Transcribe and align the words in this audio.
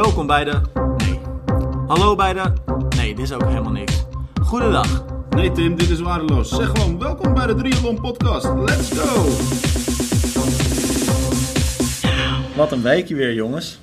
Welkom 0.00 0.26
bij 0.26 0.44
de. 0.44 0.60
Nee. 0.96 1.20
Hallo 1.86 2.14
bij 2.16 2.32
de. 2.32 2.52
Nee, 2.96 3.14
dit 3.14 3.24
is 3.24 3.32
ook 3.32 3.44
helemaal 3.44 3.72
niks. 3.72 4.04
Goedendag. 4.42 5.04
Nee 5.30 5.52
Tim, 5.52 5.76
dit 5.76 5.90
is 5.90 6.00
waardeloos. 6.00 6.48
Zeg 6.48 6.66
gewoon 6.66 6.98
welkom 6.98 7.34
bij 7.34 7.46
de 7.46 7.54
Triathlon 7.54 8.00
Podcast. 8.00 8.44
Let's 8.54 8.90
go! 8.98 9.22
Wat 12.56 12.72
een 12.72 12.82
weekje 12.82 13.14
weer, 13.14 13.34
jongens. 13.34 13.78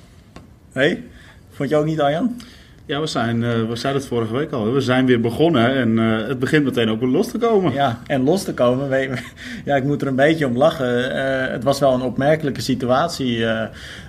Hé, 0.72 0.80
hey, 0.80 1.04
vond 1.50 1.68
je 1.68 1.76
ook 1.76 1.84
niet, 1.84 2.00
Arjan? 2.00 2.40
Ja, 2.88 3.00
we, 3.00 3.06
zijn, 3.06 3.42
uh, 3.42 3.68
we 3.68 3.76
zeiden 3.76 4.02
het 4.02 4.10
vorige 4.10 4.32
week 4.32 4.52
al. 4.52 4.72
We 4.72 4.80
zijn 4.80 5.06
weer 5.06 5.20
begonnen 5.20 5.76
en 5.76 5.88
uh, 5.98 6.26
het 6.28 6.38
begint 6.38 6.64
meteen 6.64 6.90
ook 6.90 7.00
weer 7.00 7.08
los 7.08 7.30
te 7.30 7.38
komen. 7.38 7.72
Ja, 7.72 8.00
en 8.06 8.24
los 8.24 8.44
te 8.44 8.54
komen. 8.54 8.88
We, 8.88 9.18
ja, 9.64 9.76
ik 9.76 9.84
moet 9.84 10.02
er 10.02 10.08
een 10.08 10.14
beetje 10.14 10.46
om 10.46 10.56
lachen. 10.56 11.16
Uh, 11.16 11.50
het 11.50 11.64
was 11.64 11.78
wel 11.78 11.94
een 11.94 12.02
opmerkelijke 12.02 12.60
situatie. 12.60 13.46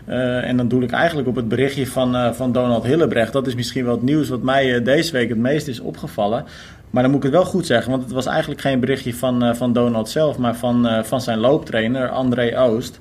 en 0.05 0.57
dan 0.57 0.67
doe 0.67 0.83
ik 0.83 0.91
eigenlijk 0.91 1.27
op 1.27 1.35
het 1.35 1.47
berichtje 1.47 1.87
van, 1.87 2.35
van 2.35 2.51
Donald 2.51 2.83
Hillebrecht. 2.83 3.33
Dat 3.33 3.47
is 3.47 3.55
misschien 3.55 3.85
wel 3.85 3.93
het 3.93 4.03
nieuws 4.03 4.29
wat 4.29 4.41
mij 4.41 4.83
deze 4.83 5.11
week 5.11 5.29
het 5.29 5.37
meest 5.37 5.67
is 5.67 5.79
opgevallen. 5.79 6.45
Maar 6.89 7.03
dan 7.03 7.11
moet 7.11 7.23
ik 7.23 7.31
het 7.31 7.41
wel 7.41 7.49
goed 7.49 7.65
zeggen, 7.65 7.91
want 7.91 8.03
het 8.03 8.11
was 8.11 8.25
eigenlijk 8.25 8.61
geen 8.61 8.79
berichtje 8.79 9.13
van, 9.13 9.55
van 9.55 9.73
Donald 9.73 10.09
zelf, 10.09 10.37
maar 10.37 10.55
van, 10.55 11.03
van 11.03 11.21
zijn 11.21 11.39
looptrainer 11.39 12.09
André 12.09 12.59
Oost. 12.59 12.99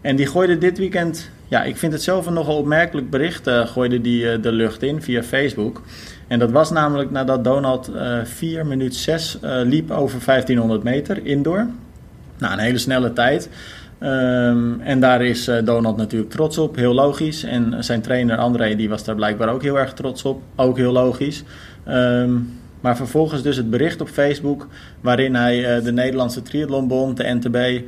En 0.00 0.16
die 0.16 0.26
gooide 0.26 0.58
dit 0.58 0.78
weekend, 0.78 1.30
ja, 1.50 1.62
ik 1.62 1.76
vind 1.76 1.92
het 1.92 2.02
zelf 2.02 2.26
een 2.26 2.32
nogal 2.32 2.56
opmerkelijk 2.56 3.10
bericht, 3.10 3.48
uh, 3.48 3.66
gooide 3.66 4.00
die 4.00 4.24
uh, 4.24 4.42
de 4.42 4.52
lucht 4.52 4.82
in 4.82 5.02
via 5.02 5.22
Facebook. 5.22 5.82
En 6.26 6.38
dat 6.38 6.50
was 6.50 6.70
namelijk 6.70 7.10
nadat 7.10 7.44
Donald 7.44 7.90
uh, 7.94 8.24
4 8.24 8.66
minuut 8.66 8.94
6 8.94 9.38
liep 9.42 9.90
over 9.90 10.24
1500 10.24 10.82
meter 10.82 11.26
indoor. 11.26 11.66
Nou, 12.38 12.52
een 12.52 12.58
hele 12.58 12.78
snelle 12.78 13.12
tijd. 13.12 13.48
Um, 14.02 14.80
en 14.80 15.00
daar 15.00 15.24
is 15.24 15.50
Donald 15.64 15.96
natuurlijk 15.96 16.30
trots 16.30 16.58
op, 16.58 16.76
heel 16.76 16.94
logisch. 16.94 17.44
En 17.44 17.84
zijn 17.84 18.00
trainer 18.00 18.36
André, 18.36 18.74
die 18.74 18.88
was 18.88 19.04
daar 19.04 19.14
blijkbaar 19.14 19.48
ook 19.48 19.62
heel 19.62 19.78
erg 19.78 19.92
trots 19.92 20.24
op, 20.24 20.42
ook 20.56 20.76
heel 20.76 20.92
logisch. 20.92 21.44
Um, 21.88 22.58
maar 22.80 22.96
vervolgens 22.96 23.42
dus 23.42 23.56
het 23.56 23.70
bericht 23.70 24.00
op 24.00 24.08
Facebook 24.08 24.66
waarin 25.00 25.34
hij 25.34 25.82
de 25.82 25.92
Nederlandse 25.92 26.42
Triathlonbond, 26.42 27.16
de 27.16 27.38
NTB, 27.40 27.82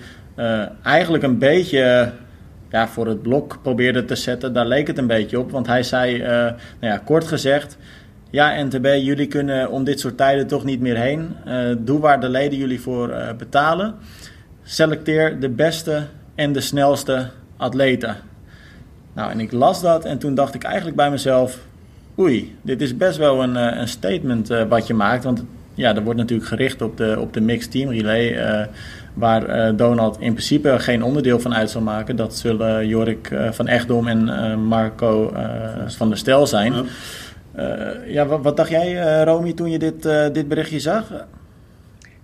eigenlijk 0.82 1.22
een 1.22 1.38
beetje 1.38 2.12
ja, 2.72 2.88
voor 2.88 3.06
het 3.06 3.22
blok 3.22 3.58
probeerde 3.62 4.04
te 4.04 4.14
zetten. 4.14 4.52
Daar 4.52 4.66
leek 4.66 4.86
het 4.86 4.98
een 4.98 5.06
beetje 5.06 5.38
op, 5.38 5.50
want 5.50 5.66
hij 5.66 5.82
zei, 5.82 6.16
uh, 6.16 6.26
nou 6.28 6.56
ja, 6.80 6.98
kort 7.04 7.24
gezegd... 7.24 7.76
Ja, 8.30 8.62
NTB, 8.64 8.84
jullie 8.84 9.26
kunnen 9.26 9.70
om 9.70 9.84
dit 9.84 10.00
soort 10.00 10.16
tijden 10.16 10.46
toch 10.46 10.64
niet 10.64 10.80
meer 10.80 10.96
heen. 10.96 11.36
Uh, 11.46 11.74
doe 11.78 12.00
waar 12.00 12.20
de 12.20 12.28
leden 12.28 12.58
jullie 12.58 12.80
voor 12.80 13.34
betalen. 13.38 13.94
Selecteer 14.62 15.40
de 15.40 15.48
beste 15.48 16.02
en 16.34 16.52
de 16.52 16.60
snelste 16.60 17.28
atleten. 17.56 18.16
Nou, 19.12 19.30
en 19.30 19.40
ik 19.40 19.52
las 19.52 19.80
dat 19.80 20.04
en 20.04 20.18
toen 20.18 20.34
dacht 20.34 20.54
ik 20.54 20.62
eigenlijk 20.62 20.96
bij 20.96 21.10
mezelf... 21.10 21.58
Oei, 22.18 22.56
dit 22.62 22.80
is 22.80 22.96
best 22.96 23.18
wel 23.18 23.42
een, 23.42 23.54
een 23.80 23.88
statement 23.88 24.48
wat 24.68 24.86
je 24.86 24.94
maakt. 24.94 25.24
Want 25.24 25.44
ja, 25.74 25.96
er 25.96 26.02
wordt 26.02 26.18
natuurlijk 26.18 26.48
gericht 26.48 26.82
op 26.82 26.96
de, 26.96 27.16
op 27.20 27.32
de 27.32 27.40
mixed 27.40 27.70
team 27.70 27.90
relay 27.90 28.68
waar 29.14 29.70
uh, 29.70 29.76
Donald 29.76 30.20
in 30.20 30.32
principe 30.32 30.78
geen 30.78 31.02
onderdeel 31.02 31.40
van 31.40 31.54
uit 31.54 31.70
zal 31.70 31.80
maken. 31.80 32.16
Dat 32.16 32.36
zullen 32.36 32.86
Jorik 32.86 33.30
uh, 33.30 33.50
van 33.50 33.66
Echtdom 33.66 34.08
en 34.08 34.28
uh, 34.28 34.56
Marco 34.56 35.32
van 35.86 36.08
der 36.08 36.18
Stel 36.18 36.46
zijn. 36.46 36.74
Ja, 36.74 37.94
ja 38.06 38.26
wat, 38.26 38.42
wat, 38.42 38.56
dacht 38.56 38.70
jij, 38.70 39.22
Romy, 39.24 39.52
toen 39.52 39.70
je 39.70 39.78
dit, 39.78 40.02
dit 40.32 40.48
berichtje 40.48 40.80
zag? 40.80 41.04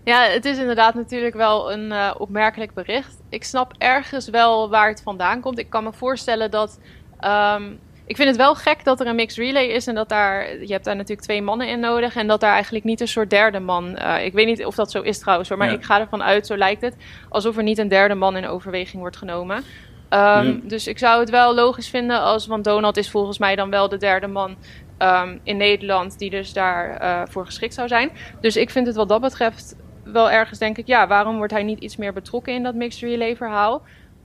Ja, 0.05 0.23
het 0.23 0.45
is 0.45 0.59
inderdaad 0.59 0.95
natuurlijk 0.95 1.35
wel 1.35 1.73
een 1.73 1.93
opmerkelijk 2.19 2.75
bericht. 2.75 3.17
Ik 3.29 3.45
snap 3.45 3.75
ergens 3.79 4.29
wel 4.29 4.69
waar 4.69 4.89
het 4.89 5.03
vandaan 5.03 5.41
komt. 5.41 5.59
Ik 5.59 5.71
kan 5.71 5.85
me 5.85 5.93
voorstellen 5.93 6.51
dat 6.51 6.79
um, 7.25 7.79
ik 8.09 8.17
vind 8.17 8.29
het 8.29 8.37
wel 8.37 8.55
gek 8.55 8.85
dat 8.85 9.01
er 9.01 9.07
een 9.07 9.15
mixed 9.15 9.45
relay 9.45 9.67
is 9.67 9.87
en 9.87 9.95
dat 9.95 10.09
daar, 10.09 10.61
je 10.61 10.73
hebt 10.73 10.85
daar 10.85 10.97
natuurlijk 10.97 11.27
twee 11.27 11.43
mannen 11.43 11.69
in 11.69 11.81
nodig 11.81 12.17
en 12.17 12.27
dat 12.27 12.41
daar 12.41 12.53
eigenlijk 12.53 12.85
niet 12.85 13.01
een 13.01 13.09
soort 13.09 13.31
derde 13.31 13.61
man, 13.61 13.99
uh, 13.99 14.25
ik 14.25 14.33
weet 14.33 14.47
niet 14.47 14.65
of 14.65 14.75
dat 14.75 14.91
zo 14.91 15.01
is 15.01 15.19
trouwens 15.19 15.49
hoor, 15.49 15.59
maar 15.59 15.69
ja. 15.69 15.75
ik 15.75 15.85
ga 15.85 16.01
ervan 16.01 16.23
uit, 16.23 16.47
zo 16.47 16.57
lijkt 16.57 16.83
het, 16.83 16.97
alsof 17.29 17.57
er 17.57 17.63
niet 17.63 17.79
een 17.79 17.89
derde 17.89 18.15
man 18.15 18.37
in 18.37 18.47
overweging 18.47 19.01
wordt 19.01 19.17
genomen. 19.17 19.57
Um, 19.57 19.63
ja. 20.11 20.57
Dus 20.63 20.87
ik 20.87 20.99
zou 20.99 21.21
het 21.21 21.31
wel 21.31 21.55
logisch 21.55 21.89
vinden 21.89 22.21
als, 22.21 22.47
want 22.47 22.65
Donald 22.65 22.97
is 22.97 23.11
volgens 23.11 23.39
mij 23.39 23.57
dan 23.57 23.71
wel 23.71 23.89
de 23.89 23.97
derde 23.97 24.27
man 24.27 24.57
um, 24.99 25.41
in 25.43 25.57
Nederland 25.57 26.19
die 26.19 26.31
dus 26.31 26.53
daarvoor 26.53 27.07
uh, 27.09 27.23
voor 27.29 27.47
geschikt 27.47 27.75
zou 27.75 27.89
zijn. 27.89 28.11
Dus 28.41 28.57
ik 28.57 28.71
vind 28.71 28.87
het 28.87 28.97
wat 28.97 29.09
dat 29.09 29.21
betreft 29.21 29.77
wel 30.05 30.31
ergens 30.31 30.59
denk 30.59 30.79
ik, 30.79 30.87
ja, 30.87 31.07
waarom 31.07 31.37
wordt 31.37 31.53
hij 31.53 31.63
niet 31.63 31.79
iets 31.79 31.97
meer 31.97 32.13
betrokken 32.13 32.55
in 32.55 32.63
dat 32.63 32.75
mixed 32.75 33.09
relay 33.09 33.37
verhaal? 33.37 33.83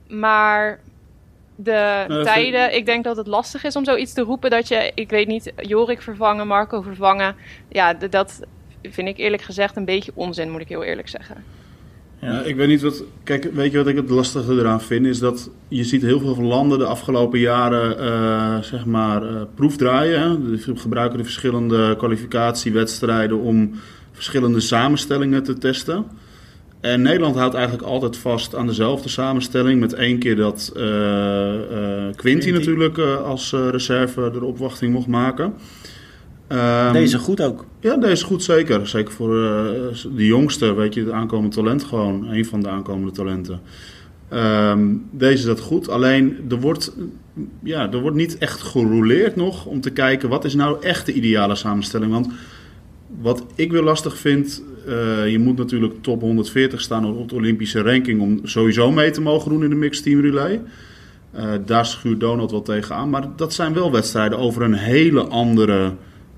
Maar 0.08 0.80
de 1.56 2.04
nou, 2.08 2.24
tijden. 2.24 2.74
Ik... 2.74 2.86
denk 2.86 3.04
dat 3.04 3.16
het 3.16 3.26
lastig 3.26 3.64
is 3.64 3.76
om 3.76 3.84
zoiets 3.84 4.12
te 4.12 4.22
roepen 4.22 4.50
dat 4.50 4.68
je, 4.68 4.92
ik 4.94 5.10
weet 5.10 5.26
niet, 5.26 5.52
Jorik 5.56 6.02
vervangen, 6.02 6.46
Marco 6.46 6.82
vervangen. 6.82 7.34
Ja, 7.68 7.94
dat 7.94 8.40
vind 8.82 9.08
ik 9.08 9.18
eerlijk 9.18 9.42
gezegd 9.42 9.76
een 9.76 9.84
beetje 9.84 10.12
onzin, 10.14 10.50
moet 10.50 10.60
ik 10.60 10.68
heel 10.68 10.84
eerlijk 10.84 11.08
zeggen. 11.08 11.44
Ja, 12.20 12.40
ik 12.40 12.56
weet 12.56 12.68
niet 12.68 12.82
wat. 12.82 13.04
Kijk, 13.24 13.44
weet 13.52 13.72
je 13.72 13.78
wat 13.78 13.86
ik 13.86 13.96
het 13.96 14.10
lastige 14.10 14.52
eraan 14.52 14.80
vind? 14.80 15.06
Is 15.06 15.18
dat 15.18 15.50
je 15.68 15.84
ziet 15.84 16.02
heel 16.02 16.18
veel 16.18 16.42
landen 16.42 16.78
de 16.78 16.84
afgelopen 16.84 17.38
jaren, 17.38 18.04
uh, 18.04 18.62
zeg 18.62 18.84
maar, 18.84 19.22
uh, 19.22 19.40
proefdraaien. 19.54 20.50
Die 20.50 20.76
gebruiken 20.76 21.18
de 21.18 21.24
verschillende 21.24 21.96
kwalificatiewedstrijden 21.96 23.40
om 23.40 23.80
verschillende 24.12 24.60
samenstellingen 24.60 25.42
te 25.42 25.58
testen. 25.58 26.06
En 26.84 27.02
Nederland 27.02 27.36
houdt 27.36 27.54
eigenlijk 27.54 27.86
altijd 27.86 28.16
vast 28.16 28.54
aan 28.54 28.66
dezelfde 28.66 29.08
samenstelling. 29.08 29.80
Met 29.80 29.92
één 29.92 30.18
keer 30.18 30.36
dat 30.36 30.72
uh, 30.76 30.84
uh, 30.84 32.14
Quinty 32.16 32.50
natuurlijk 32.50 32.96
uh, 32.96 33.22
als 33.22 33.52
reserve 33.70 34.30
de 34.32 34.44
opwachting 34.44 34.92
mocht 34.92 35.06
maken. 35.06 35.54
Um, 36.48 36.92
deze 36.92 37.18
goed 37.18 37.42
ook. 37.42 37.64
Ja, 37.80 37.96
deze 37.96 38.24
goed 38.24 38.42
zeker. 38.42 38.88
Zeker 38.88 39.12
voor 39.12 39.30
de 40.16 40.26
jongste, 40.26 40.74
weet 40.74 40.94
je, 40.94 41.00
het 41.00 41.10
aankomende 41.10 41.56
talent 41.56 41.84
gewoon. 41.84 42.28
Een 42.28 42.44
van 42.44 42.62
de 42.62 42.68
aankomende 42.68 43.12
talenten. 43.12 43.60
Um, 44.32 45.08
deze 45.10 45.34
is 45.34 45.44
dat 45.44 45.60
goed. 45.60 45.88
Alleen 45.88 46.36
er 46.50 46.60
wordt, 46.60 46.96
ja, 47.62 47.92
er 47.92 48.00
wordt 48.00 48.16
niet 48.16 48.38
echt 48.38 48.62
gerouleerd 48.62 49.36
nog 49.36 49.66
om 49.66 49.80
te 49.80 49.90
kijken 49.90 50.28
wat 50.28 50.44
is 50.44 50.54
nou 50.54 50.82
echt 50.82 51.06
de 51.06 51.12
ideale 51.12 51.54
samenstelling. 51.54 52.12
Want 52.12 52.28
wat 53.20 53.44
ik 53.54 53.72
weer 53.72 53.82
lastig 53.82 54.16
vind, 54.18 54.62
uh, 54.88 55.28
je 55.28 55.38
moet 55.38 55.56
natuurlijk 55.56 56.02
top 56.02 56.20
140 56.20 56.80
staan 56.80 57.16
op 57.16 57.28
de 57.28 57.34
Olympische 57.34 57.82
ranking 57.82 58.20
om 58.20 58.40
sowieso 58.42 58.90
mee 58.90 59.10
te 59.10 59.20
mogen 59.20 59.50
doen 59.50 59.62
in 59.62 59.70
de 59.70 59.76
mixed 59.76 60.04
team 60.04 60.20
relay. 60.20 60.60
Uh, 61.36 61.42
daar 61.66 61.86
schuurt 61.86 62.20
Donald 62.20 62.50
wel 62.50 62.62
tegenaan. 62.62 63.10
Maar 63.10 63.28
dat 63.36 63.54
zijn 63.54 63.74
wel 63.74 63.92
wedstrijden 63.92 64.38
over 64.38 64.62
een 64.62 64.74
hele 64.74 65.20
andere 65.20 65.92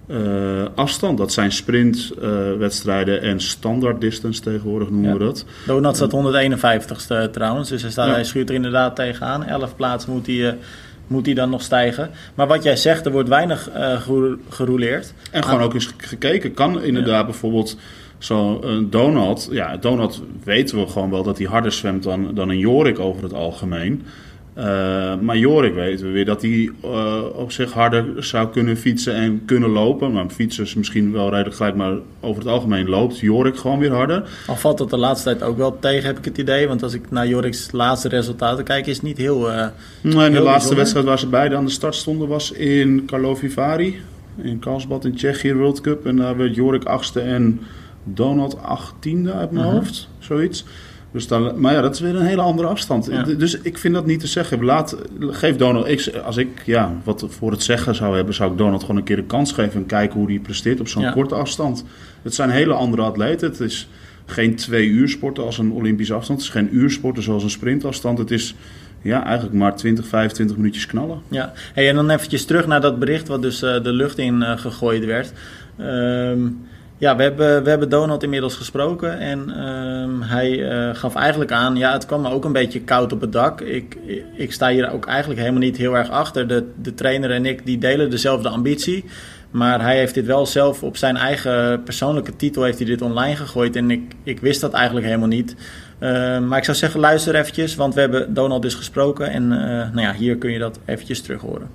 uh, 0.09 0.65
afstand. 0.75 1.19
Dat 1.19 1.33
zijn 1.33 1.53
sprintwedstrijden 1.53 3.23
en 3.23 3.41
standaard 3.41 4.01
distance 4.01 4.41
tegenwoordig 4.41 4.91
noemen 4.91 5.11
ja. 5.11 5.17
we 5.17 5.25
dat. 5.25 5.45
Donald 5.67 5.97
staat 5.97 6.13
151ste 6.13 7.31
trouwens, 7.31 7.69
dus 7.69 7.83
hij, 7.83 7.91
staat, 7.91 8.07
ja. 8.07 8.13
hij 8.13 8.25
schuurt 8.25 8.49
er 8.49 8.55
inderdaad 8.55 8.97
tegenaan. 8.97 9.45
11 9.45 9.77
plaatsen 9.77 10.13
moet 10.13 10.27
hij 10.27 10.57
moet 11.07 11.27
hij 11.27 11.35
dan 11.35 11.51
nog 11.51 11.63
stijgen. 11.63 12.11
Maar 12.35 12.47
wat 12.47 12.63
jij 12.63 12.77
zegt, 12.77 13.07
er 13.07 13.13
wordt 13.13 13.29
weinig 13.29 13.71
uh, 13.77 14.01
gerouleerd. 14.49 15.15
En 15.31 15.45
gewoon 15.45 15.61
ook 15.61 15.75
eens 15.75 15.95
gekeken. 15.97 16.55
Kan 16.55 16.83
inderdaad 16.83 17.21
ja. 17.21 17.25
bijvoorbeeld 17.25 17.77
zo'n 18.19 18.87
Donald... 18.91 19.49
Ja, 19.51 19.77
Donald 19.77 20.23
weten 20.45 20.79
we 20.79 20.87
gewoon 20.87 21.11
wel 21.11 21.23
dat 21.23 21.39
hij 21.39 21.47
harder 21.47 21.73
zwemt 21.73 22.03
dan, 22.03 22.35
dan 22.35 22.49
een 22.49 22.59
Jorik 22.59 22.99
over 22.99 23.23
het 23.23 23.35
algemeen. 23.35 24.03
Uh, 24.59 24.65
maar 25.21 25.37
Jorik 25.37 25.75
weten 25.75 26.07
we 26.07 26.13
weer 26.13 26.25
dat 26.25 26.43
hij 26.43 26.71
uh, 26.85 27.23
op 27.35 27.53
zich 27.53 27.73
harder 27.73 28.25
zou 28.25 28.49
kunnen 28.49 28.77
fietsen 28.77 29.15
en 29.15 29.43
kunnen 29.45 29.71
lopen. 29.71 30.13
Maar 30.13 30.29
fietsen 30.29 30.65
is 30.65 30.75
misschien 30.75 31.13
wel 31.13 31.31
redelijk 31.31 31.57
gelijk, 31.57 31.77
maar 31.77 31.93
over 32.21 32.43
het 32.43 32.51
algemeen 32.51 32.89
loopt 32.89 33.19
Jorik 33.19 33.57
gewoon 33.57 33.79
weer 33.79 33.93
harder. 33.93 34.29
Al 34.47 34.57
valt 34.57 34.79
dat 34.79 34.91
de 34.91 34.97
laatste 34.97 35.29
tijd 35.29 35.43
ook 35.43 35.57
wel 35.57 35.79
tegen, 35.79 36.07
heb 36.07 36.19
ik 36.19 36.25
het 36.25 36.39
idee. 36.39 36.69
Want 36.69 36.83
als 36.83 36.95
ik 36.95 37.11
naar 37.11 37.27
Jorik's 37.27 37.69
laatste 37.73 38.09
resultaten 38.09 38.65
kijk, 38.65 38.87
is 38.87 38.97
het 38.97 39.05
niet 39.05 39.19
heel. 39.19 39.51
Uh, 39.51 39.67
nee, 40.01 40.15
de 40.15 40.37
heel 40.37 40.43
laatste 40.43 40.75
wedstrijd 40.75 41.07
waar 41.07 41.19
ze 41.19 41.29
beide 41.29 41.57
aan 41.57 41.65
de 41.65 41.71
start 41.71 41.95
stonden 41.95 42.29
was 42.29 42.53
in 42.53 43.05
Karlovy 43.07 43.49
Vary. 43.49 44.01
In 44.43 44.59
Karlsbad 44.59 45.05
in 45.05 45.15
Tsjechië 45.15 45.55
World 45.55 45.81
Cup. 45.81 46.07
En 46.07 46.17
daar 46.17 46.37
werd 46.37 46.55
Jorik 46.55 46.85
achtste 46.85 47.21
en 47.21 47.61
Donald 48.15 48.63
achttiende 48.63 49.33
uit 49.33 49.51
mijn 49.51 49.67
-huh. 49.67 49.75
hoofd. 49.75 50.09
Zoiets. 50.19 50.65
Dus 51.17 51.29
dan, 51.29 51.61
maar 51.61 51.73
ja, 51.73 51.81
dat 51.81 51.95
is 51.95 52.01
weer 52.01 52.15
een 52.15 52.27
hele 52.27 52.41
andere 52.41 52.69
afstand. 52.69 53.07
Ja. 53.07 53.23
Dus 53.23 53.61
ik 53.61 53.79
vind 53.79 53.95
dat 53.95 54.07
niet 54.07 54.21
te 54.21 54.27
zeggen. 54.27 54.65
Laat, 54.65 54.97
geef 55.21 55.57
Donald, 55.57 55.89
ik, 55.89 56.13
als 56.25 56.37
ik 56.37 56.49
ja, 56.65 56.95
wat 57.05 57.27
voor 57.29 57.51
het 57.51 57.63
zeggen 57.63 57.95
zou 57.95 58.17
hebben, 58.17 58.35
zou 58.35 58.53
ik 58.53 58.59
Donald 58.59 58.81
gewoon 58.81 58.97
een 58.97 59.03
keer 59.03 59.19
een 59.19 59.27
kans 59.27 59.53
geven 59.53 59.81
en 59.81 59.87
kijken 59.87 60.19
hoe 60.19 60.29
hij 60.29 60.39
presteert 60.39 60.81
op 60.81 60.89
zo'n 60.89 61.03
ja. 61.03 61.11
korte 61.11 61.35
afstand. 61.35 61.85
Het 62.23 62.35
zijn 62.35 62.51
hele 62.51 62.73
andere 62.73 63.03
atleten. 63.03 63.49
Het 63.49 63.61
is 63.61 63.89
geen 64.27 64.57
twee 64.57 64.89
uur 64.89 65.09
sporten 65.09 65.45
als 65.45 65.59
een 65.59 65.73
Olympische 65.73 66.15
afstand. 66.15 66.39
Het 66.39 66.49
is 66.49 66.55
geen 66.55 66.77
uur 66.77 66.91
sporten 66.91 67.23
zoals 67.23 67.43
een 67.43 67.51
sprintafstand. 67.51 68.19
Het 68.19 68.31
is 68.31 68.55
ja, 69.03 69.25
eigenlijk 69.25 69.57
maar 69.57 69.77
20, 69.77 70.07
25 70.07 70.57
minuutjes 70.57 70.87
knallen. 70.87 71.21
Ja, 71.29 71.53
hey, 71.75 71.89
en 71.89 71.95
dan 71.95 72.11
eventjes 72.11 72.45
terug 72.45 72.67
naar 72.67 72.81
dat 72.81 72.99
bericht 72.99 73.29
wat 73.29 73.43
dus 73.43 73.63
uh, 73.63 73.83
de 73.83 73.93
lucht 73.93 74.19
in 74.19 74.41
uh, 74.41 74.59
gegooid 74.59 75.05
werd. 75.05 75.33
Um, 75.81 76.67
Ja, 76.99 77.17
we 77.17 77.23
hebben, 77.23 77.63
we 77.63 77.69
hebben 77.69 77.89
Donald 77.89 78.23
inmiddels 78.23 78.55
gesproken 78.55 79.19
en 79.19 79.51
ehm, 79.51 80.21
hij 80.21 80.69
eh, 80.69 80.95
gaf 80.95 81.15
eigenlijk 81.15 81.53
aan, 81.53 81.77
ja, 81.77 81.93
het 81.93 82.07
kwam 82.07 82.21
me 82.23 82.31
ook 82.31 82.45
een 82.45 82.53
beetje 82.53 82.81
koud 82.81 83.13
op 83.13 83.21
het 83.21 83.33
dak. 83.33 83.61
Ik, 83.61 83.97
ik 84.35 84.53
sta 84.53 84.69
hier 84.69 84.93
ook 84.93 85.07
eigenlijk 85.07 85.41
helemaal 85.41 85.61
niet 85.61 85.77
heel 85.77 85.97
erg 85.97 86.11
achter. 86.11 86.49
De, 86.49 86.73
de 86.83 86.95
trainer 86.95 87.31
en 87.31 87.47
ik, 87.47 87.67
die 87.67 87.79
delen 87.79 88.11
dezelfde 88.11 88.49
ambitie. 88.49 89.05
Maar 89.51 89.81
hij 89.81 89.97
heeft 89.97 90.15
dit 90.15 90.27
wel 90.27 90.47
zelf 90.47 90.83
op 90.83 90.97
zijn 90.97 91.17
eigen 91.17 91.83
persoonlijke 91.83 92.37
titel 92.37 92.63
heeft 92.63 92.79
hij 92.79 92.87
dit 92.87 93.03
online 93.03 93.37
gegooid. 93.37 93.77
En 93.77 93.91
ik, 93.91 94.13
ik 94.23 94.41
wist 94.41 94.61
dat 94.61 94.73
eigenlijk 94.73 95.07
helemaal 95.07 95.29
niet. 95.29 95.57
Ehm, 95.99 96.49
maar 96.49 96.59
ik 96.59 96.65
zou 96.65 96.77
zeggen, 96.77 97.01
luister 97.01 97.35
eventjes, 97.35 97.75
want 97.75 97.95
we 97.95 98.01
hebben 98.01 98.35
Donald 98.35 98.63
dus 98.63 98.75
gesproken. 98.75 99.31
En 99.31 99.43
uh, 99.43 99.59
nou 99.59 100.01
ja, 100.01 100.15
hier 100.15 100.37
kun 100.37 100.51
je 100.51 100.59
dat 100.59 100.81
eventjes 100.85 101.23
terug 101.23 101.41
horen. 101.41 101.69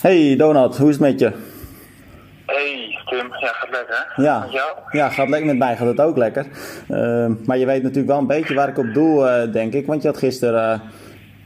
Hey 0.00 0.36
Donald, 0.36 0.76
hoe 0.76 0.88
is 0.88 0.94
het 0.94 1.04
met 1.04 1.20
je? 1.20 1.32
Hey 2.46 2.89
Tim, 3.10 3.34
ja, 3.40 3.52
gaat 3.52 3.70
lekker. 3.70 4.12
Ja. 4.16 4.38
Met 4.38 4.52
jou? 4.52 4.70
Ja, 4.90 5.08
gaat 5.08 5.28
lekker 5.28 5.46
met 5.46 5.58
mij, 5.58 5.76
gaat 5.76 5.86
het 5.86 6.00
ook 6.00 6.16
lekker. 6.16 6.46
Uh, 6.88 7.26
maar 7.46 7.58
je 7.58 7.66
weet 7.66 7.82
natuurlijk 7.82 8.08
wel 8.08 8.18
een 8.18 8.26
beetje 8.26 8.54
waar 8.54 8.68
ik 8.68 8.78
op 8.78 8.94
doel, 8.94 9.28
uh, 9.28 9.52
denk 9.52 9.72
ik. 9.72 9.86
Want 9.86 10.02
je 10.02 10.08
had 10.08 10.16
gisteren, 10.16 10.80
uh, 10.82 10.88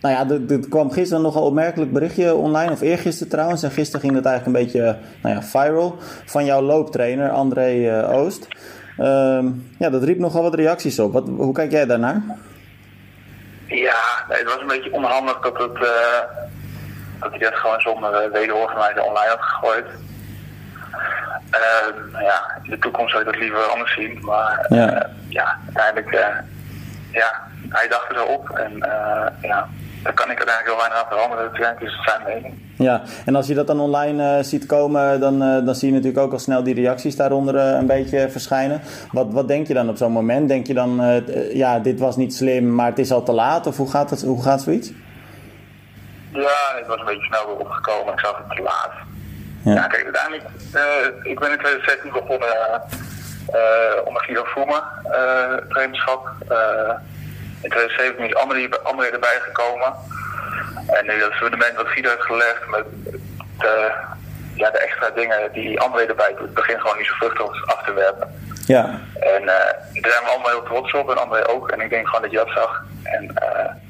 nou 0.00 0.14
ja, 0.14 0.54
er 0.54 0.68
kwam 0.68 0.90
gisteren 0.90 1.22
nogal 1.22 1.44
opmerkelijk 1.44 1.92
berichtje 1.92 2.34
online, 2.34 2.72
of 2.72 2.80
eergisteren 2.80 3.32
trouwens. 3.32 3.62
En 3.62 3.70
gisteren 3.70 4.00
ging 4.00 4.14
het 4.14 4.26
eigenlijk 4.26 4.56
een 4.56 4.64
beetje, 4.64 4.96
nou 5.22 5.34
ja, 5.34 5.42
viral. 5.42 5.96
Van 6.24 6.44
jouw 6.44 6.60
looptrainer, 6.60 7.30
André 7.30 8.04
Oost. 8.08 8.48
Ehm, 8.98 9.50
ja, 9.78 9.90
dat 9.90 10.02
riep 10.02 10.18
nogal 10.18 10.42
wat 10.42 10.54
reacties 10.54 10.98
op. 10.98 11.12
Wat, 11.12 11.28
hoe 11.28 11.52
kijk 11.52 11.70
jij 11.70 11.86
daarnaar? 11.86 12.22
Ja, 13.66 14.24
het 14.28 14.44
was 14.44 14.60
een 14.60 14.66
beetje 14.66 14.92
onhandig 14.92 15.40
dat, 15.40 15.58
het, 15.58 15.78
dat 17.20 17.30
hij 17.30 17.38
dat 17.38 17.54
gewoon 17.54 17.80
zonder 17.80 18.30
wederhoor 18.32 18.70
van 18.70 18.78
mij 18.78 19.00
online 19.00 19.28
had 19.28 19.40
gegooid. 19.40 19.86
Uh, 21.60 22.20
ja, 22.20 22.60
in 22.62 22.70
de 22.70 22.78
toekomst 22.78 23.10
zou 23.10 23.24
ik 23.24 23.30
dat 23.30 23.40
liever 23.40 23.62
anders 23.62 23.94
zien. 23.94 24.18
Maar 24.22 24.66
ja. 24.68 25.10
ja, 25.28 25.58
uiteindelijk, 25.64 26.12
uh, 26.12 26.20
ja, 27.12 27.42
hij 27.68 27.88
dacht 27.88 28.08
er 28.08 28.16
zo 28.16 28.24
op. 28.24 28.48
En 28.48 28.72
ja, 29.42 29.68
daar 30.02 30.12
kan 30.12 30.30
ik 30.30 30.38
uiteindelijk 30.38 30.66
heel 30.66 30.76
weinig 30.76 30.98
aan 30.98 31.08
veranderen. 31.08 31.44
Het 31.52 31.82
is 31.82 32.02
zijn 32.04 32.22
mening. 32.26 32.62
Ja, 32.78 33.02
en 33.24 33.34
als 33.34 33.46
je 33.46 33.54
dat 33.54 33.66
dan 33.66 33.80
online 33.80 34.42
ziet 34.42 34.66
komen, 34.66 35.20
dan, 35.20 35.38
dan 35.38 35.74
zie 35.74 35.88
je 35.88 35.94
natuurlijk 35.94 36.24
ook 36.24 36.32
al 36.32 36.38
snel 36.38 36.62
die 36.62 36.74
reacties 36.74 37.16
daaronder 37.16 37.56
een 37.56 37.86
beetje 37.86 38.28
verschijnen. 38.30 38.80
Wat, 39.12 39.32
wat 39.32 39.48
denk 39.48 39.66
je 39.66 39.74
dan 39.74 39.88
op 39.88 39.96
zo'n 39.96 40.12
moment? 40.12 40.48
Denk 40.48 40.66
je 40.66 40.74
dan, 40.74 41.22
ja, 41.52 41.78
dit 41.78 42.00
was 42.00 42.16
niet 42.16 42.34
slim, 42.34 42.74
maar 42.74 42.86
het 42.86 42.98
is 42.98 43.12
al 43.12 43.22
te 43.22 43.32
laat? 43.32 43.66
Of 43.66 43.76
hoe 43.76 43.90
gaat, 43.90 44.10
het, 44.10 44.22
hoe 44.22 44.42
gaat 44.42 44.62
zoiets? 44.62 44.92
Ja, 46.32 46.76
het 46.76 46.86
was 46.86 46.98
een 46.98 47.04
beetje 47.04 47.26
snel 47.26 47.46
weer 47.46 47.56
opgekomen. 47.56 48.12
Ik 48.12 48.20
zag 48.20 48.42
het 48.46 48.56
te 48.56 48.62
laat. 48.62 48.92
Ja. 49.64 49.86
kijk, 49.86 50.04
uiteindelijk, 50.04 50.44
uh, 50.74 51.30
ik 51.30 51.38
ben 51.38 51.50
in 51.50 51.58
2016 51.58 52.12
begonnen 52.12 52.82
uh, 53.54 54.06
onder 54.06 54.22
Guido 54.22 54.44
Vroemen, 54.44 54.82
uh, 55.04 55.56
trainerschap. 55.68 56.28
in 57.62 57.70
2017 57.70 58.26
is 58.26 58.34
André, 58.34 58.68
André 58.82 59.06
erbij 59.06 59.38
gekomen. 59.40 59.92
En 60.86 61.06
nu 61.06 61.18
dat 61.18 61.32
fundament 61.32 61.76
wat 61.76 61.88
Guido 61.88 62.08
heeft 62.08 62.22
gelegd 62.22 62.66
met 62.70 62.84
de, 63.58 63.92
ja, 64.54 64.70
de 64.70 64.78
extra 64.78 65.10
dingen 65.10 65.52
die 65.52 65.80
André 65.80 66.04
erbij 66.06 66.34
doet, 66.38 66.54
begint 66.54 66.80
gewoon 66.80 66.98
niet 66.98 67.06
zo 67.06 67.14
vruchtig 67.14 67.66
af 67.66 67.82
te 67.84 67.92
werpen. 67.92 68.28
Ja. 68.66 69.00
En 69.20 69.46
daar 69.46 69.76
zijn 69.92 70.24
we 70.24 70.30
allemaal 70.30 70.50
heel 70.50 70.62
trots 70.62 70.94
op 70.94 71.10
en 71.10 71.22
André 71.22 71.48
ook. 71.48 71.70
En 71.70 71.80
ik 71.80 71.90
denk 71.90 72.06
gewoon 72.06 72.22
dat 72.22 72.30
je 72.30 72.36
dat 72.36 72.50
zag. 72.54 72.84
En, 73.02 73.34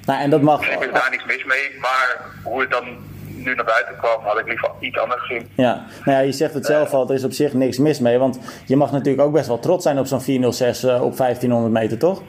nou, 0.05 0.21
en 0.21 0.31
dat 0.31 0.41
mag. 0.41 0.69
Ik 0.69 0.85
is 0.85 0.93
daar 0.93 1.11
niks 1.11 1.25
mis 1.25 1.45
mee, 1.45 1.79
maar 1.81 2.21
hoe 2.43 2.61
het 2.61 2.71
dan 2.71 3.13
nu 3.45 3.55
naar 3.55 3.65
buiten 3.65 3.97
kwam, 3.97 4.23
had 4.23 4.39
ik 4.39 4.47
liever 4.47 4.71
iets 4.81 4.99
anders 4.99 5.21
gezien. 5.21 5.51
Ja, 5.55 5.85
nou 6.05 6.19
ja, 6.19 6.25
je 6.25 6.33
zegt 6.33 6.55
het 6.55 6.67
zelf 6.67 6.93
al, 6.93 7.09
er 7.09 7.15
is 7.15 7.25
op 7.25 7.33
zich 7.33 7.53
niks 7.53 7.79
mis 7.79 7.99
mee. 7.99 8.19
Want 8.19 8.39
je 8.67 8.77
mag 8.77 8.93
natuurlijk 8.93 9.27
ook 9.27 9.33
best 9.33 9.47
wel 9.47 9.59
trots 9.59 9.83
zijn 9.83 9.99
op 9.99 10.07
zo'n 10.07 10.21
406 10.21 10.85
uh, 10.85 11.03
op 11.03 11.17
1500 11.17 11.73
meter, 11.73 11.99
toch? 11.99 12.23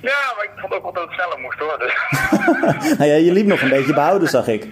Ja, 0.00 0.32
maar 0.36 0.44
ik 0.44 0.50
vond 0.56 0.74
ook 0.74 0.82
wel 0.82 0.92
dat 0.92 1.04
het 1.04 1.12
sneller 1.12 1.38
moest 1.38 1.58
hoor. 1.58 1.78
Dus. 1.78 1.94
nou 2.98 3.10
ja, 3.10 3.16
je 3.16 3.32
liep 3.32 3.46
nog 3.46 3.60
een 3.60 3.68
beetje 3.68 3.94
behouden, 3.94 4.28
zag 4.28 4.46
ik. 4.46 4.68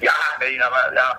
Ja, 0.00 0.14
nee, 0.38 0.56
nou, 0.58 0.70
maar, 0.70 0.90
ja, 0.94 1.16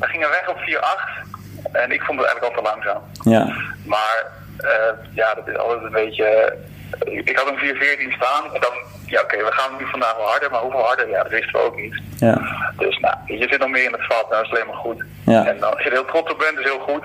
we 0.00 0.06
gingen 0.06 0.28
weg 0.28 0.48
op 0.48 0.56
4-8 0.56 1.72
en 1.72 1.92
ik 1.92 2.02
vond 2.02 2.18
het 2.18 2.28
eigenlijk 2.28 2.56
al 2.56 2.62
te 2.62 2.70
langzaam. 2.70 3.02
Ja. 3.22 3.56
Maar 3.84 4.26
uh, 4.60 5.14
ja, 5.14 5.34
dat 5.34 5.48
is 5.48 5.56
altijd 5.56 5.82
een 5.82 5.92
beetje... 5.92 6.56
Ik 7.02 7.36
had 7.36 7.48
een 7.48 7.74
4-14 8.08 8.12
staan 8.12 8.54
en 8.54 8.60
dan 8.60 8.72
ja, 9.06 9.20
oké, 9.20 9.34
okay, 9.34 9.44
we 9.44 9.52
gaan 9.52 9.76
nu 9.78 9.86
vandaag 9.86 10.16
wel 10.16 10.26
harder, 10.26 10.50
maar 10.50 10.60
hoeveel 10.60 10.80
harder? 10.80 11.08
Ja, 11.08 11.22
dat 11.22 11.32
wisten 11.32 11.52
we 11.52 11.58
ook 11.58 11.76
niet. 11.76 12.00
Ja. 12.18 12.34
Dus 12.76 12.98
nou, 12.98 13.16
je 13.26 13.46
zit 13.48 13.58
nog 13.58 13.68
meer 13.68 13.84
in 13.84 13.92
het 13.92 14.06
vat 14.06 14.26
en 14.30 14.36
dat 14.36 14.44
is 14.44 14.50
alleen 14.50 14.66
maar 14.66 14.84
goed. 14.86 15.04
Ja. 15.26 15.46
En 15.46 15.58
dan, 15.60 15.70
als 15.70 15.82
je 15.82 15.88
er 15.88 15.94
heel 15.94 16.04
trots 16.04 16.32
op 16.32 16.38
bent, 16.38 16.58
is 16.58 16.64
heel 16.64 16.78
goed. 16.78 17.04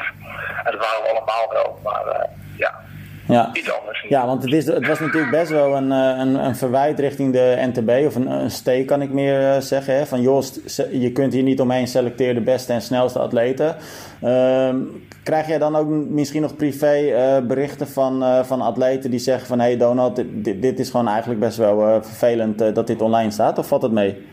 En 0.63 0.71
dat 0.71 0.81
waren 0.85 1.01
we 1.03 1.09
allemaal 1.09 1.49
wel, 1.51 1.79
maar 1.83 2.03
uh, 2.05 2.23
ja. 2.57 2.73
Ja. 3.27 3.49
Iets 3.53 3.71
anders. 3.79 4.05
Ja, 4.07 4.25
want 4.25 4.43
het, 4.43 4.53
is, 4.53 4.65
het 4.65 4.87
was 4.87 4.99
natuurlijk 4.99 5.31
best 5.31 5.51
wel 5.51 5.75
een, 5.75 5.91
een, 5.91 6.35
een 6.35 6.55
verwijt 6.55 6.99
richting 6.99 7.33
de 7.33 7.69
NTB, 7.73 8.05
of 8.05 8.15
een, 8.15 8.27
een 8.27 8.51
steek 8.51 8.87
kan 8.87 9.01
ik 9.01 9.09
meer 9.09 9.61
zeggen. 9.61 9.95
Hè? 9.95 10.05
Van 10.05 10.21
joh, 10.21 10.43
je 10.91 11.11
kunt 11.11 11.33
hier 11.33 11.43
niet 11.43 11.59
omheen 11.59 11.87
selecteren 11.87 12.35
de 12.35 12.41
beste 12.41 12.73
en 12.73 12.81
snelste 12.81 13.19
atleten. 13.19 13.75
Uh, 14.23 14.69
krijg 15.29 15.47
jij 15.47 15.57
dan 15.57 15.75
ook 15.75 15.87
misschien 15.87 16.41
nog 16.41 16.55
privé 16.55 16.95
uh, 16.99 17.47
berichten 17.47 17.87
van, 17.87 18.23
uh, 18.23 18.43
van 18.43 18.61
atleten 18.61 19.11
die 19.11 19.19
zeggen 19.19 19.47
van 19.47 19.59
hé 19.59 19.65
hey 19.65 19.77
Donald, 19.77 20.15
dit, 20.15 20.61
dit 20.61 20.79
is 20.79 20.89
gewoon 20.89 21.07
eigenlijk 21.07 21.39
best 21.39 21.57
wel 21.57 21.87
uh, 21.87 21.95
vervelend 22.01 22.75
dat 22.75 22.87
dit 22.87 23.01
online 23.01 23.31
staat, 23.31 23.57
of 23.57 23.67
valt 23.67 23.81
het 23.81 23.91
mee? 23.91 24.27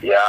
Ja, 0.00 0.24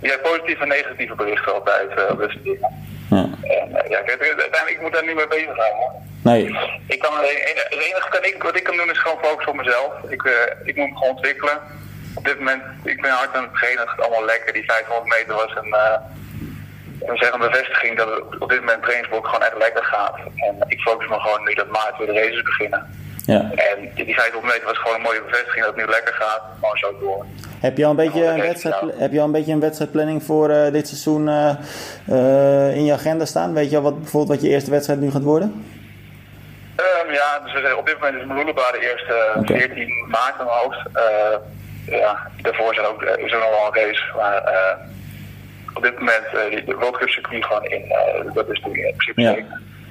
je 0.00 0.08
hebt 0.08 0.22
positieve 0.22 0.62
en 0.62 0.68
negatieve 0.68 1.14
berichten 1.14 1.54
altijd 1.54 2.10
op 2.10 2.18
dingen. 2.42 2.68
Ja. 3.10 3.24
En, 3.42 3.90
ja, 3.94 4.00
kijk, 4.02 4.20
uiteindelijk 4.20 4.76
ik 4.76 4.80
moet 4.80 4.92
daar 4.92 5.06
niet 5.06 5.14
mee 5.14 5.28
bezig 5.28 5.54
zijn. 5.56 5.72
Hoor. 5.80 5.92
Nee. 6.22 6.42
Ik 6.86 6.98
kan, 6.98 7.12
het 7.14 7.84
enige 7.88 8.08
kan 8.10 8.24
ik, 8.24 8.42
wat 8.42 8.56
ik 8.56 8.64
kan 8.64 8.76
doen 8.76 8.90
is 8.90 8.98
gewoon 8.98 9.18
focussen 9.22 9.52
op 9.52 9.58
mezelf. 9.58 9.92
Ik, 10.08 10.22
ik 10.64 10.76
moet 10.76 10.90
me 10.90 10.96
gewoon 10.96 11.14
ontwikkelen. 11.14 11.58
Op 12.14 12.24
dit 12.24 12.38
moment, 12.38 12.62
ik 12.84 13.00
ben 13.00 13.10
hard 13.10 13.34
aan 13.34 13.42
het 13.42 13.54
trainen, 13.54 13.80
het 13.80 13.90
gaat 13.90 14.00
allemaal 14.00 14.24
lekker. 14.24 14.52
Die 14.52 14.64
500 14.64 15.06
meter 15.16 15.34
was 15.34 15.56
een 15.56 15.74
we 17.06 17.16
zeggen 17.16 17.40
een 17.40 17.50
bevestiging 17.50 17.96
dat 17.96 18.08
het 18.08 18.40
op 18.40 18.48
dit 18.48 18.60
moment 18.60 18.82
trainingsblok 18.82 19.26
gewoon 19.26 19.42
echt 19.42 19.58
lekker 19.58 19.84
gaat. 19.84 20.16
En 20.36 20.56
ik 20.66 20.80
focus 20.80 21.08
me 21.08 21.20
gewoon 21.20 21.44
nu 21.44 21.54
dat 21.54 21.68
maart 21.68 21.98
weer 21.98 22.06
de 22.06 22.12
races 22.12 22.42
beginnen. 22.42 22.86
Ja. 23.26 23.50
En 23.54 23.90
die 23.94 24.14
500 24.14 24.44
meter 24.52 24.64
was 24.64 24.78
gewoon 24.78 24.96
een 24.96 25.02
mooie 25.02 25.22
bevestiging 25.22 25.64
dat 25.64 25.74
het 25.74 25.84
nu 25.84 25.90
lekker 25.90 26.14
gaat. 26.14 26.42
Gewoon 26.60 26.76
zo 26.76 26.98
door. 27.00 27.26
Heb 27.60 27.76
je 27.76 27.84
al 27.84 27.90
een 27.90 27.96
beetje, 27.96 28.24
een, 28.24 28.40
wedstrijd, 28.40 28.76
heb 28.98 29.12
je 29.12 29.18
al 29.18 29.24
een, 29.24 29.32
beetje 29.32 29.52
een 29.52 29.60
wedstrijdplanning 29.60 30.22
voor 30.22 30.50
uh, 30.50 30.72
dit 30.72 30.88
seizoen 30.88 31.28
uh, 31.28 31.50
uh, 32.10 32.76
in 32.76 32.84
je 32.84 32.92
agenda 32.92 33.24
staan? 33.24 33.54
Weet 33.54 33.70
je 33.70 33.76
al 33.76 33.82
wat, 33.82 34.00
bijvoorbeeld 34.00 34.32
wat 34.32 34.48
je 34.48 34.54
eerste 34.54 34.70
wedstrijd 34.70 35.00
nu 35.00 35.10
gaat 35.10 35.22
worden? 35.22 35.64
Um, 36.76 37.12
ja, 37.12 37.40
dus 37.44 37.74
op 37.74 37.86
dit 37.86 37.98
moment 38.00 38.22
is 38.22 38.26
Meluleba 38.26 38.70
de 38.70 38.90
eerste 38.90 39.32
okay. 39.36 39.58
14 39.58 40.06
maart 40.08 40.34
in 40.38 40.44
mijn 40.44 40.58
hoofd. 40.58 40.80
ja, 41.86 42.30
daarvoor 42.42 42.74
zijn 42.74 42.86
ook, 42.86 43.02
is 43.02 43.32
er 43.32 43.38
nog 43.38 43.50
wel 43.50 43.66
een 43.66 43.86
race. 43.86 44.02
Maar 44.16 44.42
op 45.74 45.82
dit 45.82 45.98
moment 45.98 46.24
uh, 46.34 46.66
de 46.66 46.74
World 46.74 46.96
Cup 46.96 47.08
circuit 47.08 47.44
gewoon 47.44 47.64
in. 47.64 47.84
Uh, 47.84 48.34
dat 48.34 48.50
is 48.50 48.60
toen 48.60 48.74
in 48.74 48.94
principe 48.96 49.20
ja. 49.20 49.36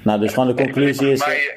Nou, 0.03 0.19
dus 0.19 0.33
gewoon 0.33 0.55
de 0.55 0.63
conclusie 0.63 1.11
is. 1.11 1.25
Mij, 1.25 1.55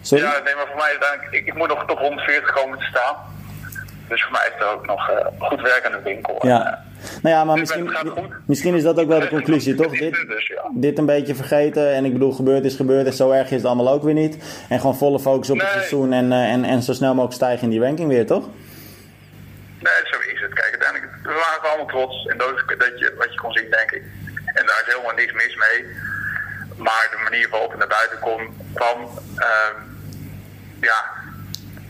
Sorry? 0.00 0.24
Ja, 0.24 0.40
nee, 0.44 0.54
maar 0.54 0.66
voor 0.66 0.76
mij 0.76 0.90
uiteindelijk, 0.90 1.32
ik, 1.32 1.46
ik 1.46 1.54
moet 1.54 1.68
nog 1.68 1.84
tot 1.86 1.98
140 1.98 2.52
komen 2.52 2.78
te 2.78 2.84
staan. 2.84 3.16
Dus 4.08 4.22
voor 4.22 4.32
mij 4.32 4.50
is 4.54 4.62
er 4.62 4.72
ook 4.72 4.86
nog 4.86 5.10
uh, 5.10 5.16
goed 5.38 5.60
werk 5.60 5.84
aan 5.84 5.92
de 5.92 6.02
winkel. 6.04 6.46
Ja. 6.46 6.84
Nou 7.22 7.34
ja, 7.34 7.44
maar 7.44 7.58
misschien, 7.58 7.90
misschien 8.46 8.74
is 8.74 8.82
dat 8.82 9.00
ook 9.00 9.08
wel 9.08 9.20
de 9.20 9.28
conclusie, 9.28 9.74
toch? 9.74 9.98
Dit, 9.98 10.24
dus, 10.28 10.52
dit 10.74 10.98
een 10.98 11.06
beetje 11.06 11.34
vergeten. 11.34 11.92
En 11.94 12.04
ik 12.04 12.12
bedoel, 12.12 12.32
gebeurd 12.32 12.64
is 12.64 12.76
gebeurd. 12.76 13.06
En 13.06 13.12
zo 13.12 13.30
erg 13.30 13.44
is 13.44 13.56
het 13.56 13.64
allemaal 13.64 13.92
ook 13.92 14.02
weer 14.02 14.14
niet. 14.14 14.64
En 14.68 14.80
gewoon 14.80 14.96
volle 14.96 15.20
focus 15.20 15.50
op 15.50 15.56
nee. 15.56 15.66
het 15.66 15.74
seizoen. 15.74 16.12
En, 16.12 16.32
en, 16.32 16.64
en 16.64 16.82
zo 16.82 16.92
snel 16.92 17.10
mogelijk 17.10 17.34
stijgen 17.34 17.62
in 17.62 17.70
die 17.70 17.80
ranking 17.80 18.08
weer, 18.08 18.26
toch? 18.26 18.48
Nee, 19.78 20.00
zo 20.04 20.16
is 20.32 20.40
het. 20.40 20.54
Kijk, 20.54 20.79
we 21.22 21.32
waren 21.32 21.68
allemaal 21.68 21.86
trots. 21.86 22.26
En 22.26 22.38
dat 22.38 22.48
is 22.54 22.76
dat 22.78 22.98
je, 22.98 23.14
wat 23.18 23.32
je 23.32 23.40
kon 23.40 23.52
zien, 23.52 23.70
denk 23.70 23.90
ik. 23.90 24.02
En 24.44 24.66
daar 24.66 24.82
is 24.86 24.92
helemaal 24.92 25.14
niks 25.14 25.32
mis 25.32 25.56
mee. 25.56 25.86
Maar 26.76 27.08
de 27.10 27.20
manier 27.22 27.48
waarop 27.50 27.70
het 27.70 27.78
naar 27.78 27.88
buiten 27.98 28.18
kom, 28.18 28.56
kwam, 28.74 28.98
uh, 29.36 29.74
ja, 30.80 31.04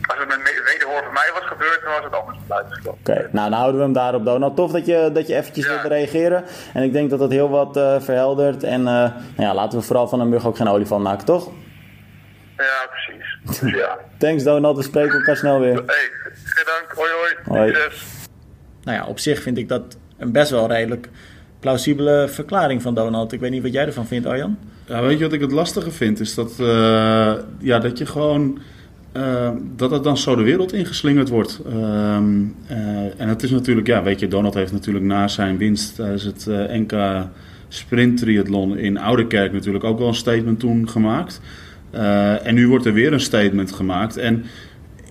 als 0.07 0.19
het 0.19 0.27
met 0.27 0.61
wederhoor 0.65 1.03
van 1.03 1.13
mij 1.13 1.29
was 1.33 1.45
gebeurd, 1.45 1.79
dan 1.83 1.93
was 1.93 2.03
het 2.03 2.13
anders 2.13 2.37
buiten 2.47 2.77
Oké, 2.79 2.89
okay. 2.89 3.27
nou 3.31 3.49
dan 3.49 3.59
houden 3.59 3.77
we 3.77 3.83
hem 3.83 3.93
daarop, 3.93 4.25
Donald. 4.25 4.55
Tof 4.55 4.71
dat 4.71 4.85
je, 4.85 5.09
dat 5.13 5.27
je 5.27 5.35
eventjes 5.35 5.65
ja. 5.65 5.71
wilde 5.71 5.87
reageren. 5.87 6.43
En 6.73 6.83
ik 6.83 6.93
denk 6.93 7.09
dat 7.09 7.19
dat 7.19 7.31
heel 7.31 7.49
wat 7.49 7.77
uh, 7.77 8.01
verheldert. 8.01 8.63
En 8.63 8.79
uh, 8.79 8.85
nou 8.85 9.13
ja, 9.35 9.53
laten 9.53 9.79
we 9.79 9.85
vooral 9.85 10.07
van 10.07 10.19
een 10.19 10.29
mug 10.29 10.45
ook 10.45 10.57
geen 10.57 10.69
olifant 10.69 11.03
maken, 11.03 11.25
toch? 11.25 11.49
Ja, 12.57 12.87
precies. 12.89 13.39
Ja. 13.77 13.97
Thanks 14.17 14.43
Donald, 14.43 14.77
we 14.77 14.83
spreken 14.83 15.17
elkaar 15.17 15.37
snel 15.37 15.59
weer. 15.59 15.75
Hey, 15.75 16.09
geen 16.43 16.65
dank. 16.65 16.91
Hoi 16.95 17.11
hoi. 17.11 17.71
hoi. 17.71 17.91
Nou 18.83 18.97
ja, 18.97 19.05
op 19.05 19.19
zich 19.19 19.41
vind 19.41 19.57
ik 19.57 19.67
dat 19.67 19.97
een 20.17 20.31
best 20.31 20.51
wel 20.51 20.67
redelijk 20.67 21.09
plausibele 21.59 22.27
verklaring 22.29 22.81
van 22.81 22.95
Donald. 22.95 23.31
Ik 23.31 23.39
weet 23.39 23.51
niet 23.51 23.61
wat 23.61 23.73
jij 23.73 23.85
ervan 23.85 24.07
vindt, 24.07 24.27
Arjan. 24.27 24.57
Ja, 24.85 25.01
weet 25.01 25.17
je 25.17 25.23
wat 25.23 25.33
ik 25.33 25.41
het 25.41 25.51
lastige 25.51 25.91
vind? 25.91 26.19
Is 26.19 26.35
dat, 26.35 26.57
uh, 26.59 27.33
ja, 27.59 27.79
dat 27.79 27.97
je 27.97 28.05
gewoon... 28.05 28.59
Uh, 29.17 29.49
dat 29.75 29.91
het 29.91 30.03
dan 30.03 30.17
zo 30.17 30.35
de 30.35 30.43
wereld 30.43 30.73
ingeslingerd 30.73 31.29
wordt. 31.29 31.61
Uh, 31.67 32.15
en 33.17 33.27
het 33.27 33.43
is 33.43 33.51
natuurlijk, 33.51 33.87
ja, 33.87 34.03
weet 34.03 34.19
je, 34.19 34.27
Donald 34.27 34.53
heeft 34.53 34.71
natuurlijk 34.71 35.05
na 35.05 35.27
zijn 35.27 35.57
winst 35.57 35.95
tijdens 35.95 36.23
het 36.23 36.45
NK 36.47 36.93
sprinttriathlon 37.67 38.77
in 38.77 38.97
Oudekerk 38.97 39.53
natuurlijk 39.53 39.83
ook 39.83 39.99
wel 39.99 40.07
een 40.07 40.13
statement 40.13 40.59
toen 40.59 40.89
gemaakt. 40.89 41.41
En 42.43 42.55
nu 42.55 42.67
wordt 42.67 42.85
er 42.85 42.93
weer 42.93 43.13
een 43.13 43.19
statement 43.19 43.71
gemaakt. 43.71 44.17
En 44.17 44.45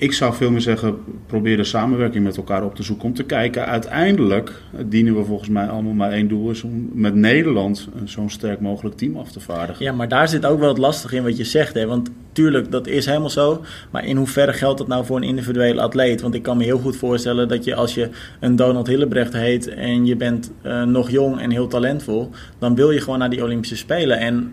ik 0.00 0.12
zou 0.12 0.34
veel 0.34 0.50
meer 0.50 0.60
zeggen, 0.60 0.96
probeer 1.26 1.56
de 1.56 1.64
samenwerking 1.64 2.24
met 2.24 2.36
elkaar 2.36 2.64
op 2.64 2.74
te 2.74 2.82
zoeken. 2.82 3.04
Om 3.04 3.14
te 3.14 3.22
kijken, 3.22 3.66
uiteindelijk 3.66 4.52
dienen 4.86 5.16
we 5.16 5.24
volgens 5.24 5.48
mij 5.48 5.66
allemaal 5.66 5.92
maar 5.92 6.10
één 6.10 6.28
doel. 6.28 6.50
Is 6.50 6.62
om 6.62 6.88
met 6.92 7.14
Nederland 7.14 7.88
zo'n 8.04 8.30
sterk 8.30 8.60
mogelijk 8.60 8.96
team 8.96 9.16
af 9.16 9.32
te 9.32 9.40
vaardigen. 9.40 9.84
Ja, 9.84 9.92
maar 9.92 10.08
daar 10.08 10.28
zit 10.28 10.46
ook 10.46 10.58
wel 10.58 10.68
het 10.68 10.78
lastig 10.78 11.12
in 11.12 11.22
wat 11.22 11.36
je 11.36 11.44
zegt. 11.44 11.74
Hè? 11.74 11.86
Want 11.86 12.10
tuurlijk, 12.32 12.70
dat 12.70 12.86
is 12.86 13.06
helemaal 13.06 13.30
zo. 13.30 13.64
Maar 13.90 14.06
in 14.06 14.16
hoeverre 14.16 14.52
geldt 14.52 14.78
dat 14.78 14.88
nou 14.88 15.04
voor 15.04 15.16
een 15.16 15.22
individuele 15.22 15.80
atleet? 15.80 16.20
Want 16.20 16.34
ik 16.34 16.42
kan 16.42 16.56
me 16.56 16.64
heel 16.64 16.78
goed 16.78 16.96
voorstellen 16.96 17.48
dat 17.48 17.64
je 17.64 17.74
als 17.74 17.94
je 17.94 18.08
een 18.40 18.56
Donald 18.56 18.86
Hillebrecht 18.86 19.32
heet... 19.32 19.68
en 19.68 20.06
je 20.06 20.16
bent 20.16 20.52
uh, 20.66 20.82
nog 20.82 21.10
jong 21.10 21.40
en 21.40 21.50
heel 21.50 21.66
talentvol... 21.66 22.30
dan 22.58 22.74
wil 22.74 22.90
je 22.90 23.00
gewoon 23.00 23.18
naar 23.18 23.30
die 23.30 23.42
Olympische 23.42 23.76
Spelen. 23.76 24.18
En 24.18 24.52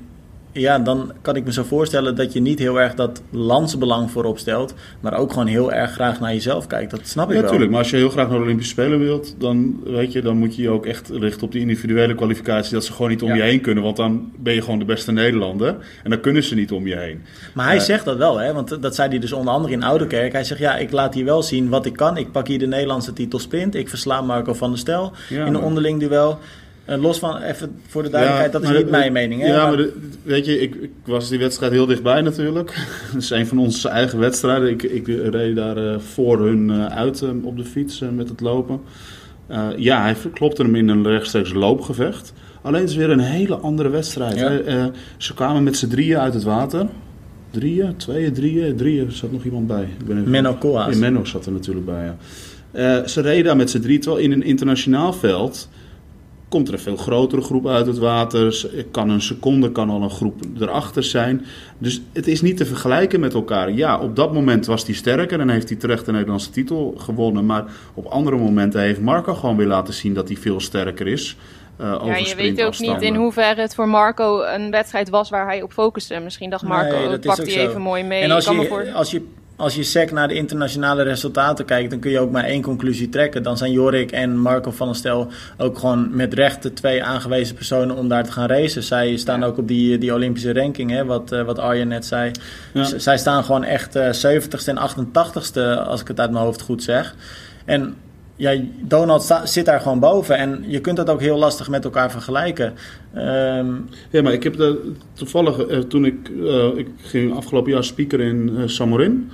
ja, 0.60 0.80
dan 0.80 1.12
kan 1.22 1.36
ik 1.36 1.46
me 1.46 1.52
zo 1.52 1.64
voorstellen 1.64 2.16
dat 2.16 2.34
je 2.34 2.40
niet 2.40 2.60
heel 2.60 2.80
erg 2.80 2.94
dat 2.94 3.22
landsbelang 3.30 4.12
voorop 4.12 4.38
stelt, 4.38 4.74
maar 5.00 5.18
ook 5.18 5.32
gewoon 5.32 5.48
heel 5.48 5.72
erg 5.72 5.92
graag 5.92 6.20
naar 6.20 6.34
jezelf 6.34 6.68
kijkt. 6.68 6.92
Dat 6.92 7.00
snap 7.04 7.26
ik 7.26 7.30
ja, 7.30 7.36
wel. 7.36 7.44
Natuurlijk, 7.44 7.72
maar 7.72 7.80
als 7.80 7.90
je 7.90 7.98
heel 7.98 8.10
graag 8.10 8.30
naar 8.30 8.38
de 8.38 8.44
Olympische 8.44 8.72
Spelen 8.72 9.00
wilt, 9.00 9.36
dan, 9.38 9.80
weet 9.86 10.12
je, 10.12 10.22
dan 10.22 10.38
moet 10.38 10.56
je 10.56 10.62
je 10.62 10.70
ook 10.70 10.86
echt 10.86 11.10
richten 11.10 11.44
op 11.44 11.52
die 11.52 11.62
individuele 11.62 12.16
kwalificatie. 12.16 12.74
Dat 12.74 12.86
ze 12.86 12.94
gewoon 12.94 13.10
niet 13.10 13.22
om 13.22 13.36
je 13.36 13.42
heen 13.42 13.62
kunnen, 13.62 13.84
want 13.84 13.96
dan 13.96 14.32
ben 14.36 14.54
je 14.54 14.62
gewoon 14.62 14.80
de 14.80 14.86
beste 14.86 15.12
Nederlander. 15.12 15.76
En 16.04 16.10
dan 16.10 16.20
kunnen 16.20 16.44
ze 16.44 16.56
niet 16.56 16.72
om 16.72 16.88
je 16.88 16.98
heen. 16.98 17.22
Maar 17.54 17.66
hij 17.66 17.76
uh, 17.76 17.82
zegt 17.82 18.06
dat 18.06 18.18
wel, 18.18 18.38
hè? 18.40 18.54
want 18.54 18.82
dat 18.82 18.96
zei 18.96 19.10
hij 19.10 19.20
dus 19.20 19.34
onder 19.34 19.54
andere 19.54 19.74
in 19.74 19.84
Ouderkerk. 19.84 20.32
Hij 20.32 20.44
zegt, 20.44 20.60
ja, 20.60 20.78
ik 20.78 20.92
laat 20.92 21.14
hier 21.14 21.26
wel 21.26 21.44
zien 21.44 21.70
wat 21.70 21.86
ik 21.86 21.94
kan. 21.94 22.18
Ik 22.18 22.32
pak 22.32 22.48
hier 22.48 22.60
de 22.60 22.68
Nederlandse 22.68 23.14
titel 23.14 23.40
sprint. 23.40 23.76
Ik 23.76 23.90
versla 23.90 24.22
Marco 24.22 24.54
van 24.54 24.70
der 24.70 24.80
Stel 24.80 25.12
ja, 25.30 25.46
in 25.46 25.54
een 25.54 25.62
onderling 25.62 26.00
duel. 26.00 26.40
Uh, 26.90 27.02
los 27.02 27.20
van, 27.20 27.38
even 27.38 27.80
voor 27.88 28.04
de 28.04 28.10
duidelijkheid, 28.10 28.54
ja, 28.54 28.60
dat 28.60 28.70
is 28.70 28.78
niet 28.78 28.90
mijn 28.90 29.14
mening. 29.14 29.42
Hè? 29.42 29.48
Ja, 29.48 29.58
maar, 29.58 29.68
maar 29.68 29.78
de, 29.78 29.94
weet 30.24 30.46
je, 30.46 30.60
ik, 30.60 30.76
ik, 30.76 30.92
was 31.06 31.30
die 31.30 31.40
wedstrijd 31.40 31.72
heel 31.72 31.86
dichtbij 31.86 32.22
natuurlijk. 32.22 32.88
Dat 33.14 33.22
is 33.22 33.30
een 33.30 33.48
van 33.48 33.60
onze 33.60 33.90
eigen 33.90 34.20
wedstrijden. 34.20 34.70
Ik, 34.70 34.84
ik 34.84 35.08
reed 35.08 35.56
daar 35.56 35.78
uh, 35.78 36.00
voor 36.00 36.40
hun 36.40 36.70
uh, 36.70 36.86
uit 36.86 37.24
op 37.44 37.58
de 37.58 37.66
fiets 37.66 38.04
met 38.12 38.30
het 38.30 38.42
lopen. 38.42 38.82
ja, 39.78 40.02
hij 40.02 40.16
klopte 40.34 40.62
hem 40.62 40.76
in 40.76 40.88
een 40.88 41.08
rechtstreeks 41.08 41.54
loopgevecht. 41.54 42.34
Alleen 42.62 42.82
het 42.82 42.90
is 42.90 42.96
weer 42.96 43.10
een 43.10 43.20
hele 43.20 43.56
andere 43.56 43.90
wedstrijd. 43.90 44.40
Ja. 44.40 44.92
ze 45.18 45.34
kwamen 45.34 45.64
met 45.64 45.78
z'n 45.78 45.88
drieën 45.88 46.18
uit 46.20 46.34
het 46.34 46.44
water. 46.44 46.88
Drieën, 47.52 47.96
tweeën, 47.96 48.34
drieën, 48.34 48.76
drieën. 48.76 49.06
Er 49.06 49.12
zat 49.12 49.32
nog 49.32 49.44
iemand 49.44 49.68
bij. 49.68 49.84
Ik 50.00 50.06
ben 50.06 50.18
even... 50.18 50.30
Menno 50.30 50.54
Koas. 50.54 50.96
Menno 50.96 51.26
zat 51.26 51.46
er 51.46 51.52
natuurlijk 51.52 51.86
bij, 51.86 52.14
ja. 52.72 53.08
ze 53.08 53.22
reden 53.22 53.44
daar 53.44 53.56
met 53.56 53.70
z'n 53.70 53.80
drieën, 53.80 54.02
terwijl 54.02 54.24
in 54.24 54.32
een 54.32 54.44
internationaal 54.44 55.14
veld 55.14 55.70
komt 56.50 56.68
er 56.68 56.74
een 56.74 56.80
veel 56.80 56.98
grotere 56.98 57.42
groep 57.42 57.68
uit 57.68 57.86
het 57.86 57.98
water. 57.98 58.70
Kan 58.92 59.10
een 59.10 59.22
seconde, 59.22 59.72
kan 59.72 59.90
al 59.90 60.02
een 60.02 60.10
groep 60.10 60.42
erachter 60.60 61.04
zijn. 61.04 61.46
Dus 61.78 62.02
het 62.14 62.28
is 62.28 62.42
niet 62.42 62.58
te 62.58 62.66
vergelijken 62.66 63.20
met 63.20 63.34
elkaar. 63.34 63.72
Ja, 63.72 64.00
op 64.00 64.16
dat 64.16 64.34
moment 64.34 64.66
was 64.66 64.86
hij 64.86 64.96
sterker 64.96 65.40
en 65.40 65.50
heeft 65.50 65.70
hij 65.70 65.78
terecht 65.78 66.06
de 66.06 66.12
Nederlandse 66.12 66.50
titel 66.50 66.94
gewonnen. 66.98 67.46
Maar 67.46 67.66
op 67.94 68.06
andere 68.06 68.38
momenten 68.38 68.82
heeft 68.82 69.02
Marco 69.02 69.34
gewoon 69.34 69.58
weer 69.58 69.68
laten 69.68 69.94
zien 69.94 70.14
dat 70.14 70.28
hij 70.28 70.38
veel 70.38 70.60
sterker 70.60 71.08
is. 71.08 71.38
Uh, 71.82 72.02
ja, 72.06 72.16
je 72.16 72.36
weet 72.36 72.62
ook 72.62 72.80
niet 72.80 73.02
in 73.02 73.16
hoeverre 73.16 73.62
het 73.62 73.76
voor 73.76 73.88
Marco 73.88 74.44
een 74.44 74.72
wedstrijd 74.72 75.10
was 75.10 75.30
waar 75.30 75.46
hij 75.46 75.62
op 75.62 75.72
focuste. 75.72 76.20
Misschien 76.20 76.50
dacht 76.50 76.64
Marco, 76.64 77.08
nee, 77.08 77.20
pakt 77.20 77.54
hij 77.54 77.68
even 77.68 77.82
mooi 77.82 78.04
mee. 78.04 78.22
En 78.22 78.32
als 78.32 78.46
je, 78.46 78.66
voor... 78.68 78.92
als 78.92 79.12
je 79.12 79.22
als 79.58 79.76
je 79.76 79.84
sec 79.84 80.12
naar 80.12 80.28
de 80.28 80.34
internationale 80.34 81.04
resultaten 81.04 81.66
kijkt, 81.66 81.90
dan 81.90 82.00
kun 82.00 82.12
je 82.12 82.20
ook 82.20 82.32
maar 82.32 82.44
één 82.44 82.62
conclusie 82.62 83.10
trekken. 83.10 83.44
Dan 83.44 83.58
zijn 83.58 83.72
Jorik 83.72 84.12
en 84.12 84.38
Marco 84.38 84.72
van 84.72 84.88
der 84.88 84.96
Stel 84.96 85.28
ook 85.58 85.78
gewoon 85.78 86.16
met 86.16 86.34
recht 86.34 86.64
de 86.64 86.74
twee 86.74 87.04
aangewezen 87.04 87.56
personen 87.56 87.96
om 87.96 88.08
daar 88.08 88.24
te 88.24 88.32
gaan 88.32 88.48
racen. 88.48 88.84
Zij 88.84 89.18
staan 89.18 89.40
ja. 89.40 89.46
ook 89.46 89.58
op 89.58 89.68
die, 89.68 89.98
die 89.98 90.14
Olympische 90.14 90.54
ranking, 90.54 90.92
hè, 90.92 91.06
wat, 91.06 91.32
uh, 91.32 91.44
wat 91.44 91.60
Arjen 91.60 91.88
net 91.88 92.06
zei. 92.06 92.32
Ja. 92.74 93.00
Zij 93.00 93.18
staan 93.18 93.44
gewoon 93.44 93.64
echt 93.64 93.96
uh, 93.96 94.10
70ste 94.14 94.66
en 94.66 94.90
88ste, 94.90 95.86
als 95.88 96.02
ik 96.02 96.08
het 96.08 96.20
uit 96.20 96.32
mijn 96.32 96.44
hoofd 96.44 96.62
goed 96.62 96.84
zeg. 96.84 97.16
En 97.66 97.96
ja, 98.38 98.62
Donald 98.82 99.42
zit 99.44 99.66
daar 99.66 99.80
gewoon 99.80 100.00
boven. 100.00 100.38
En 100.38 100.64
je 100.68 100.82
kunt 100.82 100.98
dat 100.98 101.10
ook 101.10 101.22
heel 101.22 101.38
lastig 101.38 101.70
met 101.70 101.84
elkaar 101.84 102.12
vergelijken. 102.12 102.74
Um, 103.16 103.90
ja, 104.10 104.22
maar 104.22 104.34
ik 104.34 104.44
heb 104.44 104.58
de, 104.58 104.92
toevallig, 105.14 105.70
uh, 105.70 105.78
toen 105.78 106.06
ik, 106.06 106.30
uh, 106.30 106.66
ik 106.76 106.88
ging 106.98 107.36
afgelopen 107.36 107.72
jaar 107.72 107.84
speaker 107.84 108.20
in 108.20 108.50
uh, 108.58 108.62
Samorin. 108.66 109.30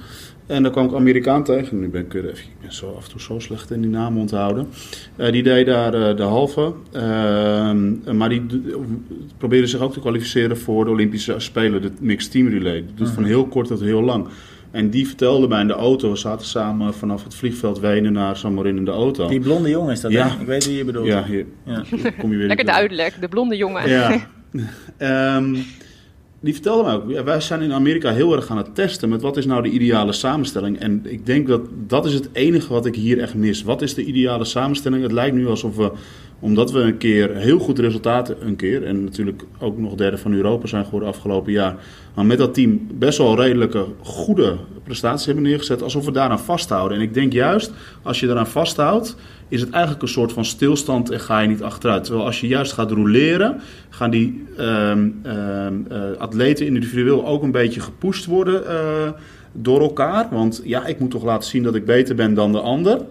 En 0.45 0.63
daar 0.63 0.71
kwam 0.71 0.85
ik 0.85 0.93
Amerikaan 0.93 1.43
tegen. 1.43 1.79
Nu 1.79 1.89
ben 1.89 2.01
ik, 2.01 2.13
even, 2.13 2.29
ik 2.29 2.61
ben 2.61 2.73
zo 2.73 2.93
af 2.97 3.03
en 3.03 3.11
toe 3.11 3.21
zo 3.21 3.39
slecht 3.39 3.71
in 3.71 3.81
die 3.81 3.89
namen 3.89 4.21
onthouden. 4.21 4.67
die 5.15 5.43
deed 5.43 5.65
daar 5.65 6.15
de 6.15 6.23
halve. 6.23 6.73
Ehm, 6.91 8.17
maar 8.17 8.29
die 8.29 8.45
probeerde 9.37 9.67
zich 9.67 9.79
ook 9.79 9.93
te 9.93 9.99
kwalificeren 9.99 10.57
voor 10.57 10.85
de 10.85 10.91
Olympische 10.91 11.39
Spelen. 11.39 11.81
De 11.81 11.91
Mixed 11.99 12.31
Team 12.31 12.47
Relay. 12.47 12.85
Dus 12.95 13.09
van 13.09 13.23
heel 13.23 13.45
kort 13.45 13.67
tot 13.67 13.79
heel 13.79 14.01
lang. 14.01 14.27
En 14.73 14.89
die 14.89 15.07
vertelde 15.07 15.47
mij 15.47 15.61
in 15.61 15.67
de 15.67 15.73
auto, 15.73 16.09
we 16.09 16.15
zaten 16.15 16.45
samen 16.45 16.93
vanaf 16.93 17.23
het 17.23 17.35
vliegveld 17.35 17.79
Wenen 17.79 18.13
naar 18.13 18.37
Samorin 18.37 18.77
in 18.77 18.85
de 18.85 18.91
auto. 18.91 19.27
Die 19.27 19.39
blonde 19.39 19.69
jongen 19.69 19.91
is 19.91 20.01
dat, 20.01 20.11
ja. 20.11 20.27
Hè? 20.27 20.39
Ik 20.39 20.47
weet 20.47 20.65
wie 20.65 20.77
je 20.77 20.85
bedoelt. 20.85 21.07
Ja, 21.07 21.23
hier, 21.23 21.45
ja. 21.65 21.83
kom 22.19 22.31
je 22.31 22.37
weer 22.37 22.47
Lekker 22.53 22.65
duidelijk, 22.65 23.15
de 23.19 23.27
blonde 23.27 23.55
jongen. 23.55 23.89
Ja. 23.89 24.27
um, 25.37 25.57
die 26.39 26.53
vertelde 26.53 26.83
mij 26.83 26.93
ook, 26.93 27.09
ja, 27.09 27.23
wij 27.23 27.41
zijn 27.41 27.61
in 27.61 27.73
Amerika 27.73 28.11
heel 28.11 28.35
erg 28.35 28.49
aan 28.49 28.57
het 28.57 28.75
testen 28.75 29.09
met 29.09 29.21
wat 29.21 29.37
is 29.37 29.45
nou 29.45 29.63
de 29.63 29.69
ideale 29.69 30.13
samenstelling. 30.13 30.79
En 30.79 31.01
ik 31.03 31.25
denk 31.25 31.47
dat 31.47 31.61
dat 31.87 32.05
is 32.05 32.13
het 32.13 32.29
enige 32.31 32.73
wat 32.73 32.85
ik 32.85 32.95
hier 32.95 33.19
echt 33.19 33.35
mis. 33.35 33.63
Wat 33.63 33.81
is 33.81 33.93
de 33.93 34.05
ideale 34.05 34.45
samenstelling? 34.45 35.03
Het 35.03 35.11
lijkt 35.11 35.35
nu 35.35 35.47
alsof 35.47 35.75
we 35.75 35.91
omdat 36.43 36.71
we 36.71 36.79
een 36.79 36.97
keer 36.97 37.35
heel 37.35 37.59
goed 37.59 37.79
resultaten, 37.79 38.35
een 38.47 38.55
keer, 38.55 38.83
en 38.85 39.03
natuurlijk 39.03 39.43
ook 39.59 39.77
nog 39.77 39.95
derde 39.95 40.17
van 40.17 40.33
Europa 40.33 40.67
zijn 40.67 40.83
geworden 40.83 41.09
afgelopen 41.09 41.51
jaar, 41.51 41.75
maar 42.15 42.25
met 42.25 42.37
dat 42.37 42.53
team 42.53 42.87
best 42.93 43.17
wel 43.17 43.35
redelijke 43.35 43.85
goede 44.01 44.55
prestaties 44.83 45.25
hebben 45.25 45.43
neergezet, 45.43 45.81
alsof 45.81 46.05
we 46.05 46.11
daaraan 46.11 46.39
vasthouden. 46.39 46.97
En 46.97 47.03
ik 47.03 47.13
denk 47.13 47.33
juist, 47.33 47.71
als 48.01 48.19
je 48.19 48.27
daaraan 48.27 48.47
vasthoudt, 48.47 49.15
is 49.47 49.61
het 49.61 49.69
eigenlijk 49.69 50.01
een 50.03 50.09
soort 50.09 50.31
van 50.31 50.45
stilstand 50.45 51.09
en 51.09 51.19
ga 51.19 51.39
je 51.39 51.47
niet 51.47 51.63
achteruit. 51.63 52.03
Terwijl 52.03 52.25
als 52.25 52.41
je 52.41 52.47
juist 52.47 52.71
gaat 52.71 52.91
roleren, 52.91 53.59
gaan 53.89 54.11
die 54.11 54.45
um, 54.59 55.21
um, 55.25 55.87
uh, 55.91 56.17
atleten 56.17 56.65
individueel 56.65 57.27
ook 57.27 57.43
een 57.43 57.51
beetje 57.51 57.79
gepusht 57.79 58.25
worden 58.25 58.63
uh, 58.63 59.11
door 59.51 59.81
elkaar. 59.81 60.27
Want 60.31 60.61
ja, 60.63 60.85
ik 60.85 60.99
moet 60.99 61.11
toch 61.11 61.23
laten 61.23 61.49
zien 61.49 61.63
dat 61.63 61.75
ik 61.75 61.85
beter 61.85 62.15
ben 62.15 62.33
dan 62.33 62.51
de 62.51 62.59
ander. 62.59 63.01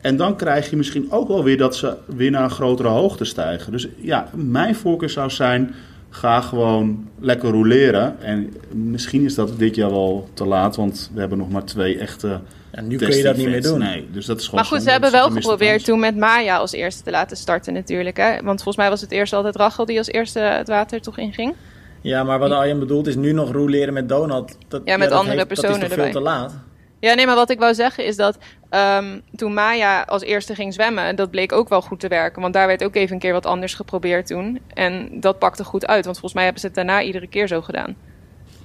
En 0.00 0.16
dan 0.16 0.36
krijg 0.36 0.70
je 0.70 0.76
misschien 0.76 1.12
ook 1.12 1.28
wel 1.28 1.44
weer 1.44 1.56
dat 1.56 1.76
ze 1.76 1.94
weer 2.06 2.30
naar 2.30 2.42
een 2.42 2.50
grotere 2.50 2.88
hoogte 2.88 3.24
stijgen. 3.24 3.72
Dus 3.72 3.88
ja, 3.96 4.28
mijn 4.34 4.74
voorkeur 4.74 5.10
zou 5.10 5.30
zijn, 5.30 5.74
ga 6.10 6.40
gewoon 6.40 7.08
lekker 7.18 7.50
roleren. 7.50 8.20
En 8.20 8.54
misschien 8.70 9.24
is 9.24 9.34
dat 9.34 9.58
dit 9.58 9.74
jaar 9.74 9.90
wel 9.90 10.28
te 10.34 10.44
laat, 10.46 10.76
want 10.76 11.10
we 11.14 11.20
hebben 11.20 11.38
nog 11.38 11.50
maar 11.50 11.64
twee 11.64 11.98
echte... 11.98 12.40
Ja, 12.72 12.80
nu 12.80 12.96
kun 12.96 13.16
je 13.16 13.22
dat 13.22 13.36
niet 13.36 13.48
meer 13.48 13.62
doen. 13.62 13.78
Nee, 13.78 14.08
dus 14.12 14.26
dat 14.26 14.38
is 14.38 14.44
gewoon 14.44 14.60
maar 14.60 14.70
goed, 14.70 14.82
ze 14.82 14.90
hebben 14.90 15.10
wel 15.10 15.30
geprobeerd 15.30 15.84
toen 15.84 16.00
met 16.00 16.16
Maya 16.16 16.56
als 16.56 16.72
eerste 16.72 17.02
te 17.02 17.10
laten 17.10 17.36
starten 17.36 17.72
natuurlijk. 17.72 18.16
Hè? 18.16 18.42
Want 18.42 18.62
volgens 18.62 18.76
mij 18.76 18.88
was 18.88 19.00
het 19.00 19.10
eerst 19.10 19.32
altijd 19.32 19.56
Rachel 19.56 19.84
die 19.84 19.98
als 19.98 20.08
eerste 20.08 20.38
het 20.38 20.68
water 20.68 21.00
toch 21.00 21.18
inging. 21.18 21.54
Ja, 22.00 22.24
maar 22.24 22.38
wat 22.38 22.50
Arjen 22.50 22.78
bedoelt 22.78 23.06
is 23.06 23.16
nu 23.16 23.32
nog 23.32 23.52
roleren 23.52 23.94
met 23.94 24.08
Donald. 24.08 24.56
Dat, 24.68 24.82
ja, 24.84 24.96
met 24.96 25.10
ja, 25.10 25.16
andere 25.16 25.36
heeft, 25.36 25.48
personen 25.48 25.80
dat 25.80 25.82
is 25.82 25.90
erbij. 25.90 26.12
veel 26.12 26.20
te 26.22 26.28
laat. 26.28 26.54
Ja, 27.00 27.14
nee, 27.14 27.26
maar 27.26 27.34
wat 27.34 27.50
ik 27.50 27.58
wou 27.58 27.74
zeggen 27.74 28.04
is 28.04 28.16
dat 28.16 28.38
um, 28.70 29.22
toen 29.36 29.54
Maya 29.54 30.02
als 30.02 30.22
eerste 30.22 30.54
ging 30.54 30.74
zwemmen, 30.74 31.16
dat 31.16 31.30
bleek 31.30 31.52
ook 31.52 31.68
wel 31.68 31.82
goed 31.82 32.00
te 32.00 32.08
werken. 32.08 32.42
Want 32.42 32.54
daar 32.54 32.66
werd 32.66 32.84
ook 32.84 32.94
even 32.94 33.14
een 33.14 33.20
keer 33.20 33.32
wat 33.32 33.46
anders 33.46 33.74
geprobeerd 33.74 34.26
toen. 34.26 34.60
En 34.74 35.08
dat 35.20 35.38
pakte 35.38 35.64
goed 35.64 35.86
uit, 35.86 36.04
want 36.04 36.18
volgens 36.18 36.34
mij 36.34 36.44
hebben 36.44 36.60
ze 36.60 36.66
het 36.66 36.76
daarna 36.76 37.02
iedere 37.02 37.26
keer 37.26 37.48
zo 37.48 37.60
gedaan. 37.60 37.96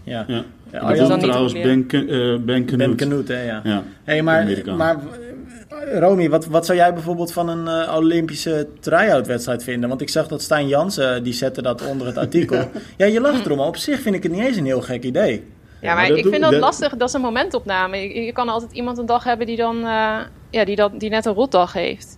Ja. 0.04 0.24
ja. 0.27 0.44
ja 0.72 0.80
Arjan, 0.80 1.10
dan 1.10 1.20
trouwens 1.20 1.54
Ben, 1.54 1.88
uh, 1.92 2.39
ben 2.39 2.65
Knut. 2.65 2.77
Ben 2.77 2.96
Knut, 2.96 3.27
hè, 3.27 3.44
ja. 3.44 3.62
ja 3.63 3.84
hey, 4.04 4.22
maar, 4.22 4.48
maar 4.77 4.98
Romy, 5.94 6.30
wat, 6.30 6.46
wat 6.46 6.65
zou 6.65 6.77
jij 6.77 6.94
bijvoorbeeld 6.94 7.34
van 7.34 7.50
een 7.50 7.88
uh, 7.88 7.96
Olympische 7.96 8.68
try-out 8.80 9.27
wedstrijd 9.27 9.63
vinden? 9.63 9.89
Want 9.89 10.01
ik 10.01 10.10
zag 10.10 10.27
dat 10.27 10.42
Stijn 10.42 10.68
Jansen, 10.68 11.24
die 11.24 11.34
zette 11.34 11.62
dat 11.62 11.88
onder 11.88 12.08
het 12.08 12.18
artikel. 12.18 12.58
ja. 12.58 12.70
ja, 12.98 13.06
je 13.06 13.22
lacht 13.22 13.46
erom, 13.46 13.58
maar 13.58 13.68
op 13.68 13.77
zich 13.77 14.00
vind 14.00 14.15
ik 14.15 14.24
het 14.24 14.32
niet 14.32 14.42
eens 14.42 14.58
een 14.58 14.65
heel 14.65 14.82
gek 14.82 15.04
idee. 15.04 15.44
Ja, 15.82 15.94
maar, 15.94 16.10
ik 16.10 16.25
vind 16.27 16.41
dat, 16.41 16.51
dat, 16.51 16.62
lastig. 16.62 16.96
Dat 16.96 17.08
is 17.08 17.13
een 17.13 17.22
momentopname. 17.22 17.98
Je, 17.98 18.24
je, 18.24 18.32
kan 18.32 18.50
altijd 18.50 18.72
iemand 18.72 18.98
een 18.98 19.05
dag 19.05 19.24
hebben 19.24 19.48
die 19.48 19.58
dan 19.58 19.77
uh, 19.77 20.20
ja, 20.50 20.65
die, 20.65 20.75
dat, 20.75 21.00
die 21.00 21.10
net 21.10 21.25
een 21.25 21.34
rotdag 21.34 21.74
heeft. 21.74 22.17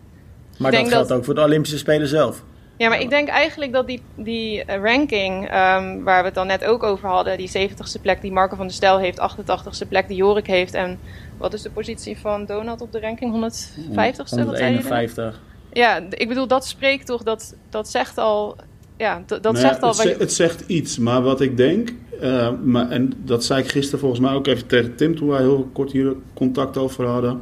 Maar 0.58 0.72
dat 0.72 0.88
geldt 0.88 1.08
dat... 1.08 1.18
ook 1.18 1.26
voor 1.26 1.36
de 1.36 1.42
Olympische 1.42 1.78
Spelen 1.78 2.08
zelf. 2.08 2.44
Ja, 2.78 2.90
maar 2.90 3.02
ik 3.02 3.10
denk 3.10 3.28
eigenlijk 3.28 3.72
dat 3.74 3.88
die, 3.88 4.02
die 4.16 4.64
ranking, 4.66 5.44
um, 5.44 6.04
waar 6.04 6.20
we 6.20 6.26
het 6.26 6.34
dan 6.34 6.48
net 6.48 6.66
ook 6.66 6.84
over 6.84 7.10
hadden, 7.10 7.38
die 7.38 7.70
70ste 7.70 8.02
plek 8.02 8.22
die 8.22 8.32
Marco 8.32 8.56
van 8.56 8.66
der 8.66 8.76
Stel 8.76 9.00
heeft, 9.00 9.20
88ste 9.20 9.88
plek 9.90 10.08
die 10.08 10.18
Jorik 10.18 10.48
heeft. 10.48 10.74
En 10.74 11.00
wat 11.38 11.54
is 11.54 11.62
de 11.62 11.70
positie 11.70 12.18
van 12.18 12.46
Donald 12.46 12.82
op 12.82 12.92
de 12.92 13.00
ranking? 13.00 13.52
150ste? 13.52 14.40
151. 14.40 15.42
Ja, 15.74 16.02
ik 16.10 16.28
bedoel, 16.28 16.48
dat 16.48 16.66
spreekt 16.66 17.06
toch, 17.06 17.24
dat, 17.24 17.56
dat 17.70 17.90
zegt 17.90 18.18
al. 18.18 18.56
Ja, 18.98 19.24
dat 19.26 19.42
nou 19.42 19.58
zegt 19.58 19.82
al. 19.82 19.96
Het, 19.96 20.04
je... 20.04 20.16
het 20.18 20.34
zegt 20.34 20.64
iets, 20.68 20.98
maar 20.98 21.22
wat 21.22 21.42
ik 21.42 21.58
denk, 21.58 21.94
uh, 22.22 22.50
maar, 22.64 22.90
en 22.90 23.14
dat 23.18 23.44
zei 23.44 23.64
ik 23.64 23.70
gisteren 23.72 24.00
volgens 24.00 24.22
mij 24.22 24.34
ook 24.34 24.48
even 24.48 24.68
tegen 24.68 24.96
Tim 24.96 25.16
toen 25.16 25.28
wij 25.28 25.42
heel 25.42 25.70
kort 25.74 25.92
hier 25.92 26.16
contact 26.34 26.78
over 26.78 27.06
hadden. 27.06 27.42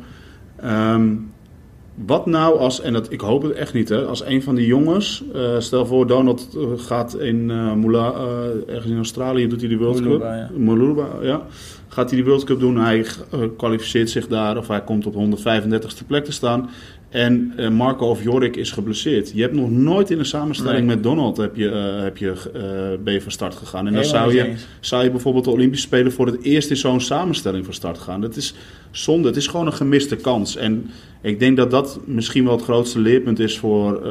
Um, 0.63 1.33
wat 1.95 2.25
nou 2.25 2.57
als, 2.57 2.81
en 2.81 2.93
dat, 2.93 3.11
ik 3.11 3.21
hoop 3.21 3.41
het 3.41 3.51
echt 3.51 3.73
niet, 3.73 3.89
hè, 3.89 4.05
als 4.05 4.25
een 4.25 4.43
van 4.43 4.55
die 4.55 4.65
jongens, 4.65 5.23
uh, 5.35 5.59
stel 5.59 5.85
voor 5.85 6.07
Donald 6.07 6.57
gaat 6.77 7.19
in 7.19 7.49
uh, 7.49 7.73
Mula, 7.73 8.13
ergens 8.67 8.91
in 8.91 8.97
Australië, 8.97 9.47
doet 9.47 9.59
hij 9.59 9.69
de 9.69 9.77
World 9.77 10.01
Cup. 10.01 10.21
Ja. 10.21 10.49
Muluba, 10.57 11.07
ja. 11.21 11.47
Gaat 11.87 12.09
hij 12.09 12.19
de 12.19 12.25
World 12.25 12.43
Cup 12.43 12.59
doen, 12.59 12.77
hij 12.77 13.05
kwalificeert 13.57 14.09
zich 14.09 14.27
daar 14.27 14.57
of 14.57 14.67
hij 14.67 14.83
komt 14.83 15.05
op 15.05 15.13
135ste 15.13 16.07
plek 16.07 16.25
te 16.25 16.31
staan. 16.31 16.69
En 17.09 17.53
Marco 17.73 18.09
of 18.09 18.23
Jorik 18.23 18.55
is 18.55 18.71
geblesseerd. 18.71 19.31
Je 19.33 19.41
hebt 19.41 19.53
nog 19.53 19.69
nooit 19.69 20.11
in 20.11 20.19
een 20.19 20.25
samenstelling 20.25 20.87
met 20.87 21.03
Donald 21.03 21.37
heb 21.37 21.55
je, 21.55 21.69
heb 22.03 22.17
je, 22.17 22.33
ben 23.03 23.13
je 23.13 23.21
van 23.21 23.31
start 23.31 23.55
gegaan. 23.55 23.87
En 23.87 23.93
dan 23.93 24.05
zou 24.05 24.33
je, 24.33 24.53
zou 24.79 25.03
je 25.03 25.11
bijvoorbeeld 25.11 25.45
de 25.45 25.51
Olympische 25.51 25.87
Spelen 25.87 26.11
voor 26.11 26.25
het 26.25 26.43
eerst 26.43 26.69
in 26.69 26.77
zo'n 26.77 27.01
samenstelling 27.01 27.65
van 27.65 27.73
start 27.73 27.97
gaan. 27.97 28.21
Dat 28.21 28.35
is 28.35 28.53
zonde. 28.91 29.27
Het 29.27 29.37
is 29.37 29.47
gewoon 29.47 29.65
een 29.65 29.73
gemiste 29.73 30.15
kans. 30.15 30.55
En 30.55 30.89
ik 31.25 31.39
denk 31.39 31.58
dat 31.58 31.72
dat 31.72 32.00
misschien 32.05 32.44
wel 32.44 32.55
het 32.55 32.63
grootste 32.63 33.00
leerpunt 33.00 33.39
is 33.39 33.58
voor, 33.60 34.01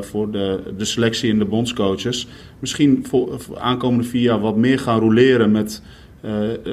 voor 0.00 0.30
de, 0.30 0.60
de 0.76 0.84
selectie 0.84 1.30
en 1.30 1.38
de 1.38 1.44
bondscoaches. 1.44 2.26
Misschien 2.58 3.04
voor, 3.08 3.40
aankomende 3.58 4.04
vier 4.04 4.22
jaar 4.22 4.40
wat 4.40 4.56
meer 4.56 4.78
gaan 4.78 5.00
roleren 5.00 5.50
met... 5.50 5.82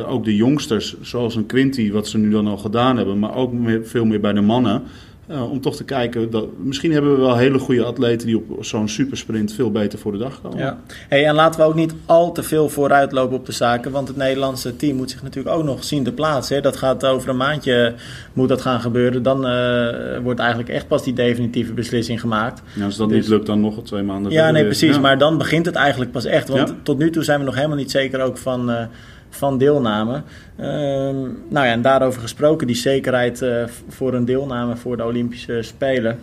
ook 0.07 0.23
de 0.23 0.35
jongsters, 0.35 0.95
zoals 1.01 1.35
een 1.35 1.45
Quinty, 1.45 1.91
wat 1.91 2.07
ze 2.07 2.17
nu 2.17 2.29
dan 2.29 2.47
al 2.47 2.57
gedaan 2.57 2.97
hebben, 2.97 3.19
maar 3.19 3.35
ook 3.35 3.53
veel 3.83 4.05
meer 4.05 4.19
bij 4.19 4.33
de 4.33 4.41
mannen. 4.41 4.83
Uh, 5.31 5.51
om 5.51 5.61
toch 5.61 5.75
te 5.75 5.83
kijken, 5.83 6.29
dat, 6.29 6.45
misschien 6.57 6.91
hebben 6.91 7.11
we 7.11 7.17
wel 7.17 7.37
hele 7.37 7.59
goede 7.59 7.83
atleten 7.83 8.27
die 8.27 8.37
op 8.37 8.65
zo'n 8.65 8.87
supersprint 8.87 9.53
veel 9.53 9.71
beter 9.71 9.99
voor 9.99 10.11
de 10.11 10.17
dag 10.17 10.41
komen. 10.41 10.57
Ja. 10.57 10.79
Hey, 11.09 11.25
en 11.25 11.35
laten 11.35 11.59
we 11.59 11.65
ook 11.65 11.75
niet 11.75 11.93
al 12.05 12.31
te 12.31 12.43
veel 12.43 12.69
vooruitlopen 12.69 13.37
op 13.37 13.45
de 13.45 13.51
zaken, 13.51 13.91
want 13.91 14.07
het 14.07 14.17
Nederlandse 14.17 14.75
team 14.75 14.95
moet 14.95 15.11
zich 15.11 15.23
natuurlijk 15.23 15.55
ook 15.55 15.63
nog 15.63 15.83
zien 15.83 16.03
te 16.03 16.11
plaatsen. 16.11 16.63
Dat 16.63 16.77
gaat 16.77 17.05
over 17.05 17.29
een 17.29 17.37
maandje 17.37 17.93
moet 18.33 18.49
dat 18.49 18.61
gaan 18.61 18.81
gebeuren. 18.81 19.23
Dan 19.23 19.45
uh, 19.45 20.17
wordt 20.23 20.39
eigenlijk 20.39 20.69
echt 20.69 20.87
pas 20.87 21.03
die 21.03 21.13
definitieve 21.13 21.73
beslissing 21.73 22.19
gemaakt. 22.19 22.61
Ja, 22.73 22.85
als 22.85 22.97
dat 22.97 23.09
dus, 23.09 23.17
niet 23.17 23.27
lukt, 23.27 23.45
dan 23.45 23.61
nog 23.61 23.83
twee 23.83 24.03
maanden. 24.03 24.31
Ja, 24.31 24.51
nee, 24.51 24.63
precies. 24.63 24.95
Ja. 24.95 25.01
Maar 25.01 25.17
dan 25.17 25.37
begint 25.37 25.65
het 25.65 25.75
eigenlijk 25.75 26.11
pas 26.11 26.25
echt. 26.25 26.47
Want 26.47 26.69
ja. 26.69 26.75
tot 26.83 26.97
nu 26.97 27.09
toe 27.09 27.23
zijn 27.23 27.39
we 27.39 27.45
nog 27.45 27.55
helemaal 27.55 27.77
niet 27.77 27.91
zeker 27.91 28.21
ook 28.21 28.37
van. 28.37 28.69
Uh, 28.69 28.81
van 29.29 29.57
deelname. 29.57 30.21
Uh, 30.59 30.65
nou 31.49 31.65
ja, 31.65 31.71
en 31.71 31.81
daarover 31.81 32.21
gesproken, 32.21 32.67
die 32.67 32.75
zekerheid 32.75 33.41
uh, 33.41 33.63
voor 33.87 34.13
een 34.13 34.25
deelname 34.25 34.75
voor 34.75 34.97
de 34.97 35.05
Olympische 35.05 35.61
Spelen. 35.61 36.19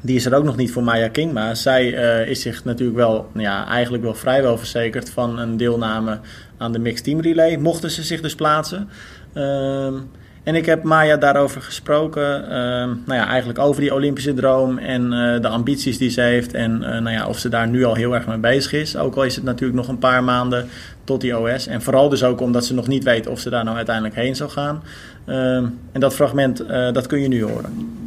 Die 0.00 0.16
is 0.16 0.26
er 0.26 0.34
ook 0.34 0.44
nog 0.44 0.56
niet 0.56 0.72
voor 0.72 0.82
Maya 0.82 1.08
King, 1.08 1.32
maar 1.32 1.56
zij 1.56 1.92
uh, 1.92 2.28
is 2.28 2.40
zich 2.40 2.64
natuurlijk 2.64 2.98
wel, 2.98 3.30
ja, 3.34 3.66
eigenlijk 3.66 4.02
wel 4.02 4.14
vrijwel 4.14 4.58
verzekerd 4.58 5.10
van 5.10 5.38
een 5.38 5.56
deelname 5.56 6.18
aan 6.56 6.72
de 6.72 6.78
Mixed 6.78 7.04
Team 7.04 7.20
Relay. 7.20 7.56
Mochten 7.56 7.90
ze 7.90 8.02
zich 8.02 8.20
dus 8.20 8.34
plaatsen. 8.34 8.88
Ehm, 9.32 9.94
en 10.42 10.54
ik 10.54 10.66
heb 10.66 10.82
Maya 10.82 11.16
daarover 11.16 11.62
gesproken. 11.62 12.42
Uh, 12.42 12.48
nou 12.48 13.20
ja, 13.20 13.28
eigenlijk 13.28 13.58
over 13.58 13.80
die 13.80 13.94
Olympische 13.94 14.34
droom 14.34 14.78
en 14.78 15.12
uh, 15.12 15.40
de 15.40 15.48
ambities 15.48 15.98
die 15.98 16.10
ze 16.10 16.20
heeft. 16.20 16.54
En 16.54 16.78
nou 16.78 17.10
ja, 17.10 17.26
of 17.26 17.38
ze 17.38 17.48
daar 17.48 17.68
nu 17.68 17.84
al 17.84 17.94
heel 17.94 18.14
erg 18.14 18.26
mee 18.26 18.38
bezig 18.38 18.72
is. 18.72 18.96
Ook 18.96 19.16
al 19.16 19.24
is 19.24 19.34
het 19.34 19.44
natuurlijk 19.44 19.78
nog 19.78 19.88
een 19.88 19.98
paar 19.98 20.24
maanden 20.24 20.68
tot 21.04 21.20
die 21.20 21.38
OS. 21.38 21.66
En 21.66 21.82
vooral 21.82 22.08
dus 22.08 22.24
ook 22.24 22.40
omdat 22.40 22.64
ze 22.64 22.74
nog 22.74 22.86
niet 22.86 23.04
weet 23.04 23.26
of 23.26 23.40
ze 23.40 23.50
daar 23.50 23.64
nou 23.64 23.76
uiteindelijk 23.76 24.14
heen 24.14 24.36
zal 24.36 24.48
gaan. 24.48 24.82
Uh, 25.26 25.56
en 25.56 25.80
dat 25.92 26.14
fragment, 26.14 26.60
uh, 26.60 26.92
dat 26.92 27.06
kun 27.06 27.20
je 27.20 27.28
nu 27.28 27.44
horen. 27.44 28.02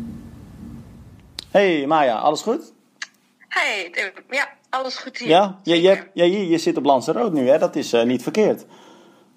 Hey 1.51 1.85
Maya, 1.87 2.15
alles 2.15 2.41
goed? 2.41 2.73
Hey, 3.47 3.91
ja, 4.29 4.49
alles 4.69 4.97
goed 4.97 5.17
hier. 5.17 5.27
Ja, 5.27 5.59
je, 5.63 5.81
je, 5.81 6.09
je, 6.13 6.47
je 6.47 6.57
zit 6.57 6.77
op 6.77 6.85
Lanzarote 6.85 7.33
nu, 7.33 7.49
hè? 7.49 7.57
Dat 7.57 7.75
is 7.75 7.93
uh, 7.93 8.03
niet 8.03 8.23
verkeerd. 8.23 8.65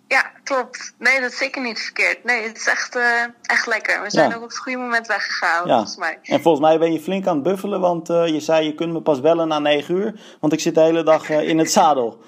Ja, 0.09 0.31
klopt. 0.45 0.95
Nee, 0.99 1.21
dat 1.21 1.31
is 1.31 1.38
zeker 1.38 1.62
niet 1.62 1.81
verkeerd. 1.81 2.25
Nee, 2.25 2.43
het 2.43 2.57
is 2.57 2.67
echt, 2.67 2.97
uh, 2.97 3.23
echt 3.43 3.67
lekker. 3.67 4.02
We 4.02 4.11
zijn 4.11 4.29
ja. 4.29 4.37
ook 4.37 4.43
op 4.43 4.49
het 4.49 4.59
goede 4.59 4.79
moment 4.79 5.07
weggegaan, 5.07 5.67
ja. 5.67 5.75
volgens 5.75 5.97
mij. 5.97 6.19
En 6.23 6.40
volgens 6.40 6.64
mij 6.64 6.79
ben 6.79 6.93
je 6.93 7.00
flink 7.00 7.26
aan 7.26 7.35
het 7.35 7.43
buffelen, 7.43 7.81
want 7.81 8.11
uh, 8.11 8.26
je 8.26 8.40
zei 8.40 8.67
je 8.67 8.75
kunt 8.75 8.93
me 8.93 9.00
pas 9.00 9.21
bellen 9.21 9.49
na 9.49 9.59
9 9.59 9.95
uur, 9.95 10.21
want 10.40 10.52
ik 10.52 10.61
zit 10.61 10.75
de 10.75 10.81
hele 10.81 11.02
dag 11.02 11.31
uh, 11.31 11.49
in 11.49 11.59
het 11.59 11.71
zadel. 11.71 12.21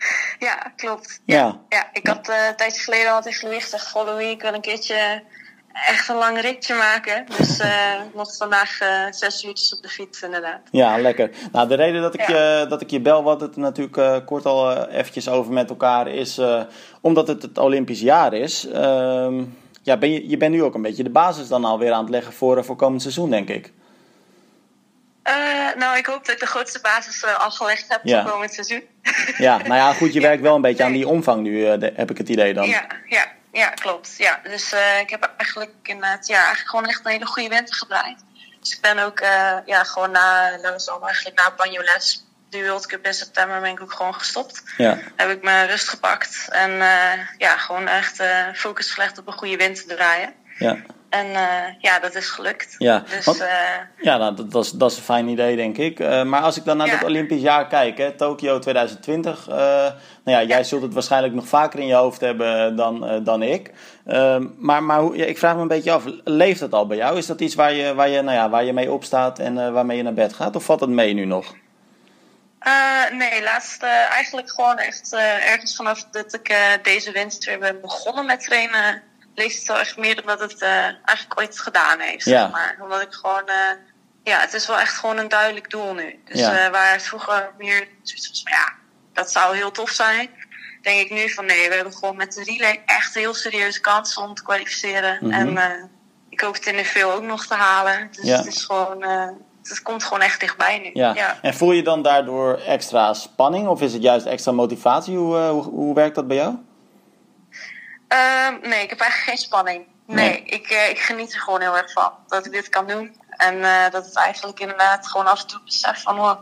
Ja, 0.38 0.72
klopt. 0.76 1.20
Ja, 1.24 1.36
ja. 1.36 1.60
ja 1.68 1.88
ik 1.92 2.06
had 2.06 2.28
een 2.28 2.56
tijdje 2.56 2.82
geleden 2.82 3.12
al 3.12 3.22
tegen 3.22 3.48
Louis 3.48 3.62
gezegd, 3.62 3.90
goh 3.90 4.04
Louis, 4.04 4.30
ik 4.30 4.42
wil 4.42 4.54
een 4.54 4.60
keertje 4.60 5.22
echt 5.72 6.08
een 6.08 6.16
lang 6.16 6.40
ritje 6.40 6.74
maken. 6.74 7.26
Dus 7.36 7.60
uh, 7.60 7.94
nog 8.14 8.36
vandaag 8.36 8.80
uh, 8.82 8.88
zes 9.10 9.44
uurtjes 9.44 9.76
op 9.76 9.82
de 9.82 9.88
fiets 9.88 10.22
inderdaad. 10.22 10.60
Ja, 10.70 10.98
lekker. 10.98 11.30
Nou, 11.52 11.68
de 11.68 11.74
reden 11.74 12.02
dat 12.02 12.14
ik, 12.14 12.28
ja. 12.28 12.58
je, 12.58 12.66
dat 12.66 12.80
ik 12.80 12.90
je 12.90 13.00
bel, 13.00 13.22
wat 13.22 13.40
het 13.40 13.56
natuurlijk 13.56 13.96
uh, 13.96 14.16
kort 14.26 14.46
al 14.46 14.86
eventjes 14.86 15.28
over 15.28 15.52
met 15.52 15.70
elkaar 15.70 16.08
is, 16.08 16.40
omdat 17.00 17.28
het 17.28 17.42
het 17.42 17.58
Olympisch 17.58 18.00
jaar 18.00 18.32
is. 18.32 18.66
Ehm, 18.66 19.44
ja, 19.82 19.96
ben 19.96 20.12
je, 20.12 20.28
je 20.28 20.36
bent 20.36 20.52
nu 20.52 20.62
ook 20.62 20.74
een 20.74 20.82
beetje 20.82 21.02
de 21.02 21.10
basis 21.10 21.48
dan 21.48 21.64
alweer 21.64 21.92
aan 21.92 22.00
het 22.00 22.10
leggen 22.10 22.32
voor, 22.32 22.64
voor 22.64 22.76
komend 22.76 23.02
seizoen, 23.02 23.30
denk 23.30 23.48
ik. 23.48 23.72
Nou, 25.76 25.96
ik 25.96 26.06
hoop 26.06 26.24
dat 26.24 26.34
ik 26.34 26.40
de 26.40 26.46
grootste 26.46 26.80
basis 26.80 27.24
al 27.24 27.50
gelegd 27.50 27.84
heb 27.88 28.00
ja. 28.02 28.22
voor 28.22 28.30
komend 28.30 28.52
seizoen. 28.52 28.82
ja, 29.38 29.56
nou 29.56 29.74
ja, 29.74 29.92
goed, 29.92 30.12
je 30.12 30.20
werkt 30.20 30.42
wel 30.42 30.54
een 30.54 30.60
beetje 30.60 30.78
nee. 30.78 30.86
aan 30.86 30.92
die 30.92 31.08
omvang 31.08 31.42
nu, 31.42 31.64
heb 31.64 32.10
ik 32.10 32.18
het 32.18 32.28
idee 32.28 32.54
dan. 32.54 32.68
Ja, 32.68 32.86
ja, 33.06 33.26
ja, 33.52 33.68
klopt. 33.68 34.14
Ja, 34.18 34.40
dus 34.42 34.72
uh, 34.72 35.00
ik 35.00 35.10
heb 35.10 35.30
eigenlijk 35.36 35.72
inderdaad 35.82 36.26
ja, 36.26 36.36
eigenlijk 36.36 36.68
gewoon 36.68 36.86
echt 36.86 37.04
een 37.04 37.10
hele 37.10 37.26
goede 37.26 37.48
winter 37.48 37.74
gedraaid. 37.74 38.18
Dus 38.60 38.74
ik 38.74 38.80
ben 38.80 38.98
ook 38.98 39.20
uh, 39.20 39.56
ja, 39.64 39.84
gewoon 39.84 40.10
na, 40.10 40.56
na 40.62 40.70
de 40.70 40.80
zomer, 40.80 41.08
eigenlijk 41.08 41.38
na 41.38 41.54
Banjoles, 41.56 42.26
de 42.50 42.62
World 42.62 42.86
Cup 42.86 43.06
in 43.06 43.14
september, 43.14 43.60
ben 43.60 43.70
ik 43.70 43.80
ook 43.80 43.92
gewoon 43.92 44.14
gestopt. 44.14 44.62
Ja. 44.76 44.98
Heb 45.16 45.30
ik 45.30 45.42
me 45.42 45.64
rust 45.64 45.88
gepakt 45.88 46.48
en 46.50 46.70
uh, 46.70 47.12
ja, 47.38 47.56
gewoon 47.56 47.88
echt 47.88 48.22
focus 48.54 48.90
gelegd 48.90 49.18
op 49.18 49.26
een 49.26 49.32
goede 49.32 49.56
winter 49.56 49.86
draaien. 49.86 50.34
Ja. 50.58 50.76
En 51.10 51.26
uh, 51.26 51.64
ja, 51.78 51.98
dat 51.98 52.14
is 52.14 52.28
gelukt. 52.28 52.74
Ja, 52.78 53.04
dus, 53.10 53.24
Want, 53.24 53.40
uh, 53.40 53.48
ja 54.00 54.16
nou, 54.16 54.36
dat, 54.36 54.50
dat, 54.50 54.64
is, 54.64 54.70
dat 54.70 54.90
is 54.90 54.96
een 54.96 55.02
fijn 55.02 55.28
idee, 55.28 55.56
denk 55.56 55.78
ik. 55.78 56.00
Uh, 56.00 56.22
maar 56.22 56.40
als 56.40 56.56
ik 56.56 56.64
dan 56.64 56.76
naar 56.76 56.86
ja. 56.86 56.92
het 56.92 57.04
Olympisch 57.04 57.40
jaar 57.40 57.66
kijk, 57.66 57.98
hè, 57.98 58.12
Tokio 58.12 58.58
2020. 58.58 59.46
nou 59.46 59.92
ja, 60.24 60.42
jij 60.42 60.64
zult 60.64 60.82
het 60.82 60.94
waarschijnlijk 60.94 61.34
nog 61.34 61.48
vaker 61.48 61.78
in 61.78 61.86
je 61.86 61.94
hoofd 61.94 62.20
hebben 62.20 62.76
dan, 62.76 63.24
dan 63.24 63.42
ik. 63.42 63.70
maar 64.58 64.82
maar 64.82 65.00
hoe, 65.00 65.16
ja, 65.16 65.24
ik 65.24 65.38
vraag 65.38 65.54
me 65.54 65.60
een 65.60 65.68
beetje 65.68 65.92
af, 65.92 66.04
leeft 66.24 66.60
dat 66.60 66.72
al 66.72 66.86
bij 66.86 66.96
jou? 66.96 67.18
Is 67.18 67.26
dat 67.26 67.40
iets 67.40 67.54
waar 67.54 67.72
je, 67.72 67.94
waar 67.94 68.08
je, 68.08 68.22
nou 68.22 68.36
ja, 68.36 68.50
waar 68.50 68.64
je 68.64 68.72
mee 68.72 68.92
opstaat 68.92 69.38
en 69.38 69.72
waarmee 69.72 69.96
je 69.96 70.02
naar 70.02 70.12
bed 70.12 70.32
gaat? 70.32 70.56
Of 70.56 70.64
valt 70.64 70.80
het 70.80 70.90
mee 70.90 71.14
nu 71.14 71.24
nog? 71.24 71.54
nee, 73.12 73.42
laatst 73.42 73.82
eigenlijk 73.82 74.50
gewoon 74.50 74.78
echt 74.78 75.12
ergens 75.12 75.76
vanaf 75.76 76.04
dat 76.10 76.34
ik 76.34 76.56
deze 76.82 77.12
winter 77.12 77.48
weer 77.48 77.58
ben 77.58 77.80
begonnen 77.80 78.26
met 78.26 78.40
trainen 78.40 79.02
leest 79.34 79.58
het 79.58 79.66
wel 79.66 79.78
echt 79.78 79.96
meer 79.96 80.20
omdat 80.20 80.40
het 80.40 80.62
uh, 80.62 80.68
eigenlijk 81.04 81.38
ooit 81.40 81.60
gedaan 81.60 81.98
heeft. 82.00 82.24
Ja. 82.24 82.40
Zeg 82.40 82.50
maar. 82.50 82.78
Omdat 82.82 83.02
ik 83.02 83.12
gewoon, 83.12 83.42
uh, 83.46 83.54
ja, 84.24 84.40
het 84.40 84.54
is 84.54 84.66
wel 84.66 84.78
echt 84.78 84.94
gewoon 84.94 85.18
een 85.18 85.28
duidelijk 85.28 85.70
doel 85.70 85.94
nu. 85.94 86.20
Dus 86.24 86.40
ja. 86.40 86.66
uh, 86.66 86.70
waar 86.70 86.92
het 86.92 87.02
vroeger 87.02 87.50
meer 87.58 87.88
zoiets 88.02 88.28
was 88.28 88.42
van, 88.42 88.52
ja, 88.52 88.72
dat 89.12 89.30
zou 89.30 89.56
heel 89.56 89.70
tof 89.70 89.90
zijn. 89.90 90.30
Denk 90.82 91.00
ik 91.00 91.10
nu 91.10 91.30
van 91.30 91.44
nee, 91.44 91.68
we 91.68 91.74
hebben 91.74 91.92
gewoon 91.92 92.16
met 92.16 92.32
de 92.32 92.44
relay 92.44 92.82
echt 92.86 93.14
heel 93.14 93.34
serieuze 93.34 93.80
kans 93.80 94.16
om 94.16 94.34
te 94.34 94.42
kwalificeren. 94.42 95.18
Mhm. 95.20 95.24
Mm 95.24 95.46
-hmm. 95.46 95.56
En 95.56 95.90
ik 96.28 96.40
hoop 96.40 96.54
het 96.54 96.66
in 96.66 96.76
de 96.76 96.84
veel 96.84 97.12
ook 97.12 97.22
nog 97.22 97.46
te 97.46 97.54
halen. 97.54 98.08
Dus 98.12 98.24
ja. 98.24 98.36
het 98.36 98.46
is 98.46 98.64
gewoon, 98.64 99.02
het 99.62 99.82
komt 99.82 100.04
gewoon 100.04 100.20
echt 100.20 100.40
dichtbij 100.40 100.78
nu. 100.78 100.90
Ja. 101.00 101.14
ja. 101.14 101.38
En 101.42 101.54
voel 101.54 101.72
je 101.72 101.82
dan 101.82 102.02
daardoor 102.02 102.58
extra 102.66 103.14
spanning 103.14 103.68
of 103.68 103.82
is 103.82 103.92
het 103.92 104.02
juist 104.02 104.26
extra 104.26 104.52
motivatie? 104.52 105.16
Hoe, 105.16 105.36
hoe, 105.36 105.62
hoe 105.62 105.94
werkt 105.94 106.14
dat 106.14 106.26
bij 106.26 106.36
jou? 106.36 106.54
Uh, 108.12 108.48
nee, 108.70 108.82
ik 108.82 108.90
heb 108.90 109.00
eigenlijk 109.00 109.30
geen 109.30 109.36
spanning. 109.36 109.86
Nee, 110.06 110.28
nee. 110.28 110.42
Ik, 110.42 110.70
uh, 110.70 110.88
ik 110.88 110.98
geniet 110.98 111.34
er 111.34 111.40
gewoon 111.40 111.60
heel 111.60 111.76
erg 111.76 111.92
van 111.92 112.12
dat 112.26 112.46
ik 112.46 112.52
dit 112.52 112.68
kan 112.68 112.86
doen. 112.86 113.16
En 113.28 113.54
uh, 113.54 113.90
dat 113.90 114.04
het 114.04 114.16
eigenlijk 114.16 114.60
inderdaad 114.60 115.06
gewoon 115.06 115.26
af 115.26 115.40
en 115.40 115.46
toe 115.46 115.60
besef 115.64 116.02
van... 116.02 116.20
Oh, 116.20 116.40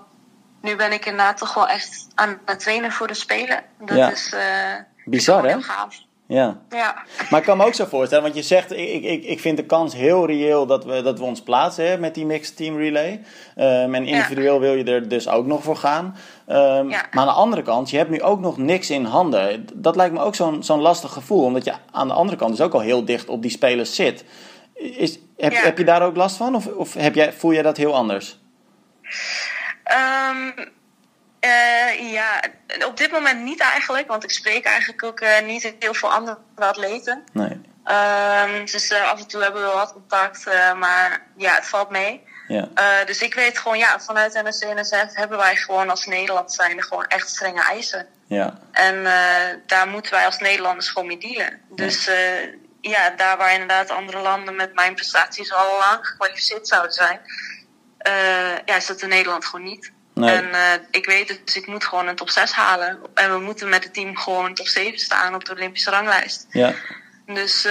nu 0.60 0.76
ben 0.76 0.92
ik 0.92 1.06
inderdaad 1.06 1.36
toch 1.36 1.54
wel 1.54 1.68
echt 1.68 2.06
aan 2.14 2.40
het 2.44 2.60
trainen 2.60 2.92
voor 2.92 3.06
de 3.06 3.14
Spelen. 3.14 3.64
Dat 3.78 3.96
ja. 3.96 4.10
is 4.10 4.32
uh, 4.32 4.74
bizar, 5.04 5.44
hè? 5.44 5.62
Gaaf. 5.62 5.96
Ja. 6.28 6.58
ja. 6.70 6.96
Maar 7.30 7.40
ik 7.40 7.46
kan 7.46 7.56
me 7.56 7.64
ook 7.64 7.74
zo 7.74 7.84
voorstellen, 7.84 8.24
want 8.24 8.36
je 8.36 8.42
zegt, 8.42 8.72
ik, 8.72 9.02
ik, 9.02 9.24
ik 9.24 9.40
vind 9.40 9.56
de 9.56 9.64
kans 9.64 9.94
heel 9.94 10.26
reëel 10.26 10.66
dat 10.66 10.84
we, 10.84 11.02
dat 11.02 11.18
we 11.18 11.24
ons 11.24 11.42
plaatsen 11.42 11.88
hè, 11.88 11.98
met 11.98 12.14
die 12.14 12.26
mixed 12.26 12.56
team 12.56 12.76
relay. 12.76 13.20
Um, 13.56 13.94
en 13.94 14.06
individueel 14.06 14.54
ja. 14.54 14.60
wil 14.60 14.74
je 14.74 14.84
er 14.84 15.08
dus 15.08 15.28
ook 15.28 15.46
nog 15.46 15.62
voor 15.62 15.76
gaan. 15.76 16.16
Um, 16.48 16.54
ja. 16.90 17.06
Maar 17.10 17.10
aan 17.12 17.26
de 17.26 17.32
andere 17.32 17.62
kant, 17.62 17.90
je 17.90 17.96
hebt 17.96 18.10
nu 18.10 18.22
ook 18.22 18.40
nog 18.40 18.56
niks 18.56 18.90
in 18.90 19.04
handen. 19.04 19.66
Dat 19.74 19.96
lijkt 19.96 20.14
me 20.14 20.20
ook 20.20 20.34
zo'n 20.34 20.62
zo'n 20.62 20.80
lastig 20.80 21.12
gevoel, 21.12 21.44
omdat 21.44 21.64
je 21.64 21.72
aan 21.90 22.08
de 22.08 22.14
andere 22.14 22.38
kant 22.38 22.56
dus 22.56 22.66
ook 22.66 22.74
al 22.74 22.80
heel 22.80 23.04
dicht 23.04 23.28
op 23.28 23.42
die 23.42 23.50
spelers 23.50 23.94
zit. 23.94 24.24
Is, 24.74 25.18
heb, 25.36 25.54
heb 25.54 25.78
je 25.78 25.84
daar 25.84 26.02
ook 26.02 26.16
last 26.16 26.36
van 26.36 26.54
of, 26.54 26.66
of 26.66 26.94
heb 26.94 27.14
jij, 27.14 27.32
voel 27.32 27.52
jij 27.52 27.62
dat 27.62 27.76
heel 27.76 27.94
anders? 27.94 28.38
Um, 30.30 30.68
uh, 31.40 32.12
ja, 32.12 32.40
op 32.86 32.96
dit 32.96 33.10
moment 33.10 33.42
niet 33.42 33.60
eigenlijk, 33.60 34.08
want 34.08 34.24
ik 34.24 34.30
spreek 34.30 34.64
eigenlijk 34.64 35.02
ook 35.02 35.20
uh, 35.20 35.40
niet 35.40 35.74
heel 35.78 35.94
veel 35.94 36.12
andere 36.12 36.38
atleten. 36.54 37.24
Nee. 37.32 37.60
Um, 37.84 38.64
dus 38.64 38.90
uh, 38.90 39.10
af 39.10 39.18
en 39.20 39.26
toe 39.26 39.42
hebben 39.42 39.60
we 39.60 39.66
wel 39.66 39.76
wat 39.76 39.92
contact, 39.92 40.44
maar 40.76 41.26
ja, 41.36 41.54
het 41.54 41.66
valt 41.66 41.90
mee. 41.90 42.26
Ja. 42.48 42.68
dus 43.04 43.22
ik 43.22 43.34
weet 43.34 43.58
gewoon, 43.58 43.78
ja, 43.78 44.00
vanuit 44.00 44.42
NSC 44.44 44.64
NSF 44.74 45.14
hebben 45.14 45.38
wij 45.38 45.56
gewoon 45.56 45.90
als 45.90 46.06
Nederland 46.06 46.52
zijnde 46.52 46.82
gewoon 46.82 47.04
echt 47.04 47.28
strenge 47.28 47.62
eisen. 47.62 48.06
Ja. 48.26 48.58
En 48.72 49.02
daar 49.66 49.88
moeten 49.88 50.12
wij 50.12 50.24
als 50.24 50.38
Nederlanders 50.38 50.88
gewoon 50.88 51.08
mee 51.08 51.18
dealen. 51.18 51.60
Dus 51.68 52.10
ja, 52.80 53.10
daar 53.10 53.36
waar 53.36 53.52
inderdaad 53.52 53.90
andere 53.90 54.18
landen 54.18 54.56
met 54.56 54.74
mijn 54.74 54.94
prestaties 54.94 55.52
al 55.52 55.78
lang 55.78 56.06
gekwalificeerd 56.06 56.68
zouden 56.68 56.92
zijn, 56.92 57.20
ja, 58.64 58.76
is 58.76 58.86
dat 58.86 59.02
in 59.02 59.08
Nederland 59.08 59.44
gewoon 59.44 59.64
niet. 59.64 59.92
En 60.22 60.48
ik 60.90 61.06
weet 61.06 61.40
dus, 61.44 61.56
ik 61.56 61.66
moet 61.66 61.84
gewoon 61.84 62.06
een 62.06 62.16
top 62.16 62.30
6 62.30 62.52
halen. 62.52 62.98
En 63.14 63.32
we 63.32 63.40
moeten 63.40 63.68
met 63.68 63.84
het 63.84 63.94
team 63.94 64.16
gewoon 64.16 64.54
top 64.54 64.66
7 64.66 64.98
staan 64.98 65.34
op 65.34 65.44
de 65.44 65.52
Olympische 65.52 65.90
ranglijst. 65.90 66.46
Ja. 66.50 66.74
Dus 67.26 67.66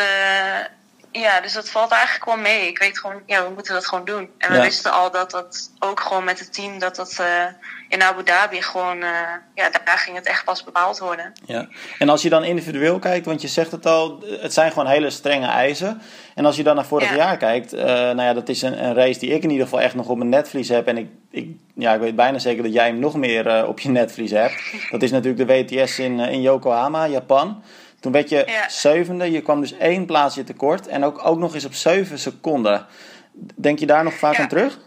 ja, 1.19 1.41
dus 1.41 1.53
dat 1.53 1.69
valt 1.69 1.91
eigenlijk 1.91 2.25
wel 2.25 2.37
mee. 2.37 2.67
Ik 2.67 2.77
weet 2.77 2.99
gewoon, 2.99 3.21
ja, 3.25 3.43
we 3.43 3.53
moeten 3.53 3.73
dat 3.73 3.85
gewoon 3.85 4.05
doen. 4.05 4.29
En 4.37 4.51
we 4.51 4.61
wisten 4.61 4.91
al 4.91 5.11
dat 5.11 5.31
dat 5.31 5.71
ook 5.79 5.99
gewoon 5.99 6.23
met 6.23 6.39
het 6.39 6.53
team, 6.53 6.79
dat 6.79 6.95
dat 6.95 7.17
uh, 7.19 7.45
in 7.89 8.01
Abu 8.01 8.23
Dhabi 8.23 8.61
gewoon, 8.61 8.97
uh, 8.97 9.09
ja, 9.55 9.69
daar 9.85 9.97
ging 9.97 10.15
het 10.15 10.25
echt 10.25 10.45
pas 10.45 10.63
bepaald 10.63 10.99
worden. 10.99 11.33
Ja, 11.45 11.67
en 11.99 12.09
als 12.09 12.21
je 12.21 12.29
dan 12.29 12.43
individueel 12.43 12.99
kijkt, 12.99 13.25
want 13.25 13.41
je 13.41 13.47
zegt 13.47 13.71
het 13.71 13.85
al, 13.85 14.23
het 14.41 14.53
zijn 14.53 14.71
gewoon 14.71 14.87
hele 14.87 15.09
strenge 15.09 15.47
eisen. 15.47 16.01
En 16.35 16.45
als 16.45 16.55
je 16.55 16.63
dan 16.63 16.75
naar 16.75 16.85
vorig 16.85 17.15
jaar 17.15 17.37
kijkt, 17.37 17.73
uh, 17.73 17.81
nou 17.83 18.21
ja, 18.21 18.33
dat 18.33 18.49
is 18.49 18.61
een, 18.61 18.83
een, 18.83 18.93
race 18.93 19.19
die 19.19 19.29
ik 19.29 19.43
in 19.43 19.49
ieder 19.49 19.65
geval 19.65 19.81
echt 19.81 19.95
nog 19.95 20.07
op 20.07 20.17
mijn 20.17 20.29
netvlies 20.29 20.69
heb. 20.69 20.87
En 20.87 20.97
ik, 20.97 21.07
ik, 21.31 21.47
ja, 21.75 21.93
ik 21.93 21.99
weet 21.99 22.15
bijna 22.15 22.39
zeker 22.39 22.63
dat 22.63 22.73
jij 22.73 22.87
hem 22.87 22.99
nog 22.99 23.15
meer 23.15 23.67
op 23.67 23.79
je 23.79 23.89
netvlies 23.89 24.31
hebt. 24.31 24.61
Dat 24.91 25.01
is 25.01 25.11
natuurlijk 25.11 25.47
de 25.47 25.75
WTS 25.75 25.99
in, 25.99 26.19
in 26.19 26.41
Yokohama, 26.41 27.07
Japan. 27.07 27.63
Toen 27.99 28.11
werd 28.11 28.29
je 28.29 28.65
zevende, 28.67 29.31
je 29.31 29.41
kwam 29.41 29.61
dus 29.61 29.77
één 29.77 30.05
plaatsje 30.05 30.43
tekort 30.43 30.87
en 30.87 31.03
ook, 31.03 31.25
ook 31.25 31.37
nog 31.37 31.53
eens 31.53 31.65
op 31.65 31.73
zeven 31.73 32.19
seconden. 32.19 32.85
Denk 33.55 33.79
je 33.79 33.85
daar 33.85 34.03
nog 34.03 34.13
vaak 34.13 34.39
aan 34.39 34.47
terug? 34.47 34.79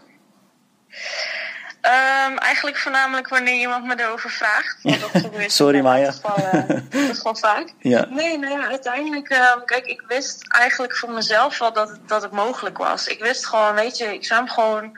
Um, 1.81 2.37
eigenlijk 2.37 2.77
voornamelijk 2.77 3.27
wanneer 3.27 3.59
iemand 3.59 3.85
me 3.85 3.99
erover 3.99 4.29
vraagt. 4.29 4.77
Dat 4.83 5.31
Sorry 5.51 5.81
Maya. 5.81 6.05
Dat 6.05 6.37
is, 6.37 6.43
uh, 6.43 6.67
dat 6.89 7.09
is 7.09 7.17
gewoon 7.17 7.37
vaak. 7.37 7.73
Ja. 7.79 8.05
Nee, 8.09 8.37
nou 8.37 8.59
ja, 8.59 8.67
uiteindelijk, 8.67 9.29
uh, 9.29 9.53
kijk, 9.65 9.85
ik 9.85 10.03
wist 10.07 10.45
eigenlijk 10.47 10.95
voor 10.97 11.11
mezelf 11.11 11.57
wel 11.57 11.73
dat 11.73 11.89
het, 11.89 12.07
dat 12.07 12.21
het 12.21 12.31
mogelijk 12.31 12.77
was. 12.77 13.07
Ik 13.07 13.19
wist 13.19 13.45
gewoon, 13.45 13.73
weet 13.73 13.97
je, 13.97 14.13
ik 14.13 14.25
zwem 14.25 14.47
gewoon, 14.47 14.97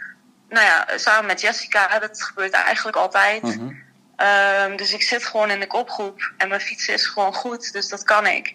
nou 0.49 0.65
ja, 0.65 0.87
samen 0.95 1.25
met 1.25 1.41
Jessica, 1.41 1.99
dat 1.99 2.23
gebeurt 2.23 2.53
eigenlijk 2.53 2.97
altijd. 2.97 3.41
Mhm. 3.41 3.73
Um, 4.23 4.75
dus 4.75 4.93
ik 4.93 5.01
zit 5.01 5.25
gewoon 5.25 5.49
in 5.49 5.59
de 5.59 5.67
kopgroep 5.67 6.31
en 6.37 6.47
mijn 6.47 6.61
fiets 6.61 6.87
is 6.87 7.05
gewoon 7.05 7.33
goed, 7.33 7.73
dus 7.73 7.89
dat 7.89 8.03
kan 8.03 8.25
ik. 8.25 8.53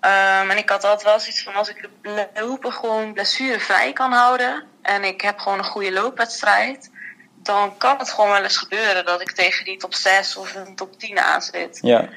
Um, 0.00 0.50
en 0.50 0.56
ik 0.56 0.68
had 0.68 0.84
altijd 0.84 1.02
wel 1.02 1.20
zoiets 1.20 1.42
van 1.42 1.54
als 1.54 1.68
ik 1.68 1.88
de 2.02 2.28
lopen 2.34 2.72
gewoon 2.72 3.12
blessurevrij 3.12 3.92
kan 3.92 4.12
houden 4.12 4.64
en 4.82 5.04
ik 5.04 5.20
heb 5.20 5.38
gewoon 5.38 5.58
een 5.58 5.64
goede 5.64 5.92
loopwedstrijd, 5.92 6.90
dan 7.36 7.76
kan 7.76 7.98
het 7.98 8.10
gewoon 8.10 8.30
wel 8.30 8.42
eens 8.42 8.56
gebeuren 8.56 9.04
dat 9.04 9.20
ik 9.20 9.30
tegen 9.30 9.64
die 9.64 9.76
top 9.76 9.94
6 9.94 10.36
of 10.36 10.54
een 10.54 10.74
top 10.74 10.98
10 10.98 11.18
aan 11.18 11.42
zit. 11.42 11.78
Ja. 11.82 12.08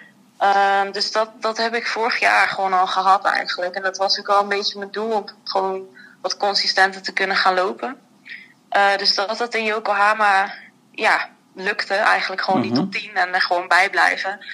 Um, 0.84 0.91
dus 0.91 1.12
dat, 1.12 1.30
dat 1.39 1.58
heb 1.58 1.75
ik 1.75 1.88
vorig 1.88 2.19
jaar 2.19 2.47
gewoon 2.47 2.73
al 2.73 2.88
gehad 2.88 3.25
eigenlijk. 3.25 3.75
En 3.75 3.82
dat 3.82 3.97
was 3.97 4.19
ook 4.19 4.30
al 4.30 4.41
een 4.41 4.49
beetje 4.49 4.78
mijn 4.78 4.91
doel 4.91 5.12
om 5.12 5.25
gewoon 5.43 5.88
wat 6.21 6.38
consistenter 6.38 7.02
te 7.02 7.13
kunnen 7.13 7.36
gaan 7.36 7.54
lopen. 7.54 7.99
Uh, 8.78 8.97
dus 8.97 9.15
dat 9.15 9.38
dat 9.38 9.56
in 9.56 9.63
Yokohama, 9.63 10.54
ja, 10.91 11.30
lukte. 11.60 11.93
Eigenlijk 11.93 12.41
gewoon 12.41 12.62
die 12.62 12.72
mhm. 12.72 12.80
top 12.80 12.91
10 12.91 13.15
en 13.15 13.34
er 13.34 13.41
gewoon 13.41 13.67
bijblijven. 13.67 14.45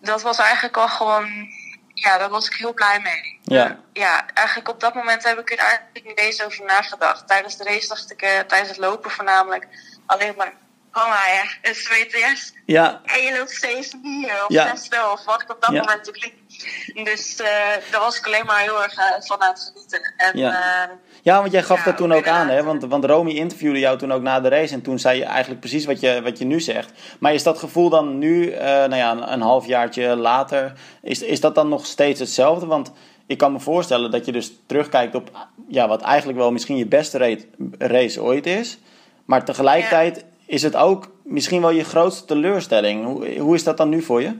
Dat 0.00 0.22
was 0.22 0.38
eigenlijk 0.38 0.76
al 0.76 0.88
gewoon, 0.88 1.48
ja, 1.94 2.18
daar 2.18 2.30
was 2.30 2.46
ik 2.46 2.54
heel 2.54 2.74
blij 2.74 3.00
mee. 3.00 3.38
Ja. 3.42 3.80
ja, 3.92 4.26
eigenlijk 4.34 4.68
op 4.68 4.80
dat 4.80 4.94
moment 4.94 5.24
heb 5.24 5.38
ik 5.38 5.50
er 5.50 5.58
eigenlijk 5.58 6.06
niet 6.06 6.18
eens 6.18 6.42
over 6.42 6.64
nagedacht. 6.64 7.28
Tijdens 7.28 7.56
de 7.56 7.64
race 7.64 7.88
dacht 7.88 8.10
ik, 8.10 8.22
uh, 8.22 8.38
tijdens 8.38 8.68
het 8.68 8.78
lopen 8.78 9.10
voornamelijk, 9.10 9.66
alleen 10.06 10.34
maar, 10.36 10.52
oh 10.96 11.08
maar 11.08 11.28
ja, 11.32 11.70
WTS. 11.72 12.52
Ja. 12.64 13.00
En 13.04 13.22
je 13.22 13.36
loopt 13.38 13.50
steeds 13.50 13.96
hier, 14.02 14.44
of 14.44 14.48
ja. 14.48 14.72
of 15.12 15.24
wat 15.24 15.42
ik 15.42 15.50
op 15.50 15.60
dat 15.60 15.70
ja. 15.72 15.80
moment 15.80 16.06
natuurlijk 16.06 16.34
Dus 17.04 17.40
uh, 17.40 17.46
daar 17.90 18.00
was 18.00 18.18
ik 18.18 18.26
alleen 18.26 18.46
maar 18.46 18.60
heel 18.60 18.82
erg 18.82 18.98
uh, 18.98 19.04
van 19.18 19.42
aan 19.42 19.48
het 19.48 19.72
genieten. 19.72 20.14
En, 20.16 20.38
ja. 20.38 20.90
Ja, 21.22 21.40
want 21.40 21.52
jij 21.52 21.62
gaf 21.62 21.82
dat 21.82 21.96
toen 21.96 22.12
ook 22.12 22.28
aan, 22.28 22.48
hè? 22.48 22.62
Want, 22.62 22.84
want 22.84 23.04
Romy 23.04 23.30
interviewde 23.30 23.78
jou 23.78 23.98
toen 23.98 24.12
ook 24.12 24.22
na 24.22 24.40
de 24.40 24.48
race. 24.48 24.74
En 24.74 24.82
toen 24.82 24.98
zei 24.98 25.18
je 25.18 25.24
eigenlijk 25.24 25.60
precies 25.60 25.84
wat 25.84 26.00
je, 26.00 26.20
wat 26.22 26.38
je 26.38 26.44
nu 26.44 26.60
zegt. 26.60 26.92
Maar 27.18 27.34
is 27.34 27.42
dat 27.42 27.58
gevoel 27.58 27.88
dan 27.88 28.18
nu, 28.18 28.54
nou 28.56 28.96
ja, 28.96 29.10
een, 29.10 29.32
een 29.32 29.40
halfjaartje 29.40 30.16
later, 30.16 30.72
is, 31.02 31.22
is 31.22 31.40
dat 31.40 31.54
dan 31.54 31.68
nog 31.68 31.86
steeds 31.86 32.20
hetzelfde? 32.20 32.66
Want 32.66 32.92
ik 33.26 33.38
kan 33.38 33.52
me 33.52 33.60
voorstellen 33.60 34.10
dat 34.10 34.24
je 34.26 34.32
dus 34.32 34.52
terugkijkt 34.66 35.14
op 35.14 35.30
ja, 35.68 35.88
wat 35.88 36.02
eigenlijk 36.02 36.38
wel 36.38 36.52
misschien 36.52 36.76
je 36.76 36.86
beste 36.86 37.38
race 37.78 38.22
ooit 38.22 38.46
is. 38.46 38.78
Maar 39.24 39.44
tegelijkertijd 39.44 40.24
is 40.46 40.62
het 40.62 40.76
ook 40.76 41.10
misschien 41.24 41.60
wel 41.60 41.70
je 41.70 41.84
grootste 41.84 42.24
teleurstelling. 42.24 43.04
Hoe, 43.04 43.38
hoe 43.38 43.54
is 43.54 43.64
dat 43.64 43.76
dan 43.76 43.88
nu 43.88 44.02
voor 44.02 44.22
je? 44.22 44.38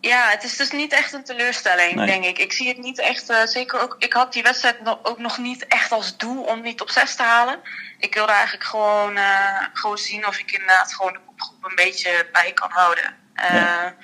Ja, 0.00 0.28
het 0.28 0.44
is 0.44 0.56
dus 0.56 0.70
niet 0.70 0.92
echt 0.92 1.12
een 1.12 1.24
teleurstelling, 1.24 2.04
denk 2.04 2.24
ik. 2.24 2.38
Ik 2.38 2.52
zie 2.52 2.68
het 2.68 2.78
niet 2.78 2.98
echt, 2.98 3.30
uh, 3.30 3.42
zeker 3.44 3.80
ook, 3.80 3.96
ik 3.98 4.12
had 4.12 4.32
die 4.32 4.42
wedstrijd 4.42 4.76
ook 5.02 5.18
nog 5.18 5.38
niet 5.38 5.66
echt 5.66 5.92
als 5.92 6.16
doel 6.16 6.42
om 6.42 6.62
niet 6.62 6.80
op 6.80 6.90
zes 6.90 7.14
te 7.14 7.22
halen. 7.22 7.60
Ik 7.98 8.14
wilde 8.14 8.32
eigenlijk 8.32 8.64
gewoon, 8.64 9.16
uh, 9.16 9.62
gewoon 9.72 9.98
zien 9.98 10.26
of 10.26 10.38
ik 10.38 10.52
inderdaad 10.52 10.94
gewoon 10.94 11.12
de 11.12 11.20
kopgroep 11.26 11.64
een 11.64 11.74
beetje 11.74 12.28
bij 12.32 12.52
kan 12.52 12.70
houden. 12.70 13.16
Uh, 13.36 13.54
ja. 13.54 13.94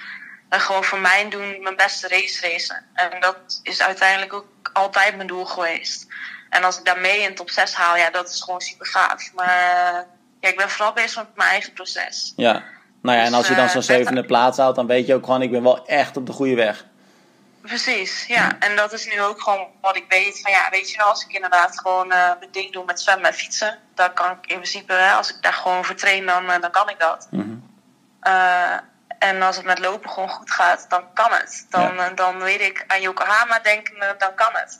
En 0.48 0.60
gewoon 0.60 0.84
voor 0.84 0.98
mijn 0.98 1.30
doen 1.30 1.62
mijn 1.62 1.76
beste 1.76 2.08
race 2.08 2.48
racen. 2.48 2.84
En 2.94 3.20
dat 3.20 3.60
is 3.62 3.82
uiteindelijk 3.82 4.32
ook 4.32 4.70
altijd 4.72 5.16
mijn 5.16 5.28
doel 5.28 5.44
geweest. 5.44 6.06
En 6.50 6.64
als 6.64 6.78
ik 6.78 6.84
daarmee 6.84 7.20
in 7.20 7.34
top 7.34 7.50
6 7.50 7.74
haal, 7.74 7.96
ja, 7.96 8.10
dat 8.10 8.28
is 8.28 8.42
gewoon 8.42 8.60
super 8.60 8.86
gaaf. 8.86 9.32
Maar 9.34 10.06
ja, 10.46 10.52
ik 10.52 10.58
ben 10.58 10.70
vooral 10.70 10.92
bezig 10.92 11.16
met 11.16 11.36
mijn 11.36 11.50
eigen 11.50 11.72
proces. 11.72 12.32
Ja, 12.36 12.62
nou 13.02 13.18
ja, 13.18 13.24
en 13.24 13.34
als 13.34 13.48
je 13.48 13.54
dan 13.54 13.64
dus, 13.64 13.72
zo'n 13.72 13.80
eh, 13.80 13.86
zevende 13.86 14.24
plaats 14.24 14.58
haalt, 14.58 14.74
dan 14.74 14.86
weet 14.86 15.06
je 15.06 15.14
ook 15.14 15.24
gewoon, 15.24 15.42
ik 15.42 15.50
ben 15.50 15.62
wel 15.62 15.86
echt 15.86 16.16
op 16.16 16.26
de 16.26 16.32
goede 16.32 16.54
weg. 16.54 16.84
Precies, 17.60 18.26
ja. 18.26 18.58
En 18.58 18.76
dat 18.76 18.92
is 18.92 19.06
nu 19.06 19.20
ook 19.20 19.40
gewoon 19.40 19.66
wat 19.80 19.96
ik 19.96 20.04
weet. 20.08 20.40
Van 20.40 20.52
ja, 20.52 20.70
weet 20.70 20.90
je 20.90 20.96
wel, 20.96 21.06
als 21.06 21.24
ik 21.24 21.32
inderdaad 21.32 21.80
gewoon 21.80 22.06
uh, 22.06 22.12
mijn 22.12 22.50
ding 22.50 22.72
doe 22.72 22.84
met 22.84 23.00
zwemmen 23.00 23.26
en 23.26 23.34
fietsen, 23.34 23.78
dan 23.94 24.12
kan 24.12 24.30
ik 24.30 24.46
in 24.46 24.56
principe, 24.56 24.92
hè, 24.92 25.12
als 25.12 25.30
ik 25.34 25.42
daar 25.42 25.52
gewoon 25.52 25.84
voor 25.84 25.94
train, 25.94 26.26
dan, 26.26 26.44
uh, 26.44 26.60
dan 26.60 26.70
kan 26.70 26.88
ik 26.88 26.98
dat. 26.98 27.28
Mm 27.30 27.40
-hmm. 27.40 27.62
uh, 28.26 28.78
en 29.18 29.42
als 29.42 29.56
het 29.56 29.64
met 29.64 29.78
lopen 29.78 30.10
gewoon 30.10 30.28
goed 30.28 30.50
gaat, 30.50 30.86
dan 30.88 31.12
kan 31.14 31.32
het. 31.32 31.66
Dan, 31.70 31.94
ja. 31.94 32.10
dan 32.10 32.38
weet 32.38 32.60
ik 32.60 32.84
aan 32.86 33.00
Yokohama 33.00 33.58
denken, 33.58 33.94
dan 34.18 34.34
kan 34.34 34.50
het. 34.52 34.78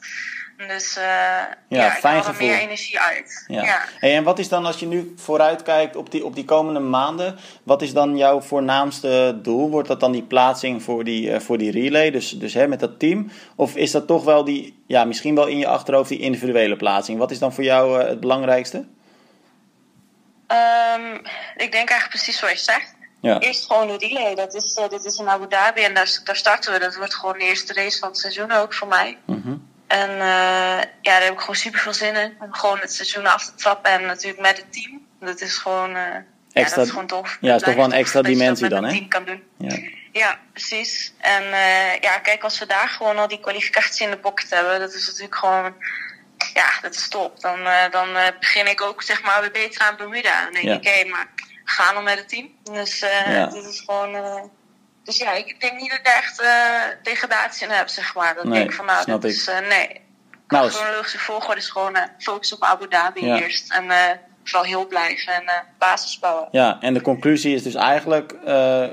Dus 0.56 0.96
uh, 0.96 1.04
ja, 1.04 1.56
ja, 1.68 1.96
ik 1.96 2.02
haal 2.02 2.24
er 2.24 2.34
meer 2.38 2.58
energie 2.58 3.00
uit. 3.00 3.44
Ja. 3.46 3.62
ja. 3.62 3.84
Hey, 3.98 4.16
en 4.16 4.24
wat 4.24 4.38
is 4.38 4.48
dan 4.48 4.66
als 4.66 4.78
je 4.78 4.86
nu 4.86 5.14
vooruit 5.16 5.62
kijkt 5.62 5.96
op 5.96 6.10
die, 6.10 6.24
op 6.24 6.34
die 6.34 6.44
komende 6.44 6.80
maanden, 6.80 7.38
wat 7.62 7.82
is 7.82 7.92
dan 7.92 8.16
jouw 8.16 8.40
voornaamste 8.40 9.38
doel? 9.42 9.70
Wordt 9.70 9.88
dat 9.88 10.00
dan 10.00 10.12
die 10.12 10.22
plaatsing 10.22 10.82
voor 10.82 11.04
die, 11.04 11.30
uh, 11.30 11.40
voor 11.40 11.58
die 11.58 11.70
relay, 11.70 12.10
dus, 12.10 12.30
dus 12.30 12.54
hè, 12.54 12.68
met 12.68 12.80
dat 12.80 12.98
team? 12.98 13.30
Of 13.56 13.76
is 13.76 13.90
dat 13.90 14.06
toch 14.06 14.24
wel 14.24 14.44
die, 14.44 14.82
ja, 14.86 15.04
misschien 15.04 15.34
wel 15.34 15.46
in 15.46 15.58
je 15.58 15.66
achterhoofd 15.66 16.08
die 16.08 16.18
individuele 16.18 16.76
plaatsing? 16.76 17.18
Wat 17.18 17.30
is 17.30 17.38
dan 17.38 17.52
voor 17.52 17.64
jou 17.64 18.00
uh, 18.00 18.08
het 18.08 18.20
belangrijkste? 18.20 18.76
Um, 18.76 21.14
ik 21.56 21.72
denk 21.72 21.88
eigenlijk 21.88 22.08
precies 22.08 22.38
zoals 22.38 22.54
je 22.54 22.72
zegt. 22.72 22.94
Ja. 23.20 23.40
Eerst 23.40 23.66
gewoon 23.66 23.86
de 23.86 24.06
relay. 24.06 24.34
Dat 24.34 24.54
is, 24.54 24.74
dit 24.74 25.04
is 25.04 25.18
in 25.18 25.28
Abu 25.28 25.48
Dhabi 25.48 25.82
en 25.82 25.94
daar, 25.94 26.20
daar 26.24 26.36
starten 26.36 26.72
we. 26.72 26.78
Dat 26.78 26.96
wordt 26.96 27.14
gewoon 27.14 27.38
de 27.38 27.44
eerste 27.44 27.72
race 27.72 27.98
van 27.98 28.08
het 28.08 28.18
seizoen 28.18 28.52
ook 28.52 28.74
voor 28.74 28.88
mij. 28.88 29.18
Mm 29.24 29.42
-hmm. 29.44 29.74
En 29.86 30.10
uh, 30.10 30.18
ja, 30.18 30.82
daar 31.02 31.22
heb 31.22 31.32
ik 31.32 31.40
gewoon 31.40 31.56
super 31.56 31.80
veel 31.80 31.94
zin 31.94 32.14
in. 32.14 32.36
Om 32.40 32.54
gewoon 32.54 32.78
het 32.78 32.92
seizoen 32.92 33.26
af 33.26 33.44
te 33.44 33.54
trappen. 33.54 33.90
En 33.90 34.06
natuurlijk 34.06 34.42
met 34.42 34.56
het 34.56 34.72
team. 34.72 35.06
Dat 35.20 35.40
is 35.40 35.56
gewoon, 35.56 35.96
uh, 35.96 36.14
extra, 36.52 36.62
ja, 36.62 36.68
dat 36.68 36.84
is 36.84 36.90
gewoon 36.90 37.06
tof. 37.06 37.38
Ja, 37.40 37.54
is 37.54 37.62
toch 37.62 37.74
wel 37.74 37.84
een 37.84 37.92
extra 37.92 38.22
dimensie 38.22 38.68
dan, 38.68 38.84
hè? 38.84 38.90
team 38.90 39.08
kan 39.08 39.24
doen. 39.24 39.42
Ja, 39.58 39.78
ja 40.12 40.40
precies. 40.52 41.12
En 41.18 41.42
uh, 41.42 41.98
ja, 42.00 42.18
kijk, 42.18 42.42
als 42.42 42.58
we 42.58 42.66
daar 42.66 42.88
gewoon 42.88 43.18
al 43.18 43.28
die 43.28 43.40
kwalificatie 43.40 44.04
in 44.04 44.10
de 44.10 44.18
pocket 44.18 44.50
hebben. 44.50 44.80
Dat 44.80 44.94
is 44.94 45.06
natuurlijk 45.06 45.36
gewoon, 45.36 45.74
ja, 46.54 46.70
dat 46.82 46.94
is 46.94 47.08
top. 47.08 47.40
Dan, 47.40 47.58
dan 47.90 48.08
begin 48.40 48.66
ik 48.66 48.82
ook, 48.82 49.02
zeg 49.02 49.22
maar, 49.22 49.40
weer 49.40 49.50
beter 49.50 49.82
aan 49.82 49.96
Bermuda. 49.96 50.42
Dan 50.42 50.52
denk 50.52 50.64
ja. 50.64 50.74
ik, 50.74 50.84
hé, 50.84 50.94
hey, 50.94 51.04
maar 51.04 51.26
gaan 51.64 51.94
dan 51.94 52.04
met 52.04 52.18
het 52.18 52.28
team. 52.28 52.50
Dus 52.62 52.98
ja. 52.98 53.46
dit 53.46 53.64
is 53.64 53.82
gewoon... 53.86 54.50
Dus 55.06 55.18
ja, 55.18 55.32
ik 55.32 55.60
denk 55.60 55.80
niet 55.80 55.90
dat 55.90 55.98
ik 55.98 56.06
echt 56.06 56.40
uh, 56.40 56.82
degradatie 57.02 57.66
in 57.66 57.72
heb, 57.72 57.88
zeg 57.88 58.14
maar. 58.14 58.34
Dat 58.34 58.44
nee, 58.44 58.52
denk 58.52 58.70
ik 58.70 58.76
van, 58.76 58.86
nou, 58.86 59.06
dat 59.06 59.24
is, 59.24 59.48
uh, 59.48 59.68
nee. 59.68 60.00
Nou, 60.48 60.70
chronologische 60.70 61.18
volgorde 61.18 61.60
is 61.60 61.68
gewoon 61.68 61.96
uh, 61.96 62.02
focus 62.18 62.52
op 62.52 62.62
Abu 62.62 62.88
Dhabi 62.88 63.26
ja. 63.26 63.40
eerst. 63.40 63.72
En 63.72 63.84
vooral 64.44 64.64
heel 64.64 64.86
blijven 64.86 65.32
en 65.32 65.44
basis 65.78 66.18
bouwen. 66.18 66.48
Ja, 66.50 66.78
en 66.80 66.94
de 66.94 67.00
conclusie 67.00 67.54
is 67.54 67.62
dus 67.62 67.74
eigenlijk, 67.74 68.34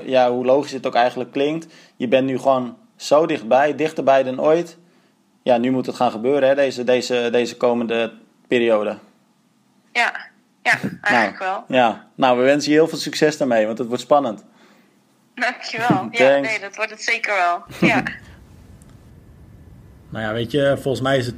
ja, 0.04 0.30
hoe 0.30 0.44
logisch 0.44 0.72
het 0.72 0.86
ook 0.86 0.94
eigenlijk 0.94 1.32
klinkt. 1.32 1.66
Je 1.96 2.08
bent 2.08 2.26
nu 2.26 2.38
gewoon 2.38 2.78
zo 2.96 3.26
dichtbij, 3.26 3.74
dichterbij 3.74 4.22
dan 4.22 4.40
ooit. 4.40 4.76
Ja, 5.42 5.56
nu 5.56 5.70
moet 5.70 5.86
het 5.86 5.96
gaan 5.96 6.10
gebeuren, 6.10 6.48
hè, 6.48 6.54
deze, 6.54 6.84
deze, 6.84 7.28
deze 7.32 7.56
komende 7.56 8.12
periode. 8.48 8.98
Ja, 9.92 10.12
ja 10.62 10.78
eigenlijk 11.00 11.38
nou, 11.38 11.64
wel. 11.68 11.78
Ja, 11.78 12.06
nou, 12.14 12.38
we 12.38 12.44
wensen 12.44 12.72
je 12.72 12.78
heel 12.78 12.88
veel 12.88 12.98
succes 12.98 13.36
daarmee, 13.36 13.66
want 13.66 13.78
het 13.78 13.86
wordt 13.88 14.02
spannend. 14.02 14.44
Dankjewel. 15.34 16.08
Ja, 16.10 16.38
nee, 16.38 16.60
dat 16.60 16.76
wordt 16.76 16.90
het 16.90 17.02
zeker 17.02 17.34
wel. 17.34 17.88
Ja. 17.88 18.02
nou 20.10 20.24
ja, 20.24 20.32
weet 20.32 20.50
je, 20.50 20.76
volgens 20.80 21.02
mij 21.02 21.18
is 21.18 21.26
het 21.26 21.34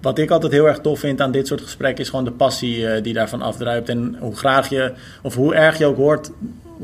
wat 0.00 0.18
ik 0.18 0.30
altijd 0.30 0.52
heel 0.52 0.68
erg 0.68 0.78
tof 0.78 1.00
vind 1.00 1.20
aan 1.20 1.32
dit 1.32 1.46
soort 1.46 1.60
gesprekken 1.60 2.04
is 2.04 2.10
gewoon 2.10 2.24
de 2.24 2.32
passie 2.32 3.00
die 3.00 3.14
daarvan 3.14 3.42
afdruipt. 3.42 3.88
En 3.88 4.16
hoe 4.18 4.36
graag 4.36 4.68
je, 4.68 4.92
of 5.22 5.34
hoe 5.34 5.54
erg 5.54 5.78
je 5.78 5.86
ook 5.86 5.96
hoort 5.96 6.30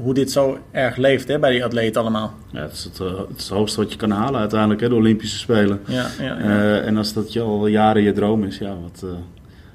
hoe 0.02 0.14
dit 0.14 0.30
zo 0.30 0.58
erg 0.70 0.96
leeft 0.96 1.28
hè, 1.28 1.38
bij 1.38 1.50
die 1.50 1.64
atleten 1.64 2.00
allemaal. 2.00 2.34
Ja, 2.50 2.60
het 2.60 2.72
is 2.72 2.84
het, 2.84 2.98
het, 2.98 3.36
is 3.36 3.48
het 3.48 3.48
hoogste 3.48 3.80
wat 3.80 3.92
je 3.92 3.98
kan 3.98 4.10
halen 4.10 4.40
uiteindelijk, 4.40 4.80
hè, 4.80 4.88
de 4.88 4.94
Olympische 4.94 5.38
Spelen. 5.38 5.80
Ja, 5.86 6.06
ja, 6.18 6.38
ja. 6.38 6.80
en 6.80 6.96
als 6.96 7.12
dat 7.12 7.32
je 7.32 7.40
al 7.40 7.66
jaren 7.66 8.02
je 8.02 8.12
droom 8.12 8.44
is, 8.44 8.58
ja, 8.58 8.76
wat, 8.82 9.04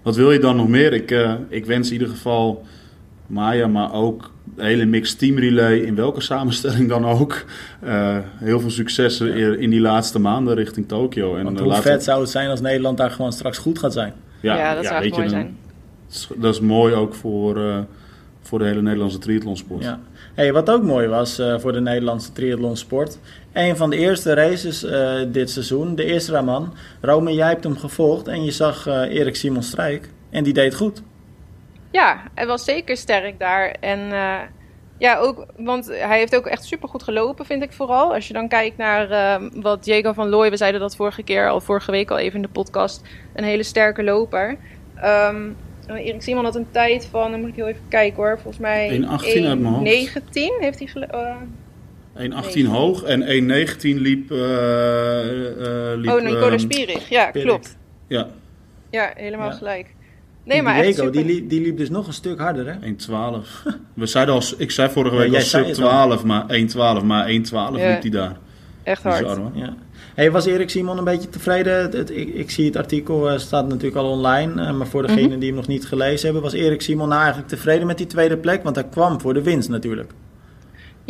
wat 0.02 0.16
wil 0.16 0.32
je 0.32 0.40
dan 0.40 0.56
nog 0.56 0.68
meer? 0.68 0.94
Ik, 0.94 1.12
ik 1.50 1.66
wens 1.66 1.88
in 1.88 1.94
ieder 1.94 2.08
geval 2.08 2.66
Maya, 3.28 3.68
maar 3.68 3.94
ook 3.94 4.32
hele 4.58 4.86
mixed 4.86 5.20
team 5.20 5.38
relay, 5.38 5.78
in 5.78 5.96
welke 5.96 6.22
samenstelling 6.22 6.90
dan 6.90 7.06
ook. 7.06 7.46
Uh, 7.84 8.18
heel 8.38 8.60
veel 8.60 8.70
succes 8.70 9.22
in 9.22 9.70
die 9.70 9.80
laatste 9.80 10.20
maanden 10.20 10.56
richting 10.56 10.88
Tokio. 10.88 11.36
En 11.36 11.60
hoe 11.60 11.76
vet 11.76 12.04
zou 12.04 12.22
het 12.22 12.30
zijn 12.30 12.50
als 12.50 12.62
Nederland 12.62 12.98
daar 12.98 13.12
gewoon 13.12 13.34
straks 13.34 13.58
goed 13.58 13.80
gaat 13.80 13.94
zijn? 13.94 14.14
Ja, 14.42 14.58
ja 14.58 14.76
dat 14.76 14.86
zou 14.86 15.04
echt 15.04 15.16
mooi 15.16 15.30
zijn. 15.30 15.58
Dat 16.36 16.54
is 16.54 16.60
mooi 16.60 16.94
ook 16.94 17.16
voor, 17.16 17.58
uh, 17.58 17.78
voor 18.42 18.60
de 18.60 18.66
hele 18.66 18.82
Nederlandse 18.82 19.18
triathlonsport. 19.18 19.84
Ja. 19.84 20.00
Hey, 20.34 20.54
wat 20.54 20.70
ook 20.70 20.84
mooi 20.84 21.08
was 21.08 21.40
uh, 21.40 21.60
voor 21.60 21.74
de 21.74 21.82
Nederlandse 21.82 22.32
triathlonsport. 22.32 23.20
Een 23.54 23.78
van 23.78 23.90
de 23.90 23.98
eerste 23.98 24.34
races 24.34 24.86
dit 25.32 25.50
seizoen, 25.50 25.96
de 25.96 26.06
eerste 26.06 26.32
Raman. 26.32 26.74
Roman, 27.02 27.34
jij 27.34 27.48
hebt 27.48 27.64
hem 27.64 27.78
gevolgd 27.78 28.28
en 28.28 28.44
je 28.44 28.52
zag 28.52 28.86
Erik 28.88 29.36
Simon 29.36 29.64
Strijk. 29.64 30.10
En 30.30 30.44
die 30.44 30.54
deed 30.54 30.76
goed. 30.76 31.02
Ja, 31.92 32.24
hij 32.34 32.48
was 32.48 32.64
zeker 32.64 32.98
sterk 32.98 33.40
daar. 33.40 33.76
En 33.80 34.00
uh, 34.00 34.40
ja, 34.98 35.18
ook, 35.18 35.46
want 35.58 35.86
hij 35.86 36.18
heeft 36.18 36.36
ook 36.36 36.46
echt 36.46 36.64
supergoed 36.64 37.04
gelopen, 37.04 37.46
vind 37.46 37.64
ik 37.64 37.72
vooral. 37.72 38.14
Als 38.14 38.28
je 38.28 38.34
dan 38.34 38.48
kijkt 38.48 38.78
naar 38.78 39.12
uh, 39.12 39.50
wat 39.54 39.84
Diego 39.84 40.14
van 40.14 40.30
Looy, 40.30 40.50
we 40.50 40.58
zeiden 40.58 40.82
dat 40.82 40.96
vorige 40.96 41.24
keer, 41.24 41.50
al 41.50 41.62
vorige 41.62 41.92
week 41.92 42.12
al 42.12 42.18
even 42.18 42.36
in 42.36 42.42
de 42.42 42.48
podcast, 42.48 43.02
een 43.34 43.44
hele 43.44 43.64
sterke 43.64 44.04
loper. 44.04 44.58
Um, 45.04 45.58
Erik 45.88 46.22
Simon 46.22 46.44
had 46.44 46.56
een 46.56 46.72
tijd 46.72 47.06
van, 47.06 47.32
dan 47.32 47.40
moet 47.40 47.50
ik 47.50 47.56
heel 47.56 47.68
even 47.68 47.88
kijken 47.90 48.24
hoor, 48.24 48.40
volgens 48.40 48.58
mij 48.58 49.00
1,18 49.00 49.06
uit 49.06 49.60
mijn 49.60 49.66
hoofd. 49.66 49.84
19 49.84 50.58
heeft 50.60 50.80
hij 50.80 50.88
gelopen. 50.88 51.56
Uh, 52.18 52.66
1,18 52.66 52.70
hoog 52.70 53.04
en 53.04 53.22
1,19 53.22 53.28
liep, 53.82 54.32
uh, 54.32 54.40
liep... 55.96 56.12
Oh, 56.12 56.22
Nicola 56.22 56.58
Spierig. 56.58 57.10
Ja, 57.10 57.32
klopt. 57.32 57.78
Ja. 58.08 58.28
Ja, 58.90 59.12
helemaal 59.16 59.50
ja. 59.50 59.56
gelijk. 59.56 59.94
Nee, 60.44 60.62
maar 60.62 60.82
Diego, 60.82 61.10
die, 61.10 61.26
liep, 61.26 61.50
die 61.50 61.62
liep 61.62 61.78
dus 61.78 61.90
nog 61.90 62.08
een 62.08 62.14
stuk 62.14 62.40
harder, 62.40 62.66
hè? 62.66 62.74
1,12. 62.74 62.88
We 63.94 64.06
zeiden 64.06 64.34
al, 64.34 64.42
ik 64.58 64.72
zei 64.72 64.90
vorige 64.90 65.16
week 65.16 65.32
ja, 65.32 65.38
al 65.38 65.44
sub 65.44 65.66
12, 65.66 66.24
maar 66.24 66.46
1,12, 67.02 67.06
maar 67.06 67.30
1,12 67.30 67.34
ja. 67.52 67.72
liep 67.72 68.02
hij 68.02 68.10
daar. 68.10 68.38
Echt 68.84 69.04
hard. 69.04 69.22
Bizar, 69.22 69.52
ja. 69.54 69.74
Hey, 70.16 70.32
was 70.32 70.46
Erik 70.46 70.70
Simon 70.70 70.98
een 70.98 71.04
beetje 71.04 71.30
tevreden? 71.30 71.92
Het, 71.92 72.10
ik, 72.10 72.34
ik, 72.34 72.52
zie 72.52 72.66
het 72.66 72.76
artikel, 72.76 73.32
uh, 73.32 73.38
staat 73.38 73.68
natuurlijk 73.68 73.96
al 73.96 74.10
online. 74.10 74.62
Uh, 74.62 74.72
maar 74.72 74.88
voor 74.88 75.02
degenen 75.02 75.24
mm 75.24 75.32
-hmm. 75.32 75.40
die 75.40 75.48
hem 75.48 75.58
nog 75.58 75.68
niet 75.68 75.86
gelezen 75.86 76.24
hebben, 76.24 76.42
was 76.42 76.54
Erik 76.54 76.82
Simon 76.82 77.08
nou 77.08 77.20
eigenlijk 77.20 77.50
tevreden 77.50 77.88
met 77.88 77.98
die 77.98 78.08
tweede 78.08 78.38
plek? 78.38 78.64
Want 78.64 78.76
hij 78.76 78.86
kwam 78.86 79.22
voor 79.22 79.34
de 79.34 79.42
winst 79.42 79.70
natuurlijk. 79.70 80.12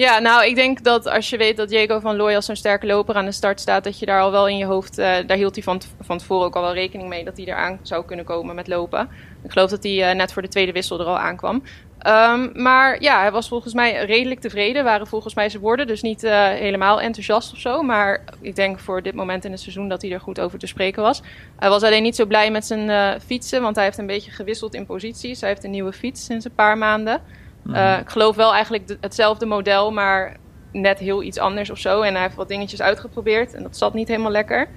Ja, 0.01 0.19
nou, 0.19 0.45
ik 0.45 0.55
denk 0.55 0.83
dat 0.83 1.07
als 1.07 1.29
je 1.29 1.37
weet 1.37 1.57
dat 1.57 1.69
Diego 1.69 1.99
van 1.99 2.15
Looy 2.15 2.35
als 2.35 2.45
zo'n 2.45 2.55
sterke 2.55 2.85
loper 2.85 3.15
aan 3.15 3.25
de 3.25 3.31
start 3.31 3.59
staat, 3.59 3.83
dat 3.83 3.99
je 3.99 4.05
daar 4.05 4.21
al 4.21 4.31
wel 4.31 4.47
in 4.47 4.57
je 4.57 4.65
hoofd, 4.65 4.99
uh, 4.99 5.05
daar 5.25 5.37
hield 5.37 5.55
hij 5.55 5.63
van, 5.63 5.81
van 5.99 6.17
tevoren 6.17 6.45
ook 6.45 6.55
al 6.55 6.61
wel 6.61 6.73
rekening 6.73 7.09
mee 7.09 7.23
dat 7.23 7.37
hij 7.37 7.45
eraan 7.45 7.79
zou 7.81 8.05
kunnen 8.05 8.25
komen 8.25 8.55
met 8.55 8.67
lopen. 8.67 9.09
Ik 9.43 9.51
geloof 9.51 9.69
dat 9.69 9.83
hij 9.83 10.09
uh, 10.09 10.15
net 10.15 10.33
voor 10.33 10.41
de 10.41 10.47
tweede 10.47 10.71
wissel 10.71 10.99
er 10.99 11.05
al 11.05 11.19
aankwam. 11.19 11.63
Um, 12.07 12.51
maar 12.53 13.01
ja, 13.01 13.19
hij 13.19 13.31
was 13.31 13.47
volgens 13.47 13.73
mij 13.73 14.05
redelijk 14.05 14.39
tevreden, 14.39 14.83
waren 14.83 15.07
volgens 15.07 15.33
mij 15.33 15.49
zijn 15.49 15.61
woorden. 15.61 15.87
Dus 15.87 16.01
niet 16.01 16.23
uh, 16.23 16.47
helemaal 16.47 17.01
enthousiast 17.01 17.53
of 17.53 17.59
zo. 17.59 17.81
Maar 17.81 18.23
ik 18.39 18.55
denk 18.55 18.79
voor 18.79 19.01
dit 19.01 19.13
moment 19.13 19.45
in 19.45 19.51
het 19.51 19.59
seizoen 19.59 19.89
dat 19.89 20.01
hij 20.01 20.11
er 20.11 20.21
goed 20.21 20.39
over 20.39 20.59
te 20.59 20.67
spreken 20.67 21.01
was. 21.01 21.21
Hij 21.59 21.69
was 21.69 21.83
alleen 21.83 22.03
niet 22.03 22.15
zo 22.15 22.25
blij 22.25 22.51
met 22.51 22.65
zijn 22.65 23.21
fietsen, 23.21 23.61
want 23.61 23.75
hij 23.75 23.85
heeft 23.85 23.97
een 23.97 24.05
beetje 24.05 24.31
gewisseld 24.31 24.73
in 24.73 24.85
posities. 24.85 25.41
Hij 25.41 25.49
heeft 25.49 25.63
een 25.63 25.71
nieuwe 25.71 25.93
fiets 25.93 26.25
sinds 26.25 26.45
een 26.45 26.55
paar 26.55 26.77
maanden. 26.77 27.21
Uh, 27.65 27.99
ik 27.99 28.09
geloof 28.09 28.35
wel 28.35 28.53
eigenlijk 28.53 28.97
hetzelfde 29.01 29.45
model, 29.45 29.91
maar 29.91 30.37
net 30.71 30.99
heel 30.99 31.23
iets 31.23 31.37
anders 31.37 31.69
of 31.69 31.77
zo. 31.77 32.01
En 32.01 32.13
hij 32.13 32.23
heeft 32.23 32.35
wat 32.35 32.47
dingetjes 32.47 32.81
uitgeprobeerd 32.81 33.53
en 33.53 33.63
dat 33.63 33.77
zat 33.77 33.93
niet 33.93 34.07
helemaal 34.07 34.31
lekker. 34.31 34.67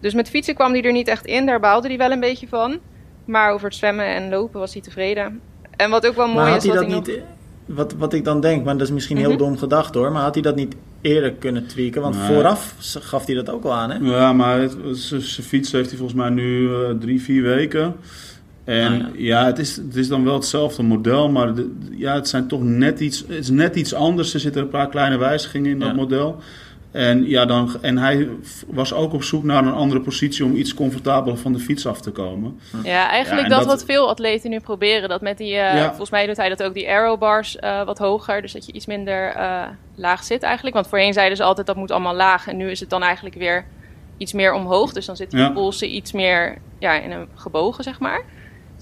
Dus 0.00 0.14
met 0.14 0.28
fietsen 0.28 0.54
kwam 0.54 0.72
hij 0.72 0.82
er 0.82 0.92
niet 0.92 1.08
echt 1.08 1.26
in, 1.26 1.46
daar 1.46 1.60
baalde 1.60 1.88
hij 1.88 1.96
wel 1.96 2.10
een 2.10 2.20
beetje 2.20 2.48
van. 2.48 2.78
Maar 3.24 3.52
over 3.52 3.66
het 3.66 3.76
zwemmen 3.76 4.06
en 4.06 4.28
lopen 4.28 4.60
was 4.60 4.72
hij 4.72 4.82
tevreden. 4.82 5.40
En 5.76 5.90
wat 5.90 6.06
ook 6.06 6.14
wel 6.14 6.26
mooi 6.26 6.46
maar 6.46 6.56
is... 6.56 6.64
Hij 6.64 6.74
dat 6.74 6.86
niet, 6.86 7.06
nog... 7.06 7.16
wat, 7.66 7.92
wat 7.92 8.12
ik 8.12 8.24
dan 8.24 8.40
denk, 8.40 8.64
maar 8.64 8.76
dat 8.76 8.86
is 8.86 8.92
misschien 8.92 9.16
heel 9.16 9.30
mm 9.30 9.36
-hmm. 9.36 9.46
dom 9.46 9.58
gedacht 9.58 9.94
hoor... 9.94 10.12
maar 10.12 10.22
had 10.22 10.34
hij 10.34 10.42
dat 10.42 10.56
niet 10.56 10.74
eerder 11.00 11.32
kunnen 11.32 11.66
tweaken? 11.66 12.02
Want 12.02 12.16
nee. 12.16 12.26
vooraf 12.26 12.74
gaf 12.78 13.26
hij 13.26 13.34
dat 13.34 13.50
ook 13.50 13.62
wel 13.62 13.74
aan, 13.74 13.90
hè? 13.90 13.98
Ja, 13.98 14.32
maar 14.32 14.68
zijn 14.92 15.22
fiets 15.22 15.72
heeft 15.72 15.88
hij 15.88 15.98
volgens 15.98 16.18
mij 16.18 16.30
nu 16.30 16.68
uh, 16.68 16.90
drie, 16.90 17.22
vier 17.22 17.42
weken... 17.42 17.96
En 18.64 18.92
ja, 18.92 19.10
ja, 19.16 19.46
het, 19.46 19.58
is, 19.58 19.76
het 19.76 19.96
is 19.96 20.08
dan 20.08 20.24
wel 20.24 20.34
hetzelfde 20.34 20.82
model, 20.82 21.28
maar 21.28 21.54
de, 21.54 21.76
ja, 21.90 22.14
het, 22.14 22.28
zijn 22.28 22.46
toch 22.46 22.62
net 22.62 23.00
iets, 23.00 23.18
het 23.18 23.30
is 23.30 23.50
net 23.50 23.76
iets 23.76 23.94
anders. 23.94 24.34
Er 24.34 24.40
zitten 24.40 24.62
een 24.62 24.68
paar 24.68 24.88
kleine 24.88 25.16
wijzigingen 25.16 25.70
in 25.70 25.78
dat 25.78 25.88
ja. 25.88 25.94
model. 25.94 26.40
En, 26.90 27.28
ja, 27.28 27.44
dan, 27.44 27.76
en 27.80 27.98
hij 27.98 28.28
was 28.66 28.92
ook 28.92 29.12
op 29.12 29.22
zoek 29.22 29.44
naar 29.44 29.66
een 29.66 29.72
andere 29.72 30.00
positie 30.00 30.44
om 30.44 30.56
iets 30.56 30.74
comfortabeler 30.74 31.38
van 31.38 31.52
de 31.52 31.58
fiets 31.58 31.86
af 31.86 32.00
te 32.00 32.10
komen. 32.10 32.60
Ja, 32.82 33.08
eigenlijk 33.08 33.48
ja, 33.48 33.56
dat, 33.56 33.58
dat, 33.58 33.68
wat 33.68 33.84
veel 33.84 34.08
atleten 34.08 34.50
nu 34.50 34.60
proberen. 34.60 35.08
Dat 35.08 35.20
met 35.20 35.38
die, 35.38 35.54
uh, 35.54 35.86
volgens 35.86 36.10
mij 36.10 36.26
doet 36.26 36.36
hij 36.36 36.48
dat 36.48 36.62
ook, 36.62 36.74
die 36.74 36.88
aerobars 36.88 37.56
uh, 37.56 37.84
wat 37.84 37.98
hoger. 37.98 38.42
Dus 38.42 38.52
dat 38.52 38.66
je 38.66 38.72
iets 38.72 38.86
minder 38.86 39.36
uh, 39.36 39.62
laag 39.94 40.24
zit 40.24 40.42
eigenlijk. 40.42 40.74
Want 40.74 40.86
voorheen 40.86 41.12
zeiden 41.12 41.36
ze 41.36 41.42
altijd 41.42 41.66
dat 41.66 41.76
moet 41.76 41.90
allemaal 41.90 42.14
laag. 42.14 42.48
En 42.48 42.56
nu 42.56 42.70
is 42.70 42.80
het 42.80 42.90
dan 42.90 43.02
eigenlijk 43.02 43.34
weer 43.34 43.64
iets 44.16 44.32
meer 44.32 44.52
omhoog. 44.52 44.92
Dus 44.92 45.06
dan 45.06 45.16
zitten 45.16 45.38
de 45.38 45.52
polsen 45.52 45.94
iets 45.94 46.12
meer 46.12 46.58
ja, 46.78 47.00
in 47.00 47.10
een 47.10 47.28
gebogen, 47.34 47.84
zeg 47.84 47.98
maar 47.98 48.22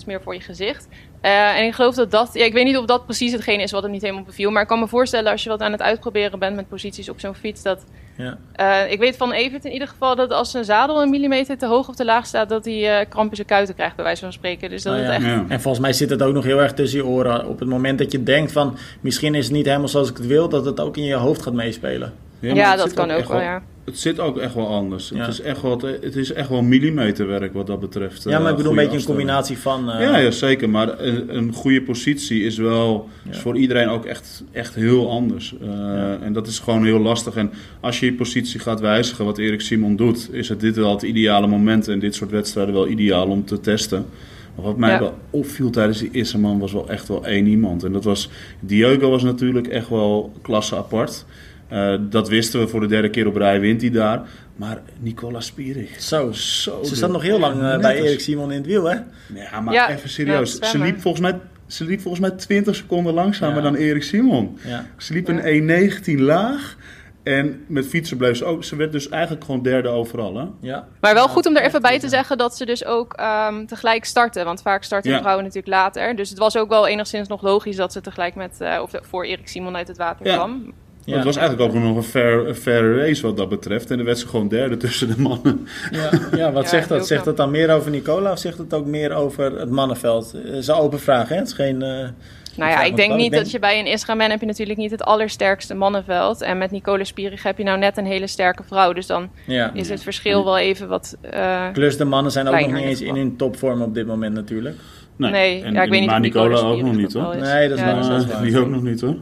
meer 0.04 0.22
voor 0.22 0.34
je 0.34 0.40
gezicht. 0.40 0.88
Uh, 1.22 1.58
en 1.58 1.66
ik 1.66 1.74
geloof 1.74 1.94
dat 1.94 2.10
dat, 2.10 2.30
ja, 2.32 2.44
ik 2.44 2.52
weet 2.52 2.64
niet 2.64 2.76
of 2.76 2.84
dat 2.84 3.04
precies 3.04 3.32
hetgene 3.32 3.62
is 3.62 3.70
wat 3.70 3.82
hem 3.82 3.90
niet 3.90 4.02
helemaal 4.02 4.22
beviel. 4.22 4.50
Maar 4.50 4.62
ik 4.62 4.68
kan 4.68 4.78
me 4.78 4.88
voorstellen 4.88 5.32
als 5.32 5.42
je 5.42 5.48
wat 5.48 5.60
aan 5.60 5.72
het 5.72 5.82
uitproberen 5.82 6.38
bent 6.38 6.56
met 6.56 6.68
posities 6.68 7.08
op 7.08 7.20
zo'n 7.20 7.34
fiets. 7.34 7.62
Dat, 7.62 7.84
ja. 8.16 8.38
uh, 8.56 8.92
ik 8.92 8.98
weet 8.98 9.16
van 9.16 9.32
Evert 9.32 9.64
in 9.64 9.72
ieder 9.72 9.88
geval 9.88 10.16
dat 10.16 10.32
als 10.32 10.50
zijn 10.50 10.64
zadel 10.64 11.02
een 11.02 11.10
millimeter 11.10 11.58
te 11.58 11.66
hoog 11.66 11.88
of 11.88 11.94
te 11.94 12.04
laag 12.04 12.26
staat, 12.26 12.48
dat 12.48 12.64
hij 12.64 13.00
uh, 13.00 13.08
kramp 13.08 13.30
in 13.30 13.36
zijn 13.36 13.48
kuiten 13.48 13.74
krijgt, 13.74 13.96
bij 13.96 14.04
wijze 14.04 14.22
van 14.22 14.32
spreken. 14.32 14.70
Dus 14.70 14.82
dat 14.82 14.94
oh, 14.94 15.02
ja. 15.02 15.12
echt... 15.12 15.24
ja. 15.24 15.44
En 15.48 15.60
volgens 15.60 15.82
mij 15.82 15.92
zit 15.92 16.10
het 16.10 16.22
ook 16.22 16.34
nog 16.34 16.44
heel 16.44 16.60
erg 16.60 16.72
tussen 16.72 16.98
je 16.98 17.06
oren. 17.06 17.46
Op 17.46 17.58
het 17.58 17.68
moment 17.68 17.98
dat 17.98 18.12
je 18.12 18.22
denkt 18.22 18.52
van 18.52 18.76
misschien 19.00 19.34
is 19.34 19.44
het 19.44 19.54
niet 19.54 19.66
helemaal 19.66 19.88
zoals 19.88 20.10
ik 20.10 20.16
het 20.16 20.26
wil, 20.26 20.48
dat 20.48 20.64
het 20.64 20.80
ook 20.80 20.96
in 20.96 21.04
je 21.04 21.14
hoofd 21.14 21.42
gaat 21.42 21.54
meespelen. 21.54 22.12
Ja, 22.38 22.54
ja 22.54 22.76
dat 22.76 22.94
kan 22.94 23.10
ook 23.10 23.28
wel, 23.28 23.40
ja. 23.40 23.62
Het 23.90 23.98
zit 23.98 24.20
ook 24.20 24.38
echt 24.38 24.54
wel 24.54 24.66
anders. 24.66 25.08
Ja. 25.08 25.20
Het, 25.20 25.28
is 25.28 25.40
echt 25.40 25.62
wel, 25.62 25.80
het 26.00 26.16
is 26.16 26.32
echt 26.32 26.48
wel 26.48 26.62
millimeterwerk 26.62 27.52
wat 27.52 27.66
dat 27.66 27.80
betreft. 27.80 28.22
Ja, 28.22 28.38
maar 28.38 28.50
ik 28.50 28.56
bedoel 28.56 28.70
een 28.70 28.76
beetje 28.76 28.98
een 28.98 29.04
combinatie 29.04 29.58
van... 29.58 29.88
Uh... 29.88 30.00
Ja, 30.00 30.16
ja, 30.16 30.30
zeker. 30.30 30.70
Maar 30.70 31.00
een, 31.00 31.36
een 31.36 31.52
goede 31.52 31.82
positie 31.82 32.44
is 32.44 32.56
wel 32.56 33.08
ja. 33.24 33.30
is 33.30 33.38
voor 33.38 33.56
iedereen 33.56 33.88
ook 33.88 34.04
echt, 34.04 34.44
echt 34.52 34.74
heel 34.74 35.10
anders. 35.10 35.54
Uh, 35.62 35.68
ja. 35.68 36.18
En 36.22 36.32
dat 36.32 36.46
is 36.46 36.58
gewoon 36.58 36.84
heel 36.84 36.98
lastig. 36.98 37.36
En 37.36 37.50
als 37.80 38.00
je 38.00 38.06
je 38.06 38.12
positie 38.12 38.60
gaat 38.60 38.80
wijzigen, 38.80 39.24
wat 39.24 39.38
Erik 39.38 39.60
Simon 39.60 39.96
doet... 39.96 40.28
is 40.32 40.48
het 40.48 40.60
dit 40.60 40.76
wel 40.76 40.92
het 40.92 41.02
ideale 41.02 41.46
moment 41.46 41.88
en 41.88 41.98
dit 41.98 42.14
soort 42.14 42.30
wedstrijden 42.30 42.74
wel 42.74 42.88
ideaal 42.88 43.28
om 43.28 43.44
te 43.44 43.60
testen. 43.60 44.06
Maar 44.54 44.64
wat 44.64 44.76
mij 44.76 44.98
wel 44.98 45.18
opviel 45.30 45.70
tijdens 45.70 45.98
die 45.98 46.10
eerste 46.12 46.38
man 46.38 46.58
was 46.58 46.72
wel 46.72 46.88
echt 46.88 47.08
wel 47.08 47.26
één 47.26 47.46
iemand. 47.46 47.84
En 47.84 47.92
dat 47.92 48.04
was... 48.04 48.30
Diego 48.60 49.10
was 49.10 49.22
natuurlijk 49.22 49.66
echt 49.66 49.88
wel 49.88 50.32
klasse 50.42 50.76
apart... 50.76 51.24
Uh, 51.72 51.94
dat 52.00 52.28
wisten 52.28 52.60
we 52.60 52.68
voor 52.68 52.80
de 52.80 52.86
derde 52.86 53.10
keer 53.10 53.26
op 53.26 53.36
rij, 53.36 53.60
wint 53.60 53.80
hij 53.80 53.90
daar. 53.90 54.22
Maar 54.56 54.80
Nicola 54.98 55.40
Spierig. 55.40 56.00
Zo, 56.00 56.32
zo 56.32 56.82
ze 56.82 56.96
zat 56.96 57.10
nog 57.10 57.22
heel 57.22 57.38
lang 57.38 57.62
uh, 57.62 57.78
bij 57.78 58.00
Erik 58.02 58.20
Simon 58.20 58.50
in 58.50 58.56
het 58.56 58.66
wiel, 58.66 58.84
hè? 58.84 58.96
Ja, 59.34 59.60
maar 59.60 59.74
ja, 59.74 59.90
even 59.90 60.08
serieus. 60.08 60.56
Ja, 60.60 60.66
ze, 60.66 60.78
liep 60.78 61.00
volgens 61.00 61.22
mij, 61.22 61.40
ze 61.66 61.84
liep 61.84 62.00
volgens 62.00 62.28
mij 62.28 62.38
20 62.38 62.74
seconden 62.74 63.14
langzamer 63.14 63.56
ja. 63.56 63.62
dan 63.62 63.74
Erik 63.74 64.02
Simon. 64.02 64.58
Ze 64.96 65.12
liep 65.12 65.28
een 65.28 66.18
1,19 66.18 66.20
laag. 66.20 66.76
En 67.22 67.64
met 67.68 67.86
fietsen 67.86 68.16
bleef 68.16 68.36
ze 68.36 68.44
ook. 68.44 68.64
Ze 68.64 68.76
werd 68.76 68.92
dus 68.92 69.08
eigenlijk 69.08 69.44
gewoon 69.44 69.62
derde 69.62 69.88
overal. 69.88 70.36
Hè? 70.36 70.44
Ja. 70.60 70.86
Maar 71.00 71.14
wel 71.14 71.28
goed 71.28 71.46
om 71.46 71.56
er 71.56 71.62
even 71.62 71.82
bij 71.82 71.98
te 71.98 72.08
zeggen 72.08 72.38
dat 72.38 72.56
ze 72.56 72.64
dus 72.64 72.84
ook 72.84 73.20
um, 73.20 73.66
tegelijk 73.66 74.04
starten. 74.04 74.44
Want 74.44 74.62
vaak 74.62 74.82
starten 74.82 75.10
ja. 75.10 75.18
vrouwen 75.18 75.44
natuurlijk 75.44 75.74
later. 75.74 76.16
Dus 76.16 76.28
het 76.28 76.38
was 76.38 76.56
ook 76.56 76.68
wel 76.68 76.86
enigszins 76.86 77.28
nog 77.28 77.42
logisch 77.42 77.76
dat 77.76 77.92
ze 77.92 78.00
tegelijk 78.00 78.34
met. 78.34 78.58
Uh, 78.62 78.78
of 78.82 78.90
voor 79.02 79.24
Erik 79.24 79.48
Simon 79.48 79.76
uit 79.76 79.88
het 79.88 79.96
water 79.96 80.26
ja. 80.26 80.34
kwam. 80.34 80.74
Ja. 81.04 81.16
Het 81.16 81.24
was 81.24 81.36
eigenlijk 81.36 81.74
ook 81.74 81.82
nog 81.82 81.96
een 81.96 82.02
fair, 82.02 82.48
een 82.48 82.54
fair 82.54 82.96
race 82.96 83.22
wat 83.22 83.36
dat 83.36 83.48
betreft. 83.48 83.90
En 83.90 83.96
dan 83.96 84.06
werd 84.06 84.18
ze 84.18 84.28
gewoon 84.28 84.48
derde 84.48 84.76
tussen 84.76 85.08
de 85.08 85.20
mannen. 85.20 85.68
Ja, 85.90 86.10
ja 86.36 86.52
wat 86.52 86.62
ja, 86.62 86.68
zegt 86.68 86.88
dat? 86.88 87.06
Zegt 87.06 87.24
dat 87.24 87.36
dan 87.36 87.50
meer 87.50 87.74
over 87.74 87.90
Nicola 87.90 88.32
of 88.32 88.38
zegt 88.38 88.58
het 88.58 88.74
ook 88.74 88.86
meer 88.86 89.12
over 89.12 89.58
het 89.58 89.70
mannenveld? 89.70 90.32
Dat 90.32 90.54
is 90.54 90.66
een 90.66 90.74
open 90.74 91.00
vraag, 91.00 91.28
hè? 91.28 91.36
Het 91.36 91.46
is 91.46 91.52
geen... 91.52 91.74
Uh, 91.74 92.08
nou 92.56 92.70
ja, 92.70 92.82
ik 92.82 92.96
denk 92.96 93.14
niet 93.14 93.32
dat 93.32 93.50
je 93.50 93.58
bij 93.58 93.78
een 93.78 93.86
Israël 93.86 94.18
heb 94.30 94.40
je 94.40 94.46
natuurlijk 94.46 94.78
niet 94.78 94.90
het 94.90 95.02
allersterkste 95.02 95.74
mannenveld. 95.74 96.42
En 96.42 96.58
met 96.58 96.70
Nicola 96.70 97.04
Spierig 97.04 97.42
heb 97.42 97.58
je 97.58 97.64
nou 97.64 97.78
net 97.78 97.96
een 97.96 98.06
hele 98.06 98.26
sterke 98.26 98.62
vrouw. 98.66 98.92
Dus 98.92 99.06
dan 99.06 99.30
ja. 99.46 99.70
is 99.74 99.88
het 99.88 100.02
verschil 100.02 100.44
wel 100.44 100.58
even 100.58 100.88
wat 100.88 101.16
uh, 101.34 101.70
Plus 101.72 101.96
de 101.96 102.04
mannen 102.04 102.32
zijn 102.32 102.48
ook 102.48 102.60
nog 102.60 102.72
niet 102.72 102.84
eens 102.84 103.00
in 103.00 103.16
hun 103.16 103.36
topvorm 103.36 103.82
op 103.82 103.94
dit 103.94 104.06
moment 104.06 104.34
natuurlijk. 104.34 104.76
Nee, 105.16 105.30
nee. 105.30 105.62
En, 105.62 105.72
ja, 105.72 105.82
ik 105.82 105.90
weet 105.90 106.00
niet 106.00 106.10
maar 106.10 106.20
Nicola 106.20 106.58
ook 106.58 106.82
nog 106.82 106.96
niet 106.96 107.12
hoor. 107.12 107.36
Nee, 107.36 107.68
dat 107.68 107.78
is, 107.78 107.84
ja, 107.84 107.94
waar, 107.94 108.08
dat 108.10 108.20
is 108.20 108.26
waar. 108.26 108.42
Die 108.42 108.58
ook 108.58 108.68
nog 108.68 108.82
niet 108.82 109.00
hoor. 109.00 109.16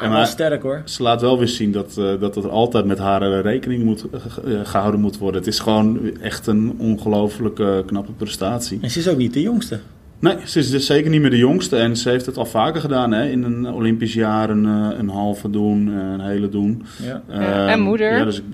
Maar, 0.00 0.10
maar 0.10 0.26
sterk 0.26 0.62
hoor. 0.62 0.82
Ze 0.84 1.02
laat 1.02 1.20
wel 1.20 1.38
weer 1.38 1.48
zien 1.48 1.72
dat, 1.72 1.96
uh, 1.98 2.20
dat 2.20 2.36
er 2.36 2.48
altijd 2.48 2.84
met 2.84 2.98
haar 2.98 3.40
rekening 3.40 3.84
moet, 3.84 4.04
uh, 4.44 4.60
gehouden 4.64 5.00
moet 5.00 5.18
worden. 5.18 5.40
Het 5.40 5.50
is 5.50 5.58
gewoon 5.58 6.18
echt 6.20 6.46
een 6.46 6.74
ongelooflijke 6.78 7.82
knappe 7.86 8.12
prestatie. 8.12 8.78
En 8.80 8.90
ze 8.90 8.98
is 8.98 9.08
ook 9.08 9.16
niet 9.16 9.32
de 9.32 9.42
jongste. 9.42 9.78
Nee, 10.18 10.36
ze 10.44 10.58
is 10.58 10.70
dus 10.70 10.86
zeker 10.86 11.10
niet 11.10 11.20
meer 11.20 11.30
de 11.30 11.36
jongste. 11.36 11.76
En 11.76 11.96
ze 11.96 12.08
heeft 12.08 12.26
het 12.26 12.36
al 12.36 12.46
vaker 12.46 12.80
gedaan. 12.80 13.12
Hè? 13.12 13.28
In 13.28 13.42
een 13.42 13.72
Olympisch 13.72 14.14
jaar 14.14 14.50
een, 14.50 14.64
een 14.64 15.08
halve 15.08 15.50
doen, 15.50 15.86
een 15.86 16.20
hele 16.20 16.48
doen. 16.48 16.84
Ja. 17.02 17.22
En 17.66 17.80
moeder. 17.80 18.16
Ja, 18.18 18.24
dus 18.24 18.38
ik, 18.38 18.44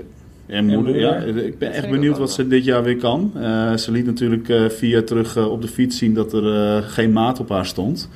en 0.50 0.66
moeder, 0.66 0.98
ja. 0.98 1.14
Ik 1.16 1.58
ben 1.58 1.72
echt 1.72 1.90
benieuwd 1.90 2.18
wat 2.18 2.32
ze 2.32 2.46
dit 2.46 2.64
jaar 2.64 2.82
weer 2.82 2.96
kan. 2.96 3.32
Uh, 3.36 3.76
ze 3.76 3.92
liet 3.92 4.06
natuurlijk 4.06 4.48
uh, 4.48 4.68
via 4.68 5.02
terug 5.02 5.36
uh, 5.36 5.50
op 5.50 5.62
de 5.62 5.68
fiets 5.68 5.98
zien 5.98 6.14
dat 6.14 6.32
er 6.32 6.82
geen 6.82 7.12
maat 7.12 7.40
op 7.40 7.48
haar 7.48 7.66
stond. 7.66 8.08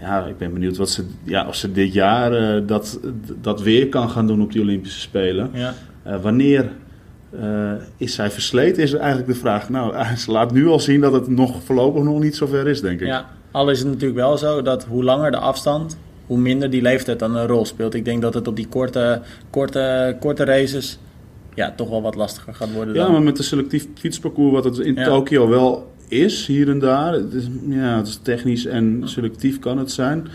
Ja, 0.00 0.24
ik 0.24 0.38
ben 0.38 0.52
benieuwd 0.52 0.76
wat 0.76 0.90
ze, 0.90 1.04
ja, 1.24 1.48
of 1.48 1.54
ze 1.54 1.72
dit 1.72 1.92
jaar 1.92 2.66
dat, 2.66 3.00
dat 3.40 3.62
weer 3.62 3.88
kan 3.88 4.10
gaan 4.10 4.26
doen 4.26 4.42
op 4.42 4.52
die 4.52 4.62
Olympische 4.62 5.00
Spelen. 5.00 5.50
Ja. 5.52 5.74
wanneer 6.20 6.70
is 7.96 8.14
zij 8.14 8.30
versleten, 8.30 8.82
is 8.82 8.92
eigenlijk 8.92 9.28
de 9.28 9.38
vraag. 9.38 9.68
Nou, 9.68 9.94
ze 10.16 10.30
laat 10.30 10.52
nu 10.52 10.66
al 10.66 10.80
zien 10.80 11.00
dat 11.00 11.12
het 11.12 11.28
nog 11.28 11.62
voorlopig 11.62 12.02
nog 12.02 12.20
niet 12.20 12.36
zover 12.36 12.66
is, 12.66 12.80
denk 12.80 13.00
ik. 13.00 13.06
Ja, 13.06 13.26
al 13.50 13.70
is 13.70 13.78
het 13.78 13.88
natuurlijk 13.88 14.18
wel 14.18 14.38
zo 14.38 14.62
dat 14.62 14.84
hoe 14.84 15.04
langer 15.04 15.30
de 15.30 15.38
afstand, 15.38 15.98
hoe 16.26 16.38
minder 16.38 16.70
die 16.70 16.82
leeftijd 16.82 17.18
dan 17.18 17.36
een 17.36 17.46
rol 17.46 17.64
speelt. 17.64 17.94
Ik 17.94 18.04
denk 18.04 18.22
dat 18.22 18.34
het 18.34 18.48
op 18.48 18.56
die 18.56 18.68
korte, 18.68 19.22
korte, 19.50 20.16
korte 20.20 20.44
races 20.44 20.98
ja, 21.56 21.72
toch 21.76 21.88
wel 21.88 22.02
wat 22.02 22.14
lastiger 22.14 22.54
gaat 22.54 22.72
worden. 22.72 22.94
Ja, 22.94 23.08
maar 23.08 23.22
met 23.22 23.38
een 23.38 23.44
selectief 23.44 23.86
fietsparcours, 23.94 24.52
wat 24.52 24.64
het 24.64 24.78
in 24.78 24.94
ja. 24.94 25.04
Tokio 25.04 25.48
wel 25.48 25.94
is, 26.08 26.46
hier 26.46 26.68
en 26.68 26.78
daar. 26.78 27.12
Het 27.12 27.34
is, 27.34 27.48
ja, 27.68 27.96
het 27.96 28.06
is 28.06 28.18
technisch 28.22 28.66
en 28.66 29.02
selectief 29.04 29.58
kan 29.58 29.78
het 29.78 29.90
zijn. 29.92 30.28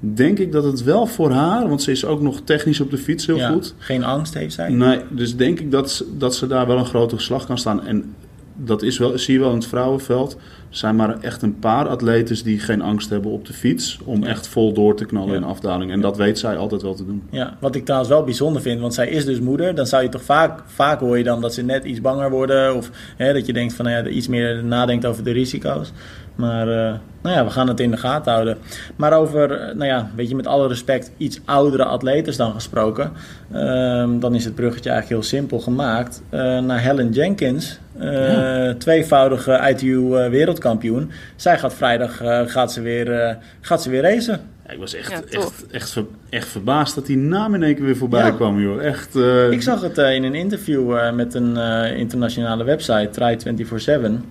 Denk 0.00 0.38
ik 0.38 0.52
dat 0.52 0.64
het 0.64 0.82
wel 0.82 1.06
voor 1.06 1.30
haar, 1.30 1.68
want 1.68 1.82
ze 1.82 1.90
is 1.90 2.04
ook 2.04 2.20
nog 2.20 2.40
technisch 2.44 2.80
op 2.80 2.90
de 2.90 2.98
fiets 2.98 3.26
heel 3.26 3.38
goed. 3.38 3.74
Geen 3.78 4.04
angst 4.04 4.34
heeft 4.34 4.54
zij. 4.54 4.70
Nee, 4.70 5.00
dus 5.10 5.36
denk 5.36 5.60
ik 5.60 5.70
dat, 5.70 5.90
ze, 5.90 6.16
dat 6.16 6.34
ze 6.34 6.46
daar 6.46 6.66
wel 6.66 6.78
een 6.78 6.86
grote 6.86 7.18
slag 7.18 7.46
kan 7.46 7.58
staan. 7.58 7.86
En 7.86 8.14
dat 8.56 8.82
is 8.82 8.98
wel, 8.98 9.18
zie 9.18 9.34
je 9.34 9.40
wel 9.40 9.50
in 9.50 9.56
het 9.56 9.66
vrouwenveld. 9.66 10.36
Zijn 10.74 10.96
maar 10.96 11.20
echt 11.20 11.42
een 11.42 11.58
paar 11.58 11.88
atletes 11.88 12.42
die 12.42 12.58
geen 12.58 12.82
angst 12.82 13.10
hebben 13.10 13.30
op 13.30 13.46
de 13.46 13.52
fiets. 13.52 13.98
Om 14.04 14.22
echt 14.22 14.48
vol 14.48 14.72
door 14.72 14.96
te 14.96 15.04
knallen 15.04 15.34
in 15.34 15.44
afdaling. 15.44 15.90
En 15.90 16.00
dat 16.00 16.16
weet 16.16 16.38
zij 16.38 16.56
altijd 16.56 16.82
wel 16.82 16.94
te 16.94 17.06
doen. 17.06 17.22
Ja, 17.30 17.56
wat 17.60 17.74
ik 17.74 17.84
trouwens 17.84 18.10
wel 18.10 18.24
bijzonder 18.24 18.62
vind, 18.62 18.80
want 18.80 18.94
zij 18.94 19.08
is 19.08 19.24
dus 19.24 19.40
moeder. 19.40 19.74
Dan 19.74 19.86
zou 19.86 20.02
je 20.02 20.08
toch 20.08 20.22
vaak, 20.22 20.62
vaak 20.66 21.00
hoor 21.00 21.18
je 21.18 21.24
dan 21.24 21.40
dat 21.40 21.54
ze 21.54 21.62
net 21.62 21.84
iets 21.84 22.00
banger 22.00 22.30
worden. 22.30 22.76
Of 22.76 22.90
hè, 23.16 23.32
dat 23.32 23.46
je 23.46 23.52
denkt 23.52 23.74
van 23.74 23.84
nou 23.84 24.04
ja, 24.04 24.10
iets 24.10 24.28
meer 24.28 24.64
nadenkt 24.64 25.06
over 25.06 25.24
de 25.24 25.30
risico's. 25.30 25.92
Maar 26.34 26.68
uh, 26.68 26.94
nou 27.24 27.36
ja, 27.36 27.44
we 27.44 27.50
gaan 27.50 27.68
het 27.68 27.80
in 27.80 27.90
de 27.90 27.96
gaten 27.96 28.32
houden. 28.32 28.58
Maar 28.96 29.12
over, 29.12 29.52
eh, 29.52 29.74
nou 29.74 29.84
ja, 29.84 30.10
weet 30.14 30.28
je, 30.28 30.34
met 30.34 30.46
alle 30.46 30.68
respect, 30.68 31.10
iets 31.16 31.40
oudere 31.44 31.84
atletes 31.84 32.36
dan 32.36 32.52
gesproken. 32.52 33.12
Uh, 33.54 34.08
dan 34.18 34.34
is 34.34 34.44
het 34.44 34.54
bruggetje 34.54 34.90
eigenlijk 34.90 35.20
heel 35.20 35.30
simpel 35.38 35.60
gemaakt. 35.60 36.22
Uh, 36.30 36.58
naar 36.58 36.80
Helen 36.80 37.10
Jenkins, 37.10 37.78
ja. 37.98 38.74
tweevoudige 38.74 39.68
ITU 39.68 40.00
wereldkampioen. 40.30 41.10
Zij 41.36 41.58
gaat 41.58 41.74
vrijdag 41.74 42.16
gaat 42.50 42.72
ze 42.72 42.80
weer, 42.80 43.38
gaat 43.60 43.82
ze 43.82 43.90
weer 43.90 44.02
racen. 44.02 44.40
Ja, 44.66 44.72
ik 44.72 44.78
was 44.78 44.94
echt, 44.94 45.24
echt, 45.24 45.66
echt, 45.70 45.90
ver, 45.90 46.04
echt 46.30 46.48
verbaasd 46.48 46.94
dat 46.94 47.06
die 47.06 47.16
naam 47.16 47.54
in 47.54 47.62
één 47.62 47.74
keer 47.74 47.84
weer 47.84 47.96
voorbij 47.96 48.34
kwam, 48.34 48.60
joh. 48.60 48.82
Echt, 48.82 49.16
Ik 49.50 49.62
zag 49.62 49.80
het 49.80 49.98
in 49.98 50.24
een 50.24 50.34
interview 50.34 51.12
met 51.14 51.34
een 51.34 51.56
internationale 51.96 52.64
website, 52.64 53.10
Try247. 53.10 54.24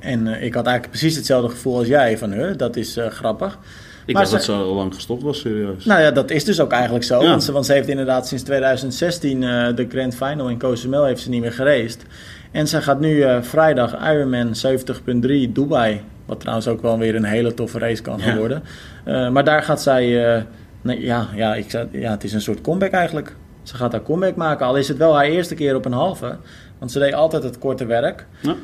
En 0.00 0.26
uh, 0.26 0.42
ik 0.42 0.54
had 0.54 0.66
eigenlijk 0.66 0.98
precies 0.98 1.16
hetzelfde 1.16 1.48
gevoel 1.48 1.78
als 1.78 1.86
jij 1.86 2.18
van, 2.18 2.32
huh, 2.32 2.56
dat 2.56 2.76
is 2.76 2.96
uh, 2.96 3.06
grappig. 3.06 3.58
Ik 4.06 4.14
maar 4.14 4.22
dacht 4.22 4.34
dat 4.34 4.44
ze 4.44 4.52
al 4.52 4.74
lang 4.74 4.94
gestopt 4.94 5.22
was, 5.22 5.40
serieus. 5.40 5.84
Nou 5.84 6.00
ja, 6.00 6.10
dat 6.10 6.30
is 6.30 6.44
dus 6.44 6.60
ook 6.60 6.72
eigenlijk 6.72 7.04
zo. 7.04 7.22
Ja. 7.22 7.28
Want, 7.28 7.42
ze, 7.42 7.52
want, 7.52 7.66
ze, 7.66 7.72
heeft 7.72 7.88
inderdaad 7.88 8.28
sinds 8.28 8.42
2016 8.44 9.42
uh, 9.42 9.66
de 9.74 9.86
Grand 9.88 10.14
Final 10.14 10.48
in 10.48 10.58
Cozumel 10.58 11.04
heeft 11.04 11.22
ze 11.22 11.28
niet 11.28 11.40
meer 11.40 11.52
geraced. 11.52 12.02
En 12.50 12.68
ze 12.68 12.82
gaat 12.82 13.00
nu 13.00 13.24
vrijdag 13.40 14.10
Ironman 14.12 14.52
70.3 14.66 15.52
Dubai. 15.52 16.00
Wat 16.26 16.40
trouwens 16.40 16.68
ook 16.68 16.82
wel 16.82 16.98
weer 16.98 17.14
een 17.14 17.24
hele 17.24 17.54
toffe 17.54 17.78
race 17.78 18.02
kan 18.02 18.20
ja. 18.24 18.36
worden. 18.36 18.62
maar 19.32 19.44
daar 19.44 19.62
gaat 19.62 19.82
zij... 19.82 20.46
Nee, 20.82 21.00
ja, 21.00 21.28
ja, 21.34 21.54
ik, 21.54 21.70
ja, 21.90 22.10
het 22.10 22.24
is 22.24 22.32
een 22.32 22.40
soort 22.40 22.60
comeback 22.60 22.90
eigenlijk. 22.90 23.34
Ze 23.62 23.74
gaat 23.74 23.92
haar 23.92 24.02
comeback 24.02 24.36
maken. 24.36 24.66
Al 24.66 24.76
is 24.76 24.88
het 24.88 24.96
wel 24.96 25.14
haar 25.14 25.24
eerste 25.24 25.54
keer 25.54 25.74
op 25.74 25.84
een 25.84 25.92
halve. 25.92 26.36
Want 26.78 26.92
ze 26.92 26.98
deed 26.98 27.14
altijd 27.14 27.42
het 27.42 27.58
korte 27.58 27.86
werk. 27.86 28.26
Ja. 28.40 28.54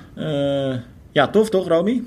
Ja, 1.17 1.29
tof 1.29 1.49
toch, 1.49 1.69
Romy? 1.69 2.03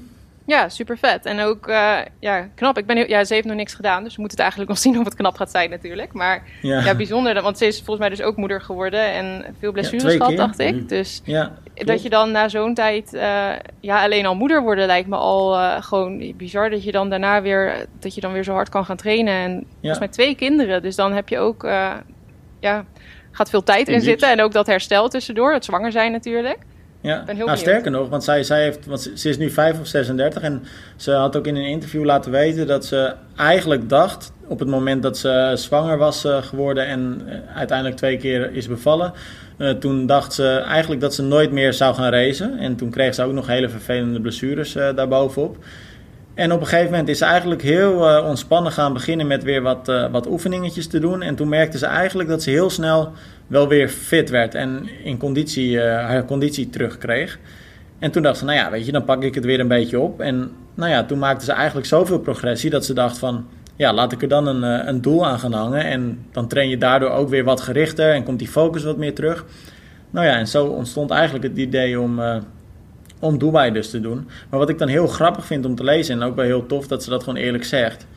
Ja, 0.46 0.70
super 0.70 0.98
vet. 0.98 1.26
En 1.26 1.40
ook 1.40 1.68
uh, 1.68 1.98
ja, 2.20 2.48
knap. 2.56 2.78
Ik 2.78 2.86
ben 2.86 2.98
heel, 2.98 3.08
ja, 3.08 3.24
ze 3.24 3.34
heeft 3.34 3.46
nog 3.46 3.56
niks 3.56 3.74
gedaan, 3.74 4.04
dus 4.04 4.16
we 4.16 4.22
moeten 4.22 4.38
het 4.38 4.48
eigenlijk 4.48 4.70
nog 4.70 4.80
zien 4.86 5.00
of 5.00 5.06
het 5.06 5.16
knap 5.16 5.36
gaat 5.36 5.52
zijn 5.52 5.70
natuurlijk. 5.70 6.14
Maar 6.14 6.44
ja, 6.62 6.84
ja 6.84 6.96
bijzonder, 6.96 7.42
want 7.42 7.58
ze 7.58 7.66
is 7.66 7.76
volgens 7.76 8.00
mij 8.00 8.10
dus 8.10 8.22
ook 8.22 8.36
moeder 8.36 8.62
geworden 8.62 9.12
en 9.12 9.46
veel 9.60 9.72
blessures 9.72 10.14
ja, 10.14 10.18
gehad, 10.18 10.38
dacht 10.38 10.60
ik. 10.60 10.74
Mm. 10.74 10.88
Dus 10.88 11.22
ja, 11.24 11.58
dat 11.74 12.04
je 12.04 12.10
dan 12.10 12.32
na 12.32 12.50
zo'n 12.50 12.74
tijd, 12.74 13.14
uh, 13.14 13.52
ja, 13.80 14.04
alleen 14.04 14.26
al 14.26 14.36
moeder 14.36 14.62
worden 14.62 14.86
lijkt 14.86 15.08
me 15.08 15.16
al 15.16 15.56
uh, 15.56 15.82
gewoon 15.82 16.34
bizar. 16.38 16.70
Dat 16.70 16.84
je 16.84 16.92
dan 16.92 17.10
daarna 17.10 17.42
weer, 17.42 17.86
dat 18.00 18.16
je 18.16 18.22
dan 18.22 18.34
weer 18.34 18.44
zo 18.44 18.54
hard 18.54 18.70
kan 18.70 18.86
gaan 18.86 18.98
trainen. 18.98 19.34
En 19.34 19.66
volgens 19.80 20.00
mij 20.00 20.08
twee 20.08 20.36
kinderen, 20.36 20.82
dus 20.82 20.96
dan 20.96 21.14
heb 21.14 21.30
je 21.30 21.40
ook, 21.40 21.64
ja, 22.60 22.86
gaat 23.32 23.50
veel 23.50 23.64
tijd 23.64 23.88
in 23.88 24.02
zitten. 24.02 24.30
En 24.30 24.42
ook 24.42 24.52
dat 24.52 24.68
herstel 24.68 25.10
tussendoor, 25.10 25.54
het 25.54 25.66
zwanger 25.66 25.92
zijn 25.92 26.12
natuurlijk. 26.12 26.58
Ja, 27.02 27.24
nou, 27.34 27.58
sterker 27.58 27.92
nog, 27.92 28.10
want 28.10 28.24
zij, 28.24 28.44
zij 28.44 28.64
heeft, 28.64 28.86
want 28.86 29.12
ze 29.16 29.30
is 29.30 29.38
nu 29.38 29.50
5 29.50 29.80
of 29.80 29.88
36 29.88 30.42
en 30.42 30.64
ze 30.96 31.12
had 31.12 31.36
ook 31.36 31.48
in 31.48 31.56
een 31.56 31.66
interview 31.66 32.04
laten 32.04 32.32
weten 32.32 32.68
dat 32.68 32.86
ze 32.86 33.14
eigenlijk 33.36 33.90
dacht, 33.90 34.32
op 34.48 34.60
het 34.60 34.68
moment 34.68 35.04
dat 35.04 35.18
ze 35.18 35.52
zwanger 35.56 35.98
was 35.98 36.26
uh, 36.26 36.38
geworden 36.42 36.86
en 36.86 37.22
uh, 37.26 37.34
uiteindelijk 37.56 37.98
twee 37.98 38.18
keer 38.18 38.54
is 38.54 38.68
bevallen, 38.68 39.14
uh, 39.58 39.70
toen 39.70 40.06
dacht 40.06 40.34
ze 40.34 40.48
eigenlijk 40.48 41.02
dat 41.02 41.14
ze 41.14 41.24
nooit 41.24 41.52
meer 41.52 41.74
zou 41.74 41.96
gaan 41.96 42.12
racen. 42.12 42.58
En 42.58 42.76
toen 42.76 42.90
kreeg 42.90 43.16
ze 43.16 43.24
ook 43.24 43.34
nog 43.34 43.48
hele 43.48 43.70
vervelende 43.70 44.22
blessures 44.22 44.74
daarbovenop. 44.74 45.58
En 46.34 46.52
op 46.52 46.60
een 46.60 46.68
gegeven 46.68 46.92
moment 46.92 47.10
is 47.10 47.18
ze 47.18 47.26
eigenlijk 47.26 47.62
heel 47.62 48.24
ontspannen 48.24 48.72
gaan 48.72 48.94
beginnen 48.94 49.28
met 49.28 49.44
weer 49.44 49.62
wat, 49.62 49.92
wat 50.12 50.28
oefeningetjes 50.28 50.88
te 50.88 51.00
doen. 51.00 51.22
En 51.22 51.36
toen 51.36 51.50
merkte 51.50 51.78
ze 51.78 51.86
eigenlijk 51.86 52.30
dat 52.30 52.44
ze 52.44 52.50
heel 52.50 52.70
snel 52.70 53.12
wel 53.50 53.68
weer 53.68 53.90
fit 53.90 54.30
werd 54.30 54.56
en 54.56 54.90
in 55.04 55.18
conditie, 55.18 55.72
uh, 55.72 55.84
haar 55.84 56.26
conditie 56.26 56.70
terugkreeg. 56.70 57.40
En 58.00 58.12
toen 58.12 58.24
dacht 58.24 58.38
ze, 58.38 58.46
nou 58.46 58.58
ja, 58.58 58.72
weet 58.72 58.86
je, 58.86 58.92
dan 58.92 59.06
pak 59.06 59.24
ik 59.24 59.36
het 59.36 59.46
weer 59.46 59.60
een 59.60 59.68
beetje 59.68 60.00
op. 60.00 60.22
En 60.22 60.52
nou 60.74 60.92
ja, 60.92 61.04
toen 61.04 61.20
maakte 61.20 61.46
ze 61.46 61.52
eigenlijk 61.52 61.88
zoveel 61.88 62.20
progressie 62.20 62.70
dat 62.70 62.86
ze 62.86 62.94
dacht 62.94 63.18
van, 63.18 63.46
ja, 63.76 63.94
laat 63.94 64.12
ik 64.12 64.22
er 64.22 64.28
dan 64.28 64.48
een, 64.48 64.64
eh, 64.64 64.88
een 64.88 65.02
doel 65.02 65.26
aan 65.26 65.40
gaan 65.40 65.54
hangen. 65.54 65.86
En 65.86 66.26
dan 66.32 66.48
train 66.48 66.70
je 66.70 66.78
daardoor 66.78 67.10
ook 67.10 67.30
weer 67.30 67.44
wat 67.44 67.62
gerichter 67.62 68.14
en 68.14 68.24
komt 68.24 68.40
die 68.40 68.48
focus 68.48 68.84
wat 68.84 68.98
meer 68.98 69.16
terug. 69.16 69.46
Nou 70.10 70.26
ja, 70.26 70.38
en 70.38 70.48
zo 70.48 70.66
ontstond 70.66 71.12
eigenlijk 71.12 71.44
het 71.44 71.58
idee 71.58 72.00
om, 72.00 72.20
uh, 72.20 72.38
om 73.20 73.38
Dubai 73.38 73.72
dus 73.72 73.90
te 73.90 74.02
doen. 74.02 74.28
Maar 74.50 74.60
wat 74.60 74.70
ik 74.70 74.78
dan 74.78 74.88
heel 74.88 75.08
grappig 75.08 75.46
vind 75.46 75.66
om 75.66 75.76
te 75.76 75.84
lezen, 75.84 76.22
en 76.22 76.28
ook 76.28 76.36
wel 76.36 76.46
heel 76.46 76.66
tof 76.66 76.88
dat 76.88 77.04
ze 77.04 77.10
dat 77.10 77.24
gewoon 77.24 77.40
eerlijk 77.40 77.64
zegt 77.64 78.08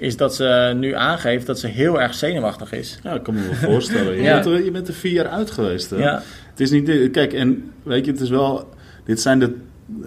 is 0.00 0.16
dat 0.16 0.34
ze 0.34 0.72
nu 0.76 0.94
aangeeft 0.94 1.46
dat 1.46 1.58
ze 1.58 1.66
heel 1.66 2.00
erg 2.00 2.14
zenuwachtig 2.14 2.72
is. 2.72 2.98
Ja, 3.02 3.12
dat 3.12 3.22
kan 3.22 3.34
me 3.34 3.40
wel 3.40 3.54
voorstellen. 3.72 4.16
Je, 4.16 4.22
ja. 4.22 4.34
bent 4.34 4.46
er, 4.46 4.64
je 4.64 4.70
bent 4.70 4.88
er 4.88 4.94
vier 4.94 5.12
jaar 5.12 5.28
uit 5.28 5.50
geweest. 5.50 5.90
Hè? 5.90 5.96
Ja. 5.96 6.22
Het 6.50 6.60
is 6.60 6.70
niet... 6.70 7.10
Kijk, 7.10 7.32
en 7.32 7.72
weet 7.82 8.04
je, 8.04 8.10
het 8.10 8.20
is 8.20 8.28
wel... 8.28 8.68
Dit 9.04 9.20
zijn 9.20 9.38
de... 9.38 9.54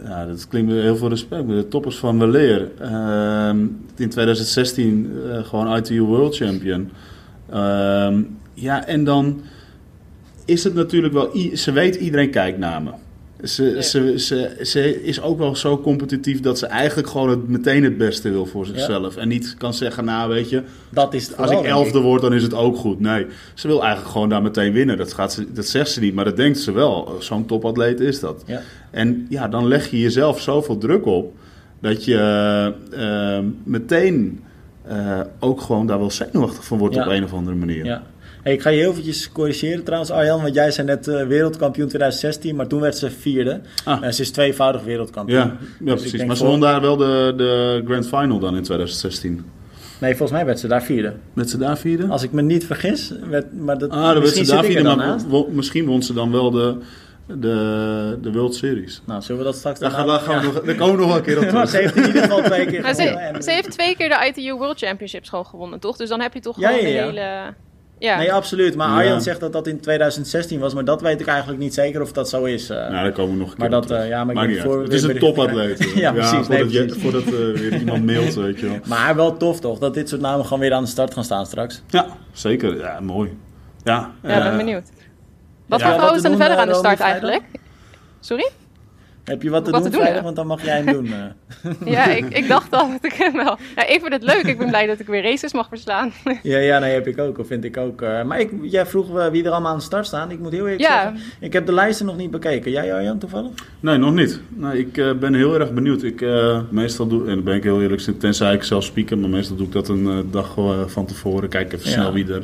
Ja, 0.03 0.25
dat 0.25 0.47
klinkt 0.47 0.71
met 0.71 0.81
heel 0.81 0.95
veel 0.95 1.09
respect. 1.09 1.47
De 1.47 1.67
toppers 1.67 1.95
van 1.95 2.19
weleer. 2.19 2.71
Uh, 2.81 3.49
in 3.95 4.09
2016 4.09 5.11
uh, 5.25 5.43
gewoon 5.43 5.75
ITU 5.75 6.01
World 6.01 6.35
Champion. 6.35 6.91
Uh, 7.53 8.17
ja, 8.53 8.85
en 8.85 9.03
dan 9.03 9.41
is 10.45 10.63
het 10.63 10.73
natuurlijk 10.73 11.13
wel... 11.13 11.31
Ze 11.53 11.71
weet, 11.71 11.95
iedereen 11.95 12.29
kijkt 12.29 12.57
naar 12.57 12.81
me. 12.81 12.91
Ze, 13.43 13.77
ze, 13.81 14.13
ze, 14.19 14.57
ze 14.61 15.03
is 15.03 15.21
ook 15.21 15.37
wel 15.37 15.55
zo 15.55 15.77
competitief 15.77 16.39
dat 16.39 16.57
ze 16.57 16.65
eigenlijk 16.65 17.09
gewoon 17.09 17.29
het, 17.29 17.47
meteen 17.47 17.83
het 17.83 17.97
beste 17.97 18.29
wil 18.29 18.45
voor 18.45 18.65
zichzelf. 18.65 19.15
En 19.15 19.27
niet 19.27 19.55
kan 19.57 19.73
zeggen, 19.73 20.05
nou 20.05 20.29
weet 20.29 20.49
je, 20.49 20.63
dat 20.89 21.13
is 21.13 21.37
als 21.37 21.51
ik 21.51 21.61
elfde 21.61 21.99
word, 21.99 22.21
dan 22.21 22.33
is 22.33 22.43
het 22.43 22.53
ook 22.53 22.77
goed. 22.77 22.99
Nee, 22.99 23.25
ze 23.53 23.67
wil 23.67 23.81
eigenlijk 23.81 24.11
gewoon 24.11 24.29
daar 24.29 24.41
meteen 24.41 24.73
winnen. 24.73 24.97
Dat, 24.97 25.13
gaat 25.13 25.33
ze, 25.33 25.53
dat 25.53 25.65
zegt 25.65 25.91
ze 25.91 25.99
niet, 25.99 26.13
maar 26.13 26.25
dat 26.25 26.37
denkt 26.37 26.59
ze 26.59 26.71
wel. 26.71 27.15
Zo'n 27.19 27.45
topatleet 27.45 27.99
is 27.99 28.19
dat. 28.19 28.43
Ja. 28.45 28.61
En 28.91 29.25
ja, 29.29 29.47
dan 29.47 29.67
leg 29.67 29.91
je 29.91 29.99
jezelf 29.99 30.41
zoveel 30.41 30.77
druk 30.77 31.05
op 31.05 31.35
dat 31.79 32.05
je 32.05 32.73
uh, 32.93 33.39
meteen 33.63 34.43
uh, 34.87 35.19
ook 35.39 35.61
gewoon 35.61 35.87
daar 35.87 35.99
wel 35.99 36.11
zenuwachtig 36.11 36.65
van 36.65 36.77
wordt 36.77 36.97
op 36.97 37.05
een 37.05 37.23
of 37.23 37.33
andere 37.33 37.55
manier. 37.55 37.85
Ja. 37.85 38.03
Hey, 38.43 38.53
ik 38.53 38.61
ga 38.61 38.69
je 38.69 38.79
heel 38.79 38.91
eventjes 38.91 39.31
corrigeren 39.31 39.83
trouwens, 39.83 40.11
Arjan. 40.11 40.41
Want 40.41 40.53
jij 40.53 40.71
zei 40.71 40.87
net 40.87 41.07
uh, 41.07 41.27
wereldkampioen 41.27 41.87
2016, 41.87 42.55
maar 42.55 42.67
toen 42.67 42.79
werd 42.79 42.97
ze 42.97 43.11
vierde. 43.11 43.61
Ah. 43.83 44.03
Uh, 44.03 44.09
ze 44.09 44.21
is 44.21 44.31
tweevoudig 44.31 44.83
wereldkampioen. 44.83 45.39
Ja, 45.39 45.57
ja 45.79 45.93
dus 45.93 46.01
precies. 46.01 46.25
Maar 46.25 46.37
ze 46.37 46.45
won 46.45 46.59
daar 46.59 46.81
wel 46.81 46.97
de, 46.97 47.33
de 47.37 47.81
Grand 47.85 48.07
Final 48.07 48.39
dan 48.39 48.55
in 48.55 48.63
2016. 48.63 49.45
Nee, 49.99 50.15
volgens 50.15 50.31
mij 50.31 50.45
werd 50.45 50.59
ze 50.59 50.67
daar 50.67 50.83
vierde. 50.83 51.13
Werd 51.33 51.49
ze 51.49 51.57
daar 51.57 51.77
vierde? 51.77 52.07
Als 52.07 52.23
ik 52.23 52.31
me 52.31 52.41
niet 52.41 52.65
vergis. 52.65 53.13
Werd, 53.29 53.59
maar 53.59 53.77
dat, 53.77 53.89
ah, 53.89 54.13
dan 54.13 54.21
werd 54.21 54.33
ze 54.33 54.45
daar 54.45 54.63
vierde, 54.63 54.95
maar 54.95 55.19
misschien 55.49 55.85
won 55.85 56.03
ze 56.03 56.13
dan 56.13 56.31
wel 56.31 56.51
de 56.51 56.77
de, 57.27 58.17
de 58.21 58.31
World 58.31 58.55
Series. 58.55 59.01
Nou, 59.05 59.21
zullen 59.21 59.37
we 59.37 59.47
dat 59.47 59.55
straks 59.55 59.79
dan 59.79 59.91
Daar, 59.91 60.19
gaan 60.19 60.39
we 60.39 60.45
nog, 60.45 60.61
daar 60.61 60.75
komen 60.75 60.95
we 60.95 60.99
nog 60.99 61.07
wel 61.07 61.17
een 61.17 61.23
keer 61.23 61.37
op 61.37 61.43
terug. 61.49 61.69
ze 61.69 61.77
heeft 61.77 61.95
in 61.95 62.05
ieder 62.05 62.21
geval 62.21 62.41
twee 62.41 62.65
keer 62.65 62.83
gewonnen. 62.83 63.35
Ze, 63.35 63.43
ze, 63.43 63.51
heeft 63.51 63.71
twee 63.71 63.95
keer 63.95 64.09
de 64.09 64.31
ITU 64.35 64.53
World 64.53 64.77
Championships 64.77 65.29
gewoon 65.29 65.45
gewonnen, 65.45 65.79
toch? 65.79 65.97
Dus 65.97 66.09
dan 66.09 66.21
heb 66.21 66.33
je 66.33 66.39
toch 66.39 66.55
gewoon 66.55 66.71
ja, 66.71 66.87
ja, 66.87 67.03
hele... 67.03 67.53
Ja. 68.03 68.17
Nee, 68.17 68.33
absoluut. 68.33 68.75
Maar 68.75 68.87
Arjan 68.87 69.21
zegt 69.21 69.39
dat 69.39 69.53
dat 69.53 69.67
in 69.67 69.79
2016 69.79 70.59
was, 70.59 70.73
maar 70.73 70.85
dat 70.85 71.01
weet 71.01 71.21
ik 71.21 71.27
eigenlijk 71.27 71.59
niet 71.59 71.73
zeker 71.73 72.01
of 72.01 72.11
dat 72.11 72.29
zo 72.29 72.43
is. 72.43 72.69
Uh, 72.69 72.77
nou, 72.77 72.91
daar 72.91 73.11
komen 73.11 73.31
we 73.31 73.37
nog 73.37 73.49
een 73.49 73.57
keer 73.57 73.69
maar 73.69 73.81
dat, 73.81 73.91
uh, 73.91 74.07
ja, 74.07 74.23
maar 74.23 74.49
ik 74.49 74.61
voor, 74.61 74.83
Het 74.83 74.93
is 74.93 75.03
een 75.03 75.19
topatleet. 75.19 75.91
ja, 75.95 76.11
precies. 76.11 76.31
voordat, 76.31 76.71
nee, 76.71 76.85
je, 76.85 76.95
voordat 76.99 77.23
uh, 77.23 77.31
weer 77.31 77.77
iemand 77.83 78.05
mailt, 78.05 78.33
weet 78.33 78.59
je 78.59 78.67
wel. 78.67 78.79
Maar 78.85 79.15
wel 79.15 79.37
tof 79.37 79.59
toch, 79.59 79.79
dat 79.79 79.93
dit 79.93 80.09
soort 80.09 80.21
namen 80.21 80.45
gewoon 80.45 80.59
weer 80.59 80.73
aan 80.73 80.83
de 80.83 80.89
start 80.89 81.13
gaan 81.13 81.23
staan 81.23 81.45
straks. 81.45 81.81
Ja, 81.87 82.05
zeker. 82.31 82.77
Ja, 82.77 82.99
mooi. 82.99 83.37
Ja, 83.83 84.11
ja 84.23 84.43
ben 84.43 84.57
benieuwd. 84.57 84.89
Wat 85.65 85.81
voor 85.81 85.93
vrouwen 85.93 86.19
staan 86.19 86.31
er 86.31 86.37
verder 86.37 86.57
aan 86.57 86.67
de 86.67 86.73
start 86.73 86.99
eigenlijk? 86.99 87.43
Sorry? 88.19 88.49
Heb 89.23 89.41
je 89.41 89.49
wat 89.49 89.65
te 89.65 89.71
doen, 89.71 89.91
vrijdag? 89.91 90.23
Want 90.23 90.35
dan 90.35 90.47
mag 90.47 90.65
jij 90.65 90.75
hem 90.75 90.85
doen. 90.85 91.13
Eh. 91.13 91.71
ja, 91.93 92.05
ik, 92.05 92.29
ik 92.29 92.47
dacht 92.47 92.73
al 92.73 92.89
dat 92.89 93.05
ik 93.05 93.13
hem 93.13 93.33
wel... 93.33 93.57
Ja, 93.75 93.87
ik 93.87 93.99
vind 93.99 94.13
het 94.13 94.23
leuk. 94.23 94.43
Ik 94.43 94.57
ben 94.57 94.67
blij 94.67 94.87
dat 94.87 94.99
ik 94.99 95.07
weer 95.07 95.23
races 95.23 95.53
mag 95.53 95.67
verslaan. 95.67 96.11
ja, 96.43 96.57
ja, 96.57 96.79
nee, 96.79 96.93
heb 96.93 97.07
ik 97.07 97.19
ook. 97.19 97.37
Of 97.37 97.47
vind 97.47 97.63
ik 97.63 97.77
ook. 97.77 98.01
Uh, 98.01 98.23
maar 98.23 98.39
ik, 98.39 98.51
jij 98.61 98.85
vroeg 98.85 99.17
uh, 99.17 99.27
wie 99.27 99.43
er 99.43 99.51
allemaal 99.51 99.71
aan 99.71 99.77
de 99.77 99.83
start 99.83 100.05
staan. 100.05 100.31
Ik 100.31 100.39
moet 100.39 100.51
heel 100.51 100.63
eerlijk 100.63 100.81
ja. 100.81 101.01
zeggen, 101.01 101.19
ik 101.39 101.53
heb 101.53 101.65
de 101.65 101.73
lijsten 101.73 102.05
nog 102.05 102.17
niet 102.17 102.31
bekeken. 102.31 102.71
Jij, 102.71 102.93
Arjan, 102.93 103.19
toevallig? 103.19 103.51
Nee, 103.79 103.97
nog 103.97 104.13
niet. 104.13 104.41
Nee, 104.49 104.79
ik 104.79 105.19
ben 105.19 105.33
heel 105.33 105.59
erg 105.59 105.73
benieuwd. 105.73 106.03
Ik 106.03 106.25
meestal 106.69 107.07
doe, 107.07 107.21
en 107.21 107.35
dan 107.35 107.43
ben 107.43 107.55
ik 107.55 107.63
heel 107.63 107.81
eerlijk, 107.81 108.01
tenzij 108.01 108.53
ik 108.53 108.63
zelf 108.63 108.83
spieken, 108.83 109.19
maar 109.19 109.29
meestal 109.29 109.55
doe 109.55 109.65
ik 109.65 109.71
dat 109.71 109.87
een 109.87 110.27
dag 110.31 110.55
van 110.87 111.05
tevoren. 111.05 111.49
Kijk 111.49 111.73
even 111.73 111.89
snel 111.89 112.13
wie 112.13 112.33
er 112.33 112.43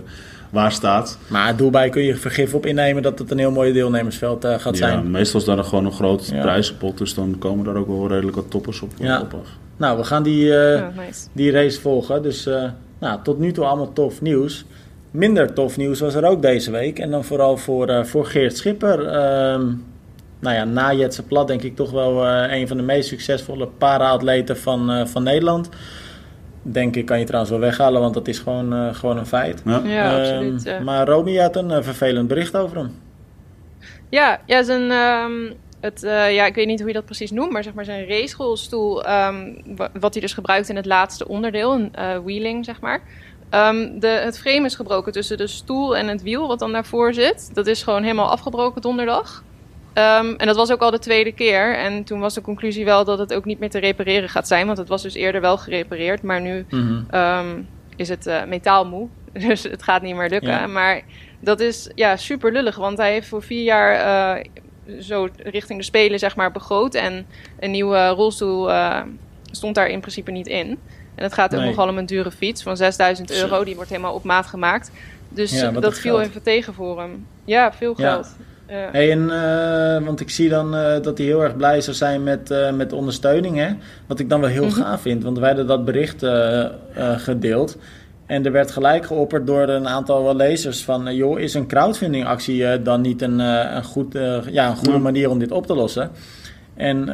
waar 0.50 0.72
staat. 0.72 1.18
Maar 1.28 1.56
doelbij 1.56 1.90
kun 1.90 2.04
je 2.04 2.16
vergif 2.16 2.54
op 2.54 2.66
innemen 2.66 3.04
dat 3.04 3.20
het 3.20 3.32
een 3.32 3.38
heel 3.38 3.52
mooi 3.52 3.74
deelnemersveld 3.74 4.46
uh, 4.46 4.60
gaat 4.60 4.78
ja, 4.78 4.88
zijn. 4.88 5.12
Meestal 5.12 5.40
is 5.40 5.46
daar 5.46 5.64
gewoon 5.64 5.86
een 5.86 5.92
groot 5.92 6.28
ja. 6.28 6.42
prijzenpot, 6.42 6.98
dus 6.98 7.14
dan 7.14 7.36
komen 7.40 7.66
daar 7.66 7.76
ook 7.76 7.88
wel 7.88 8.08
redelijk 8.08 8.36
wat 8.36 8.50
toppers 8.50 8.82
op, 8.82 8.92
ja. 8.98 9.22
op 9.22 9.34
af. 9.34 9.50
Nou, 9.78 9.98
we 9.98 10.04
gaan 10.04 10.24
die, 10.24 10.46
uh, 10.46 10.88
nice. 10.98 11.28
die 11.32 11.52
race 11.52 11.82
volgen. 11.82 12.24
Dus 12.24 12.48
uh, 12.48 12.64
nou, 13.00 13.20
tot 13.24 13.40
nu 13.40 13.52
toe 13.52 13.66
allemaal 13.66 13.94
tof 13.94 14.22
nieuws. 14.22 14.66
Minder 15.12 15.54
tof 15.54 15.78
nieuws 15.78 16.00
was 16.00 16.14
er 16.14 16.26
ook 16.26 16.42
deze 16.42 16.72
week. 16.72 17.00
En 17.00 17.12
dan 17.12 17.24
vooral 17.24 17.58
voor, 17.58 18.06
voor 18.06 18.26
Geert 18.26 18.58
Schipper. 18.58 19.00
Um, 19.00 19.86
nou 20.40 20.56
ja, 20.56 20.64
na 20.64 20.94
Jetse 20.94 21.24
Plat 21.24 21.48
denk 21.48 21.62
ik 21.62 21.76
toch 21.76 21.92
wel 21.92 22.28
een 22.28 22.68
van 22.68 22.78
de 22.78 22.84
meest 22.84 23.08
succesvolle 23.10 23.68
para-atleten 23.78 24.58
van, 24.58 25.08
van 25.08 25.24
Nederland 25.24 25.70
denk 26.62 26.96
ik, 26.96 27.06
kan 27.06 27.20
je 27.20 27.26
trouwens 27.26 27.52
wel 27.52 27.62
weghalen, 27.62 28.02
want 28.02 28.14
dat 28.14 28.28
is 28.28 28.40
gewoon, 28.40 28.74
uh, 28.74 28.94
gewoon 28.94 29.18
een 29.18 29.26
feit. 29.26 29.62
Ja, 29.66 29.82
ja 29.84 30.12
ehm, 30.12 30.20
absoluut. 30.20 30.64
Ja. 30.64 30.80
Maar 30.80 31.08
Romy 31.08 31.36
had 31.38 31.56
een 31.56 31.70
uh, 31.70 31.78
vervelend 31.82 32.28
bericht 32.28 32.56
over 32.56 32.78
hem. 32.78 32.92
Ja, 34.10 34.42
ja 34.46 34.64
zijn, 34.64 34.92
um, 34.92 35.54
het, 35.80 36.04
uh, 36.04 36.34
ja, 36.34 36.46
ik 36.46 36.56
weet 36.56 36.68
niet 36.68 36.80
hoe 36.80 36.88
je 36.88 36.94
dat 36.94 37.06
precies 37.06 37.32
noemt, 37.32 37.52
maar 37.52 37.64
zeg 37.64 37.74
maar 37.74 37.86
zijn 37.86 38.08
raceschoolstoel, 38.08 39.10
um, 39.10 39.62
wat 40.00 40.14
hij 40.14 40.22
dus 40.22 40.34
gebruikt 40.34 40.70
in 40.70 40.76
het 40.76 40.86
laatste 40.86 41.28
onderdeel, 41.28 41.74
een 41.74 41.92
wheeling 42.24 42.66
zeg 42.66 42.80
maar. 42.82 43.02
de, 44.00 44.08
het 44.08 44.40
frame 44.40 44.66
is 44.66 44.76
gebroken 44.76 45.12
tussen 45.12 45.38
de 45.38 45.48
stoel 45.48 45.98
en 45.98 46.08
het 46.08 46.22
wiel, 46.22 46.48
wat 46.48 46.60
dan 46.60 46.72
daarvoor 46.72 47.14
zit. 47.14 47.50
Dat 47.54 47.68
is 47.68 47.84
gewoon 47.84 48.04
helemaal 48.04 48.30
afgebroken 48.30 48.82
donderdag. 48.82 49.44
Um, 50.00 50.36
en 50.36 50.48
dat 50.48 50.56
was 50.56 50.72
ook 50.72 50.82
al 50.82 50.92
de 50.92 51.00
tweede 51.00 51.32
keer. 51.32 51.76
En 51.78 52.04
toen 52.04 52.20
was 52.20 52.34
de 52.34 52.42
conclusie 52.42 52.86
wel 52.86 53.06
dat 53.06 53.20
het 53.20 53.34
ook 53.34 53.46
niet 53.46 53.60
meer 53.60 53.70
te 53.70 53.80
repareren 53.80 54.30
gaat 54.30 54.48
zijn. 54.48 54.66
Want 54.66 54.78
het 54.78 54.88
was 54.88 55.02
dus 55.02 55.14
eerder 55.14 55.42
wel 55.42 55.58
gerepareerd. 55.58 56.22
Maar 56.22 56.42
nu 56.42 56.66
mm 56.70 57.08
um, 57.12 57.68
is 57.96 58.10
het 58.10 58.28
uh, 58.28 58.44
metaalmoe. 58.44 59.08
Dus 59.48 59.64
het 59.64 59.84
gaat 59.84 60.02
niet 60.02 60.16
meer 60.16 60.30
lukken. 60.30 60.72
Maar 60.72 61.02
dat 61.40 61.60
is 61.60 61.90
ja, 61.96 62.16
super 62.16 62.52
lullig. 62.52 62.76
Want 62.76 62.98
hij 62.98 63.12
heeft 63.12 63.28
voor 63.28 63.44
vier 63.44 63.64
jaar 63.64 64.38
uh, 64.38 65.02
zo 65.02 65.28
richting 65.38 65.80
de 65.80 65.86
Spelen 65.86 66.20
zeg 66.20 66.36
maar, 66.36 66.52
begroot. 66.52 66.96
En 66.96 67.26
een 67.60 67.72
nieuwe 67.72 68.08
rolstoel 68.08 68.70
uh, 68.70 69.02
stond 69.52 69.76
daar 69.76 69.88
in 69.88 70.00
principe 70.00 70.32
niet 70.32 70.48
in. 70.48 70.80
En 71.16 71.24
het 71.24 71.34
gaat 71.34 71.56
ook 71.56 71.64
nogal 71.64 71.88
om 71.88 71.98
een 71.98 72.06
dure 72.06 72.32
fiets 72.32 72.64
van 72.64 72.78
6000 72.78 73.32
euro. 73.32 73.64
Die 73.64 73.76
wordt 73.76 73.90
helemaal 73.90 74.14
op 74.14 74.24
maat 74.24 74.46
gemaakt. 74.46 74.92
Dus 75.30 75.66
dat 75.80 76.00
viel 76.00 76.22
even 76.22 76.44
tegen 76.44 76.74
voor 76.74 77.00
hem. 77.00 77.28
Ja, 77.46 77.74
veel 77.74 77.96
geld. 77.96 78.36
Ja. 78.38 78.46
Ja. 78.70 78.90
Hey, 78.92 79.12
en, 79.12 79.20
uh, 79.20 80.06
want 80.06 80.20
ik 80.20 80.30
zie 80.30 80.50
dan 80.50 80.76
uh, 80.76 81.02
dat 81.02 81.18
hij 81.18 81.28
heel 81.28 81.44
erg 81.44 81.56
blij 81.56 81.82
zou 81.82 81.96
zijn 81.96 82.24
met, 82.24 82.52
uh, 82.52 82.72
met 82.72 82.94
ondersteuning. 82.94 83.58
Hè? 83.58 83.70
Wat 84.08 84.20
ik 84.20 84.30
dan 84.30 84.40
wel 84.40 84.50
heel 84.50 84.64
mm 84.64 84.70
-hmm. 84.70 84.84
gaaf 84.84 85.02
vind, 85.02 85.24
want 85.24 85.38
wij 85.38 85.48
hadden 85.48 85.68
dat 85.68 85.86
bericht 85.86 86.26
gedeeld. 87.18 87.78
En 88.26 88.46
er 88.46 88.52
werd 88.52 88.72
gelijk 88.72 89.06
geopperd 89.06 89.48
door 89.48 89.70
een 89.70 89.88
aantal 89.88 90.36
lezers 90.36 90.84
van... 90.84 91.16
joh, 91.16 91.40
is 91.40 91.54
een 91.54 91.68
crowdfundingactie 91.68 92.82
dan 92.82 93.02
niet 93.02 93.22
een, 93.22 93.40
een, 93.40 93.84
goed, 93.84 94.14
ja, 94.52 94.70
een 94.70 94.76
goede 94.76 94.98
manier 94.98 95.30
om 95.30 95.40
dit 95.40 95.52
op 95.52 95.66
te 95.66 95.76
lossen? 95.76 96.12
En 96.76 97.06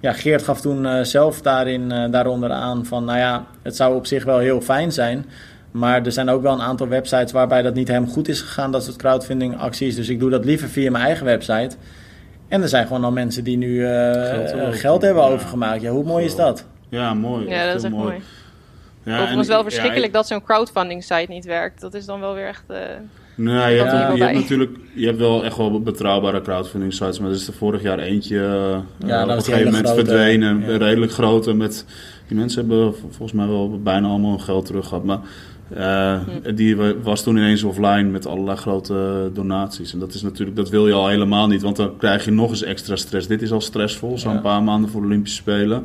ja, 0.00 0.12
Geert 0.12 0.42
gaf 0.42 0.60
toen 0.60 1.06
zelf 1.06 1.42
daarin, 1.42 1.88
daaronder 2.10 2.50
aan 2.50 2.86
van... 2.86 3.04
nou 3.04 3.18
ja, 3.18 3.46
het 3.62 3.76
zou 3.76 3.94
op 3.94 4.06
zich 4.06 4.24
wel 4.24 4.38
heel 4.38 4.60
fijn 4.60 4.92
zijn... 4.92 5.26
Maar 5.74 6.04
er 6.04 6.12
zijn 6.12 6.28
ook 6.28 6.42
wel 6.42 6.52
een 6.52 6.60
aantal 6.60 6.88
websites 6.88 7.32
waarbij 7.32 7.62
dat 7.62 7.74
niet 7.74 7.88
helemaal 7.88 8.12
goed 8.12 8.28
is 8.28 8.40
gegaan, 8.40 8.72
dat 8.72 8.84
soort 8.84 8.96
crowdfunding 8.96 9.58
acties. 9.58 9.94
Dus 9.94 10.08
ik 10.08 10.18
doe 10.18 10.30
dat 10.30 10.44
liever 10.44 10.68
via 10.68 10.90
mijn 10.90 11.04
eigen 11.04 11.24
website. 11.24 11.76
En 12.48 12.62
er 12.62 12.68
zijn 12.68 12.86
gewoon 12.86 13.04
al 13.04 13.12
mensen 13.12 13.44
die 13.44 13.56
nu 13.56 13.68
uh, 13.68 14.12
geld, 14.12 14.74
geld, 14.74 15.02
hebben 15.02 15.24
overgemaakt. 15.24 15.82
Ja, 15.82 15.90
hoe 15.90 16.04
mooi 16.04 16.24
is 16.24 16.36
dat? 16.36 16.64
Ja, 16.88 17.14
mooi. 17.14 17.48
Ja, 17.48 17.66
dat 17.66 17.76
is 17.76 17.82
echt 17.82 17.92
mooi. 17.92 18.04
mooi. 18.04 18.22
Ja, 19.02 19.20
Overigens 19.20 19.48
wel 19.48 19.62
verschrikkelijk 19.62 20.12
dat 20.12 20.26
zo'n 20.26 20.42
crowdfunding 20.42 21.02
site 21.02 21.26
niet 21.28 21.44
werkt. 21.44 21.80
Dat 21.80 21.94
is 21.94 22.06
dan 22.06 22.20
wel 22.20 22.34
weer 22.34 22.46
echt... 22.46 22.64
Uh, 22.70 22.78
Nee, 23.36 23.74
je, 23.74 23.82
hebt, 23.82 24.16
je 24.16 24.24
hebt, 24.24 24.38
natuurlijk 24.38 24.76
je 24.94 25.06
hebt 25.06 25.18
wel 25.18 25.44
echt 25.44 25.56
wel 25.56 25.82
betrouwbare 25.82 26.40
crowdfunding 26.40 26.92
sites, 26.92 27.18
maar 27.18 27.28
er 27.28 27.34
is 27.34 27.46
er 27.46 27.54
vorig 27.54 27.82
jaar 27.82 27.98
eentje 27.98 28.36
uh, 28.36 29.08
ja, 29.08 29.22
op 29.22 29.28
een 29.28 29.42
gegeven 29.42 29.64
moment 29.64 29.86
grote, 29.86 30.04
verdwenen, 30.04 30.60
ja. 30.60 30.76
redelijk 30.76 31.12
grote. 31.12 31.52
Met, 31.52 31.84
die 32.28 32.36
mensen 32.36 32.60
hebben 32.60 32.94
volgens 32.94 33.32
mij 33.32 33.46
wel 33.46 33.80
bijna 33.82 34.08
allemaal 34.08 34.30
hun 34.30 34.40
geld 34.40 34.66
terug 34.66 34.88
gehad. 34.88 35.04
Maar 35.04 35.18
uh, 35.76 36.20
Die 36.54 36.76
was 37.02 37.22
toen 37.22 37.36
ineens 37.36 37.62
offline 37.62 38.02
met 38.02 38.26
allerlei 38.26 38.56
grote 38.56 39.30
donaties. 39.34 39.92
En 39.92 39.98
dat 39.98 40.14
is 40.14 40.22
natuurlijk, 40.22 40.56
dat 40.56 40.70
wil 40.70 40.86
je 40.86 40.92
al 40.92 41.08
helemaal 41.08 41.46
niet, 41.46 41.62
want 41.62 41.76
dan 41.76 41.96
krijg 41.96 42.24
je 42.24 42.30
nog 42.30 42.50
eens 42.50 42.62
extra 42.62 42.96
stress. 42.96 43.26
Dit 43.26 43.42
is 43.42 43.52
al 43.52 43.60
stressvol, 43.60 44.18
zo'n 44.18 44.40
paar 44.40 44.62
maanden 44.62 44.90
voor 44.90 45.00
de 45.00 45.06
Olympische 45.06 45.36
Spelen. 45.36 45.84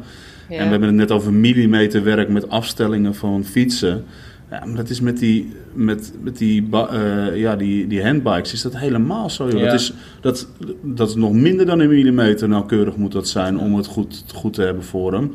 Ja. 0.50 0.58
En 0.58 0.64
we 0.64 0.70
hebben 0.70 0.88
het 0.88 0.98
net 0.98 1.12
over 1.12 1.34
millimeterwerk 1.34 2.30
met 2.30 2.50
afstellingen 2.50 3.16
van 3.16 3.44
fietsen. 3.44 4.04
Ja, 4.52 4.66
maar 4.66 4.76
dat 4.76 4.90
is 4.90 5.02
met 5.02 5.18
die, 5.18 5.54
met, 5.74 6.14
met 6.22 6.38
die, 6.38 6.68
uh, 6.72 7.36
ja, 7.36 7.56
die, 7.56 7.88
die 7.88 8.04
handbikes 8.04 8.54
is 8.54 8.62
dat 8.62 8.78
helemaal 8.78 9.30
zo. 9.30 9.50
Joh. 9.50 9.60
Ja. 9.60 9.66
Dat, 9.66 9.80
is, 9.80 9.94
dat, 10.22 10.48
dat 10.82 11.10
is 11.10 11.16
nog 11.16 11.34
minder 11.34 11.66
dan 11.66 11.80
een 11.80 11.90
millimeter 11.90 12.48
nauwkeurig 12.48 12.96
moet 12.96 13.12
dat 13.12 13.28
zijn 13.28 13.60
om 13.60 13.76
het 13.76 13.86
goed, 13.86 14.24
goed 14.34 14.54
te 14.54 14.62
hebben 14.62 14.84
voor 14.84 15.14
hem. 15.14 15.32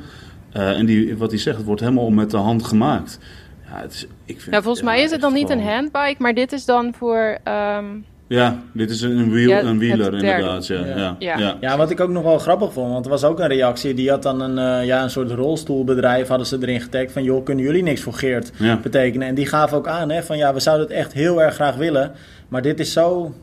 Uh, 0.57 0.79
en 0.79 0.87
die, 0.87 1.17
wat 1.17 1.31
hij 1.31 1.41
zegt, 1.41 1.57
het 1.57 1.67
wordt 1.67 1.81
helemaal 1.81 2.11
met 2.11 2.31
de 2.31 2.37
hand 2.37 2.65
gemaakt. 2.65 3.19
Ja, 3.75 3.81
het 3.81 3.93
is, 3.93 4.07
ik 4.25 4.41
vind, 4.41 4.55
ja 4.55 4.63
volgens 4.63 4.85
mij 4.85 5.03
is 5.03 5.11
het 5.11 5.21
dan 5.21 5.33
niet 5.33 5.51
een 5.51 5.63
handbike, 5.63 6.17
maar 6.19 6.35
dit 6.35 6.53
is 6.53 6.65
dan 6.65 6.95
voor... 6.95 7.39
Um... 7.79 8.05
Ja, 8.27 8.59
dit 8.73 8.91
is 8.91 9.01
een, 9.01 9.31
ja, 9.39 9.63
een 9.63 9.79
wieler 9.79 10.15
inderdaad. 10.15 10.67
Ja. 10.67 10.85
Ja. 10.85 11.17
Ja. 11.19 11.39
Ja. 11.39 11.57
ja, 11.61 11.77
wat 11.77 11.91
ik 11.91 12.01
ook 12.01 12.11
nog 12.11 12.23
wel 12.23 12.39
grappig 12.39 12.73
vond, 12.73 12.93
want 12.93 13.05
er 13.05 13.11
was 13.11 13.25
ook 13.25 13.39
een 13.39 13.47
reactie. 13.47 13.95
Die 13.95 14.11
had 14.11 14.23
dan 14.23 14.41
een, 14.41 14.81
uh, 14.81 14.87
ja, 14.87 15.03
een 15.03 15.11
soort 15.11 15.31
rolstoelbedrijf, 15.31 16.29
hadden 16.29 16.47
ze 16.47 16.59
erin 16.61 16.81
getagd 16.81 17.13
van... 17.13 17.23
joh, 17.23 17.45
kunnen 17.45 17.65
jullie 17.65 17.83
niks 17.83 18.01
voor 18.01 18.13
Geert 18.13 18.53
betekenen? 18.83 19.29
En 19.29 19.35
die 19.35 19.47
gaven 19.47 19.77
ook 19.77 19.89
aan 19.89 20.11
hè, 20.11 20.23
van 20.23 20.37
ja, 20.37 20.55
we 20.55 20.61
zouden 20.61 20.87
het 20.87 20.97
echt 20.97 21.13
heel 21.13 21.43
erg 21.43 21.55
graag 21.55 21.77
willen. 21.77 22.13
Maar 22.49 22.63
dit 22.63 22.81
is 22.81 22.93
zo 22.93 23.35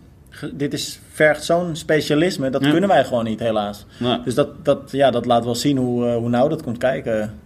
dit 0.54 0.74
is, 0.74 1.00
vergt 1.12 1.44
zo'n 1.44 1.76
specialisme, 1.76 2.50
dat 2.50 2.70
kunnen 2.70 2.90
wij 2.90 3.04
gewoon 3.06 3.24
niet, 3.24 3.40
helaas. 3.40 3.86
Dus 4.24 4.36
dat, 4.36 4.66
dat, 4.66 4.92
ja, 4.92 5.12
dat 5.12 5.26
laat 5.26 5.46
wel 5.46 5.56
zien 5.56 5.78
hoe, 5.78 6.06
uh, 6.06 6.16
hoe 6.16 6.30
nauw 6.30 6.48
dat 6.48 6.64
komt 6.64 6.78
kijken. 6.78 7.40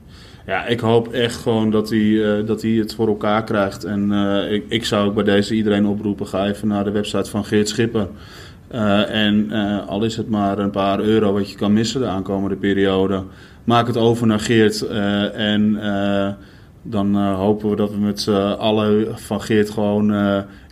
Ja, 0.46 0.66
ik 0.66 0.80
hoop 0.80 1.08
echt 1.08 1.36
gewoon 1.36 1.72
dat 1.72 1.90
hij, 1.90 2.00
uh, 2.00 2.48
dat 2.48 2.62
hij 2.62 2.72
het 2.72 2.96
voor 2.96 3.08
elkaar 3.08 3.44
krijgt. 3.44 3.84
En 3.84 4.12
uh, 4.12 4.52
ik, 4.52 4.66
ik 4.68 4.86
zou 4.86 5.08
ook 5.08 5.14
bij 5.14 5.24
deze 5.24 5.56
iedereen 5.56 5.86
oproepen: 5.86 6.28
ga 6.28 6.48
even 6.48 6.68
naar 6.68 6.84
de 6.84 6.92
website 6.92 7.30
van 7.30 7.46
Geert 7.46 7.70
Schipper. 7.70 8.08
en 9.08 9.52
al 9.88 10.04
is 10.04 10.18
het 10.18 10.30
maar 10.30 10.60
een 10.60 10.72
paar 10.72 11.00
euro 11.00 11.34
wat 11.34 11.50
je 11.50 11.56
kan 11.56 11.74
missen 11.74 12.02
de 12.02 12.08
aankomende 12.08 12.56
periode, 12.56 13.24
maak 13.64 13.88
het 13.88 13.98
over 13.98 14.28
naar 14.28 14.40
Geert. 14.40 14.82
en 15.34 15.80
dan 16.82 17.16
hopen 17.16 17.70
we 17.70 17.76
dat 17.76 17.92
we 17.92 17.98
met 17.98 18.22
z'n 18.22 18.32
allen 18.58 19.20
van 19.20 19.42
Geert 19.42 19.70
gewoon 19.70 20.14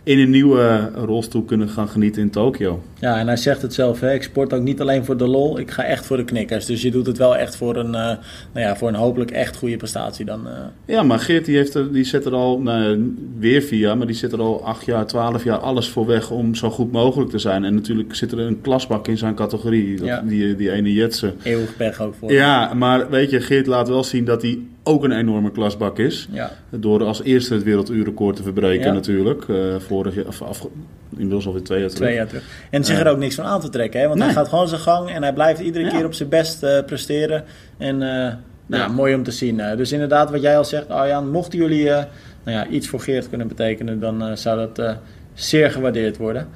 in 0.04 0.18
een 0.18 0.30
nieuwe 0.30 0.90
rolstoel 0.94 1.42
kunnen 1.42 1.68
gaan 1.68 1.88
genieten 1.88 2.22
in 2.22 2.30
Tokio. 2.30 2.82
Ja, 2.98 3.18
en 3.18 3.26
hij 3.26 3.36
zegt 3.36 3.62
het 3.62 3.74
zelf, 3.74 4.00
hè, 4.00 4.12
ik 4.12 4.22
sport 4.22 4.52
ook 4.52 4.62
niet 4.62 4.80
alleen 4.80 5.04
voor 5.04 5.16
de 5.16 5.26
lol, 5.26 5.58
ik 5.58 5.70
ga 5.70 5.84
echt 5.84 6.06
voor 6.06 6.16
de 6.16 6.24
knikkers. 6.24 6.66
Dus 6.66 6.82
je 6.82 6.90
doet 6.90 7.06
het 7.06 7.18
wel 7.18 7.36
echt 7.36 7.56
voor 7.56 7.76
een, 7.76 7.86
uh, 7.86 7.92
nou 7.92 8.18
ja, 8.52 8.76
voor 8.76 8.88
een 8.88 8.94
hopelijk 8.94 9.30
echt 9.30 9.56
goede 9.56 9.76
prestatie 9.76 10.24
dan. 10.24 10.46
Uh. 10.46 10.52
Ja, 10.84 11.02
maar 11.02 11.18
Geert 11.18 11.44
die, 11.44 11.56
heeft 11.56 11.74
er, 11.74 11.92
die 11.92 12.04
zet 12.04 12.24
er 12.24 12.32
al, 12.32 12.60
nou, 12.60 13.14
weer 13.38 13.62
via, 13.62 13.94
maar 13.94 14.06
die 14.06 14.16
zit 14.16 14.32
er 14.32 14.40
al 14.40 14.64
acht 14.64 14.84
jaar, 14.84 15.06
twaalf 15.06 15.44
jaar 15.44 15.58
alles 15.58 15.88
voor 15.88 16.06
weg 16.06 16.30
om 16.30 16.54
zo 16.54 16.70
goed 16.70 16.92
mogelijk 16.92 17.30
te 17.30 17.38
zijn. 17.38 17.64
En 17.64 17.74
natuurlijk 17.74 18.14
zit 18.14 18.32
er 18.32 18.38
een 18.38 18.60
klasbak 18.60 19.08
in 19.08 19.18
zijn 19.18 19.34
categorie, 19.34 19.96
dat, 19.96 20.06
ja. 20.06 20.22
die, 20.26 20.56
die 20.56 20.70
ene 20.70 20.92
Jetsen. 20.92 21.34
Eeuwig 21.42 21.76
pech 21.76 22.00
ook 22.00 22.14
voor. 22.14 22.32
Ja, 22.32 22.74
maar 22.74 23.10
weet 23.10 23.30
je, 23.30 23.40
Geert 23.40 23.66
laat 23.66 23.88
wel 23.88 24.04
zien 24.04 24.24
dat 24.24 24.42
hij 24.42 24.58
ook 24.84 25.04
een 25.04 25.12
enorme 25.12 25.50
klasbak 25.50 25.98
is. 25.98 26.28
Ja. 26.32 26.50
Door 26.70 27.04
als 27.04 27.22
eerste 27.22 27.54
het 27.54 27.62
werelduurrecord 27.62 28.36
te 28.36 28.42
verbreken 28.42 28.86
ja. 28.86 28.92
natuurlijk, 28.92 29.46
uh, 29.48 29.74
vorig 29.94 30.14
jaar, 30.14 30.26
of 30.26 30.42
af, 30.42 30.66
inmiddels 31.12 31.46
alweer 31.46 31.62
twee 31.62 31.80
jaar 31.80 31.88
terug. 31.88 32.02
Twee 32.04 32.14
jaar 32.14 32.26
terug. 32.26 32.44
En 32.70 32.84
zich 32.84 32.98
er 33.00 33.08
ook 33.08 33.18
niks 33.18 33.34
van 33.34 33.44
aan 33.44 33.60
te 33.60 33.68
trekken, 33.68 34.00
hè? 34.00 34.06
want 34.06 34.18
Nee. 34.18 34.28
hij 34.28 34.36
gaat 34.36 34.48
gewoon 34.48 34.68
zijn 34.68 34.80
gang 34.80 35.10
en 35.10 35.22
hij 35.22 35.32
blijft 35.32 35.60
iedere 35.60 35.84
Ja. 35.84 35.90
keer 35.90 36.04
op 36.04 36.14
zijn 36.14 36.28
best 36.28 36.62
eh, 36.62 36.84
presteren. 36.86 37.44
En 37.78 38.02
eh, 38.02 38.32
nou, 38.66 38.82
ja, 38.82 38.88
mooi 38.88 39.14
om 39.14 39.22
te 39.22 39.30
zien. 39.30 39.60
Eh, 39.60 39.76
dus 39.76 39.92
inderdaad, 39.92 40.30
wat 40.30 40.42
jij 40.42 40.56
al 40.56 40.64
zegt, 40.64 40.88
Arjan, 40.88 41.30
mochten 41.30 41.58
jullie 41.58 41.84
nou 41.84 42.06
ja, 42.44 42.66
iets 42.66 42.88
voor 42.88 43.00
Geert 43.00 43.28
kunnen 43.28 43.48
betekenen, 43.48 44.00
dan 44.00 44.36
zou 44.36 44.68
dat 44.74 44.96
zeer 45.34 45.70
gewaardeerd 45.70 46.16
worden. 46.16 46.48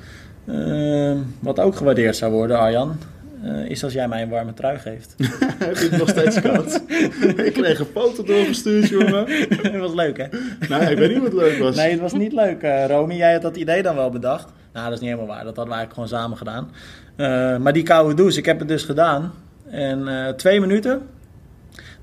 Eh, 0.45 1.13
wat 1.41 1.61
ook 1.61 1.77
gewaardeerd 1.77 2.17
zou 2.17 2.33
worden, 2.33 2.59
Arjan, 2.59 2.99
eh, 3.43 3.71
is 3.71 3.85
als 3.85 3.93
jij 3.93 4.09
mij 4.09 4.23
een 4.23 4.29
warme 4.29 4.55
trui 4.55 4.79
geeft. 4.79 5.15
Heb 5.65 5.77
je 5.77 5.89
het 5.89 5.99
nog 5.99 6.09
steeds 6.09 6.41
koud? 6.41 6.83
ik 7.47 7.53
kreeg 7.53 7.79
een 7.79 7.87
foto 7.93 8.23
doorgestuurd, 8.23 8.89
jongen. 8.89 9.27
dat 9.63 9.77
was 9.77 9.95
leuk, 9.95 10.17
hè? 10.17 10.27
Nee, 10.69 10.91
ik 10.91 10.99
weet 10.99 11.11
niet 11.11 11.23
wat 11.23 11.33
leuk 11.33 11.59
was. 11.59 11.77
Nee, 11.77 11.91
het 11.91 12.01
was 12.01 12.13
niet 12.13 12.33
leuk, 12.33 12.63
eh 12.63 12.87
Romy. 12.87 13.15
Jij 13.15 13.33
had 13.33 13.43
dat 13.43 13.57
idee 13.57 13.83
dan 13.83 13.95
wel 13.95 14.11
bedacht. 14.11 14.53
Nou, 14.73 14.85
dat 14.85 14.95
is 14.95 15.01
niet 15.01 15.11
helemaal 15.11 15.35
waar. 15.35 15.45
Dat 15.45 15.57
hadden 15.57 15.75
we 15.75 15.81
eigenlijk 15.81 16.11
gewoon 16.11 16.23
samen 16.23 16.37
gedaan. 16.39 16.71
Eh, 17.17 17.63
maar 17.63 17.73
die 17.73 17.83
koude 17.83 18.15
douche, 18.15 18.39
ik 18.39 18.47
heb 18.47 18.59
het 18.59 18.69
dus 18.69 18.85
gedaan. 18.85 19.33
En 19.71 20.35
twee 20.37 20.61
minuten. 20.61 21.03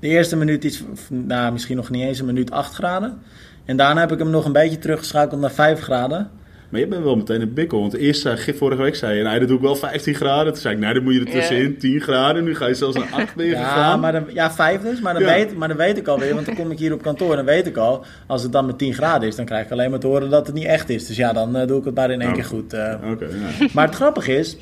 De 0.00 0.08
eerste 0.08 0.36
minuut 0.36 0.64
iets, 0.64 0.82
nou, 1.08 1.52
misschien 1.52 1.76
nog 1.76 1.90
niet 1.90 2.02
eens 2.02 2.18
een 2.18 2.26
minuut 2.26 2.50
8 2.50 2.74
graden. 2.74 3.18
En 3.64 3.76
daarna 3.76 4.00
heb 4.00 4.12
ik 4.12 4.18
hem 4.18 4.30
nog 4.30 4.44
een 4.44 4.52
beetje 4.52 4.78
teruggeschakeld 4.78 5.40
naar 5.40 5.50
5 5.50 5.80
graden. 5.80 6.30
Maar 6.68 6.80
je 6.80 6.86
bent 6.86 7.02
wel 7.04 7.16
meteen 7.16 7.40
een 7.40 7.52
bikkel. 7.54 7.80
Want 7.80 7.94
eerst 7.94 8.20
zei, 8.20 8.54
vorige 8.54 8.82
week 8.82 8.94
zei 8.96 9.16
je, 9.16 9.22
nou, 9.22 9.38
dat 9.38 9.48
doe 9.48 9.56
ik 9.56 9.62
wel 9.62 9.76
15 9.76 10.14
graden. 10.14 10.52
Toen 10.52 10.62
zei 10.62 10.74
ik, 10.74 10.80
nou, 10.80 10.94
dan 10.94 11.02
moet 11.02 11.14
je 11.14 11.20
er 11.20 11.30
tussenin 11.30 11.78
10 11.78 12.00
graden. 12.00 12.44
Nu 12.44 12.54
ga 12.56 12.66
je 12.66 12.74
zelfs 12.74 12.96
naar 12.96 13.08
8 13.12 13.34
ben 13.34 13.46
je 13.46 13.50
Ja, 13.52 13.68
gegaan. 13.68 14.00
maar 14.00 14.12
dan, 14.12 14.24
ja, 14.32 14.52
5 14.52 14.80
dus. 14.82 15.00
Maar 15.00 15.12
dan, 15.14 15.22
Ja. 15.22 15.28
weet, 15.28 15.56
maar 15.56 15.68
dan 15.68 15.76
weet 15.76 15.96
ik 15.96 16.06
alweer, 16.08 16.34
want 16.34 16.46
dan 16.46 16.54
kom 16.54 16.70
ik 16.70 16.78
hier 16.78 16.92
op 16.92 17.02
kantoor 17.02 17.30
en 17.30 17.36
dan 17.36 17.44
weet 17.44 17.66
ik 17.66 17.76
al. 17.76 18.04
Als 18.26 18.42
het 18.42 18.52
dan 18.52 18.66
met 18.66 18.78
10 18.78 18.94
graden 18.94 19.28
is, 19.28 19.36
dan 19.36 19.44
krijg 19.44 19.64
ik 19.64 19.70
alleen 19.72 19.90
maar 19.90 19.98
te 19.98 20.06
horen 20.06 20.30
dat 20.30 20.46
het 20.46 20.54
niet 20.54 20.64
echt 20.64 20.88
is. 20.88 21.06
Dus 21.06 21.16
ja, 21.16 21.32
dan 21.32 21.56
eh, 21.56 21.66
doe 21.66 21.78
ik 21.78 21.84
het 21.84 21.94
maar 21.94 22.10
in 22.10 22.20
één 22.20 22.28
Oh. 22.30 22.34
keer 22.34 22.44
goed. 22.44 22.72
eh. 22.72 22.94
Oké, 23.10 23.24
ja. 23.24 23.66
Maar 23.72 23.86
het 23.86 23.94
grappige 23.94 24.36
is, 24.36 24.56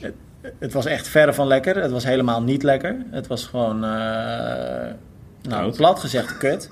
het, 0.00 0.12
het 0.58 0.72
was 0.72 0.86
echt 0.86 1.08
verre 1.08 1.32
van 1.32 1.46
lekker. 1.46 1.82
Het 1.82 1.90
was 1.90 2.04
helemaal 2.04 2.42
niet 2.42 2.62
lekker. 2.62 2.96
Het 3.10 3.26
was 3.26 3.44
gewoon, 3.46 3.74
eh, 3.84 3.90
nou, 5.48 5.60
Koud. 5.62 5.76
plat 5.76 5.98
gezegd, 6.00 6.38
kut. 6.38 6.70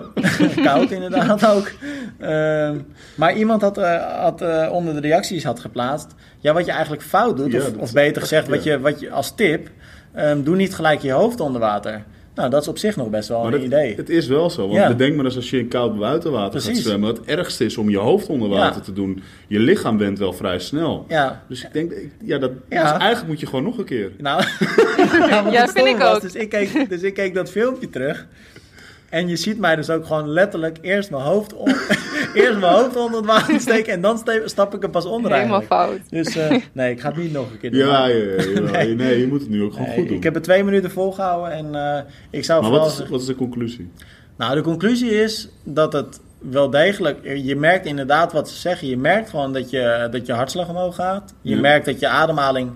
Koud 0.64 0.90
inderdaad 0.90 1.46
ook. 1.46 1.70
Ehm, 2.18 2.76
maar 3.14 3.36
iemand 3.36 3.62
had, 3.62 3.78
eh, 3.78 4.20
had 4.20 4.40
eh, 4.42 4.68
onder 4.72 4.94
de 4.94 5.00
reacties 5.00 5.44
had 5.44 5.60
geplaatst, 5.60 6.14
ja, 6.38 6.52
wat 6.52 6.64
je 6.66 6.70
eigenlijk 6.72 7.02
fout 7.02 7.36
doet, 7.36 7.52
Ja, 7.52 7.58
of, 7.58 7.76
of 7.76 7.92
beter 7.92 8.22
gezegd, 8.22 8.48
wat 8.48 8.62
je, 8.64 8.80
wat 8.80 9.00
je 9.00 9.10
als 9.10 9.34
tip, 9.34 9.68
ehm, 10.14 10.42
doe 10.42 10.56
niet 10.56 10.74
gelijk 10.74 11.00
je 11.00 11.10
hoofd 11.12 11.40
onder 11.40 11.60
water. 11.60 12.02
Nou, 12.34 12.50
dat 12.50 12.62
is 12.62 12.68
op 12.68 12.78
zich 12.78 12.96
nog 12.96 13.10
best 13.10 13.28
wel 13.28 13.38
Maar 13.42 13.46
een 13.52 13.52
het, 13.58 13.62
idee. 13.66 13.94
het 13.96 14.08
is 14.08 14.26
wel 14.26 14.50
zo. 14.50 14.62
Want 14.62 14.72
Ja. 14.80 14.88
bedenk 14.88 15.16
maar 15.16 15.24
eens 15.24 15.36
als 15.36 15.50
je 15.50 15.58
in 15.58 15.68
koud 15.68 15.98
buitenwater 15.98 16.60
gaat 16.60 16.76
zwemmen. 16.76 17.08
Het 17.08 17.24
ergste 17.24 17.64
is 17.64 17.76
om 17.76 17.90
je 17.90 17.96
hoofd 17.98 18.28
onder 18.28 18.48
water 18.48 18.76
Ja. 18.78 18.84
te 18.84 18.92
doen. 18.92 19.22
Je 19.46 19.58
lichaam 19.58 19.98
went 19.98 20.18
wel 20.18 20.32
vrij 20.32 20.58
snel. 20.58 21.04
ja, 21.08 21.42
Dus 21.48 21.64
ik 21.64 21.72
denk, 21.72 21.92
ik- 21.92 22.12
ja, 22.24 22.38
dat, 22.38 22.50
Ja. 22.68 22.82
dus 22.82 22.90
eigenlijk 23.00 23.26
moet 23.28 23.40
je 23.40 23.46
gewoon 23.46 23.64
nog 23.64 23.78
een 23.78 23.84
keer. 23.84 24.10
Nou, 24.18 24.42
ja, 25.50 25.68
vind 25.68 25.86
ik 25.86 25.96
was, 25.96 26.14
ook. 26.14 26.20
Dus 26.20 26.34
ik, 26.34 26.48
keek, 26.48 26.88
dus 26.88 27.02
ik 27.02 27.14
keek 27.14 27.34
dat 27.34 27.50
filmpje 27.50 27.90
terug. 27.90 28.26
En 29.10 29.28
je 29.28 29.36
ziet 29.36 29.58
mij 29.58 29.76
dus 29.76 29.90
ook 29.90 30.06
gewoon 30.06 30.28
letterlijk 30.28 30.78
eerst 30.80 31.10
mijn 31.10 31.22
hoofd, 31.22 31.54
on- 31.54 31.68
eerst 32.34 32.58
mijn 32.58 32.72
hoofd 32.72 32.96
onder 32.96 33.16
het 33.16 33.26
water 33.26 33.60
steken. 33.60 33.92
En 33.92 34.00
dan 34.00 34.22
stap 34.44 34.74
ik 34.74 34.82
er 34.82 34.90
pas 34.90 35.04
onder 35.04 35.32
Helemaal 35.32 35.58
eigenlijk. 35.60 35.90
fout. 35.90 36.10
Dus 36.10 36.36
eh, 36.36 36.56
nee, 36.72 36.90
ik 36.92 37.00
ga 37.00 37.08
het 37.08 37.16
niet 37.16 37.32
nog 37.32 37.50
een 37.50 37.58
keer 37.58 37.70
doen. 37.70 37.80
Ja, 37.80 38.06
ja, 38.06 38.16
ja, 38.16 38.42
ja, 38.54 38.60
Nee. 38.70 38.94
nee. 38.94 39.20
je 39.20 39.26
moet 39.26 39.40
het 39.40 39.50
nu 39.50 39.62
ook 39.62 39.72
gewoon 39.72 39.86
Nee, 39.88 39.96
goed 39.98 40.08
doen. 40.08 40.16
ik 40.16 40.22
heb 40.22 40.34
het 40.34 40.42
twee 40.42 40.64
minuten 40.64 40.90
volgehouden 40.90 41.52
en 41.52 41.74
eh, 41.96 42.02
ik 42.30 42.44
zou 42.44 42.60
maar 42.60 42.70
vooral... 42.70 42.88
wat 42.88 43.00
is, 43.02 43.08
wat 43.08 43.20
is 43.20 43.26
de 43.26 43.34
conclusie? 43.34 43.90
Nou, 44.36 44.54
de 44.54 44.60
conclusie 44.62 45.10
is 45.22 45.48
dat 45.64 45.92
het 45.92 46.20
wel 46.38 46.70
degelijk... 46.70 47.18
Je 47.42 47.56
merkt 47.56 47.86
inderdaad 47.86 48.32
wat 48.32 48.48
ze 48.48 48.56
zeggen. 48.56 48.88
Je 48.88 48.96
merkt 48.96 49.30
gewoon 49.30 49.52
dat 49.52 49.70
je, 49.70 50.08
dat 50.10 50.26
je 50.26 50.32
hartslag 50.32 50.68
omhoog 50.68 50.94
gaat. 50.94 51.34
Je 51.42 51.54
Ja. 51.54 51.60
merkt 51.60 51.86
dat 51.86 52.00
je 52.00 52.08
ademhaling... 52.08 52.70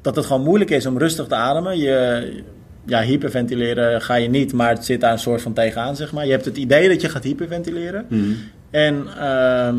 Dat 0.00 0.16
het 0.16 0.26
gewoon 0.26 0.42
moeilijk 0.42 0.70
is 0.70 0.86
om 0.86 0.98
rustig 0.98 1.26
te 1.26 1.34
ademen. 1.34 1.78
Je, 1.78 2.42
ja, 2.86 3.02
hyperventileren 3.02 4.02
ga 4.02 4.14
je 4.14 4.28
niet, 4.28 4.52
maar 4.52 4.68
het 4.70 4.84
zit 4.84 5.00
daar 5.00 5.12
een 5.12 5.18
soort 5.18 5.42
van 5.42 5.52
tegenaan, 5.52 5.96
zeg 5.96 6.12
maar. 6.12 6.24
Je 6.24 6.30
hebt 6.30 6.44
het 6.44 6.56
idee 6.56 6.88
dat 6.88 7.00
je 7.00 7.08
gaat 7.08 7.24
hyperventileren. 7.24 8.04
Mhm. 8.08 8.22
En 8.70 9.06
ehm, 9.18 9.76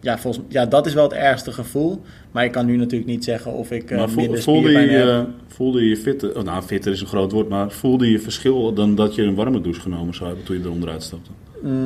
ja, 0.00 0.18
volgens, 0.18 0.44
ja, 0.48 0.66
dat 0.66 0.86
is 0.86 0.94
wel 0.94 1.02
het 1.04 1.12
ergste 1.12 1.52
gevoel. 1.52 2.02
Maar 2.30 2.44
ik 2.44 2.52
kan 2.52 2.66
nu 2.66 2.76
natuurlijk 2.76 3.10
niet 3.10 3.24
zeggen 3.24 3.52
of 3.52 3.70
ik 3.70 3.90
eh, 3.90 3.98
Maar 3.98 4.08
voel- 4.08 4.22
minder 4.22 4.42
voelde, 4.42 4.70
je, 4.70 4.78
heb. 4.78 5.26
voelde 5.48 5.82
je 5.82 5.88
je 5.88 5.96
fitter, 5.96 6.36
oh, 6.36 6.42
nou 6.44 6.62
fitter 6.62 6.92
is 6.92 7.00
een 7.00 7.06
groot 7.06 7.32
woord, 7.32 7.48
maar 7.48 7.70
voelde 7.70 8.10
je 8.10 8.18
verschil 8.18 8.72
dan 8.74 8.94
dat 8.94 9.14
je 9.14 9.22
een 9.22 9.34
warme 9.34 9.60
douche 9.60 9.80
genomen 9.80 10.14
zou 10.14 10.26
hebben 10.26 10.44
toen 10.46 10.58
je 10.58 10.64
er 10.64 10.70
onderuit 10.70 11.02
stapte? 11.02 11.30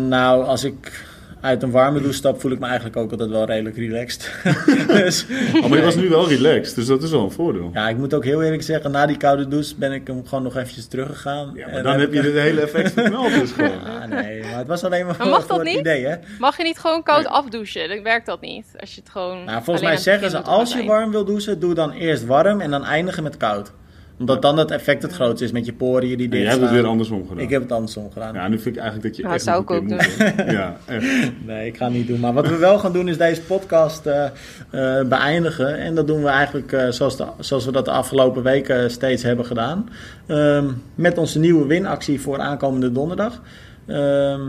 Nou, 0.09 0.45
als 0.45 0.65
ik 0.65 1.05
uit 1.41 1.63
een 1.63 1.71
warme 1.71 1.99
douche 1.99 2.17
stap, 2.17 2.41
voel 2.41 2.53
ik 2.53 2.59
me 2.59 2.67
eigenlijk 2.67 2.97
ook 2.97 3.11
altijd 3.11 3.31
wel 3.31 3.45
redelijk 3.45 3.77
relaxed. 3.77 4.31
dus, 4.89 5.27
Oh, 5.63 5.67
maar 5.69 5.79
je 5.79 5.85
was 5.85 5.95
nu 5.97 6.09
wel 6.09 6.29
relaxed, 6.29 6.75
dus 6.75 6.87
dat 6.87 7.03
is 7.03 7.11
wel 7.11 7.23
een 7.25 7.31
voordeel. 7.31 7.71
Ja, 7.73 7.89
ik 7.89 7.97
moet 7.97 8.15
ook 8.15 8.25
heel 8.25 8.43
eerlijk 8.43 8.63
zeggen, 8.63 8.91
na 8.91 9.07
die 9.07 9.17
koude 9.17 9.49
douche 9.49 9.75
ben 9.77 9.93
ik 9.93 10.07
hem 10.07 10.27
gewoon 10.27 10.45
nog 10.45 10.57
eventjes 10.57 10.87
teruggegaan. 10.87 11.51
Ja, 11.55 11.67
maar 11.67 11.75
En 11.75 11.83
dan 11.83 12.01
heb 12.01 12.13
je 12.13 12.21
het 12.21 12.33
hele 12.35 12.61
effect 12.61 12.93
verknald 12.93 13.35
dus 13.35 13.51
gewoon. 13.57 13.85
Ah, 13.85 14.05
nee, 14.09 14.43
maar 14.43 14.59
het 14.59 14.67
was 14.67 14.85
alleen 14.85 15.07
maar 15.07 15.17
Maar 15.19 15.27
voor, 15.27 15.37
mag 15.37 15.47
dat 15.47 15.63
niet? 15.63 15.79
idee, 15.79 16.07
hè? 16.07 16.17
Mag 16.39 16.57
je 16.57 16.63
niet 16.63 16.79
gewoon 16.79 17.03
koud 17.03 17.27
afdouchen? 17.27 17.89
Dan 17.89 18.03
werkt 18.03 18.27
dat 18.27 18.41
niet. 18.41 18.67
Als 18.81 18.95
je 18.95 19.01
het 19.01 19.11
gewoon. 19.11 19.45
Nou, 19.45 19.63
volgens 19.63 19.87
mij 19.87 19.97
zeggen 19.97 20.31
ze, 20.31 20.41
als 20.41 20.73
je 20.73 20.85
warm 20.85 21.11
wil 21.11 21.25
douchen, 21.25 21.61
doe 21.61 21.75
dan 21.75 21.91
eerst 21.93 22.27
warm 22.27 22.61
en 22.61 22.71
dan 22.71 22.85
eindigen 22.85 23.23
met 23.23 23.37
koud. 23.37 23.73
Omdat 24.19 24.43
dan 24.43 24.59
het 24.59 24.71
effect 24.71 25.03
het 25.03 25.13
grootste 25.13 25.45
is 25.45 25.53
met 25.53 25.67
je 25.67 25.73
poriën 25.73 26.19
die 26.19 26.29
dicht 26.29 26.43
jij 26.43 26.51
hebt 26.51 26.63
het 26.63 26.73
weer 26.73 26.85
andersom 26.85 27.23
gedaan. 27.29 27.43
Ik 27.45 27.51
heb 27.51 27.63
het 27.63 27.73
andersom 27.73 28.13
gedaan. 28.13 28.35
Ja, 28.35 28.49
nu 28.49 28.59
vind 28.59 28.77
ik 28.77 28.83
eigenlijk 28.83 29.09
dat 29.09 29.17
je 29.17 29.23
Nou, 29.23 29.35
echt 29.35 29.45
zou 29.45 29.63
ik 29.63 29.71
ook 29.71 29.83
moet. 29.83 30.17
Ja, 30.59 30.77
echt. 30.87 31.07
Nee, 31.47 31.67
ik 31.67 31.77
ga 31.77 31.85
het 31.85 31.95
niet 31.95 32.07
doen. 32.07 32.21
Maar 32.21 32.33
wat 32.33 32.49
we 32.49 32.57
wel 32.57 32.79
gaan 32.79 32.93
doen 32.93 33.09
is 33.09 33.17
deze 33.19 33.43
podcast 33.43 34.07
eh, 34.07 34.25
eh, 34.71 35.07
beëindigen. 35.09 35.79
En 35.79 35.95
dat 35.95 36.07
doen 36.07 36.23
we 36.23 36.29
eigenlijk 36.29 36.73
eh, 36.73 36.89
zoals, 36.91 37.17
de- 37.17 37.27
zoals 37.39 37.65
we 37.65 37.73
dat 37.73 37.85
de 37.85 37.91
afgelopen 37.91 38.43
weken 38.43 38.91
steeds 38.91 39.23
hebben 39.23 39.47
gedaan. 39.47 39.89
Ehm, 40.27 40.67
met 40.95 41.19
onze 41.19 41.39
nieuwe 41.39 41.67
winactie 41.67 42.21
voor 42.21 42.39
aankomende 42.41 42.93
donderdag. 42.93 43.43
Ehm, 43.87 44.41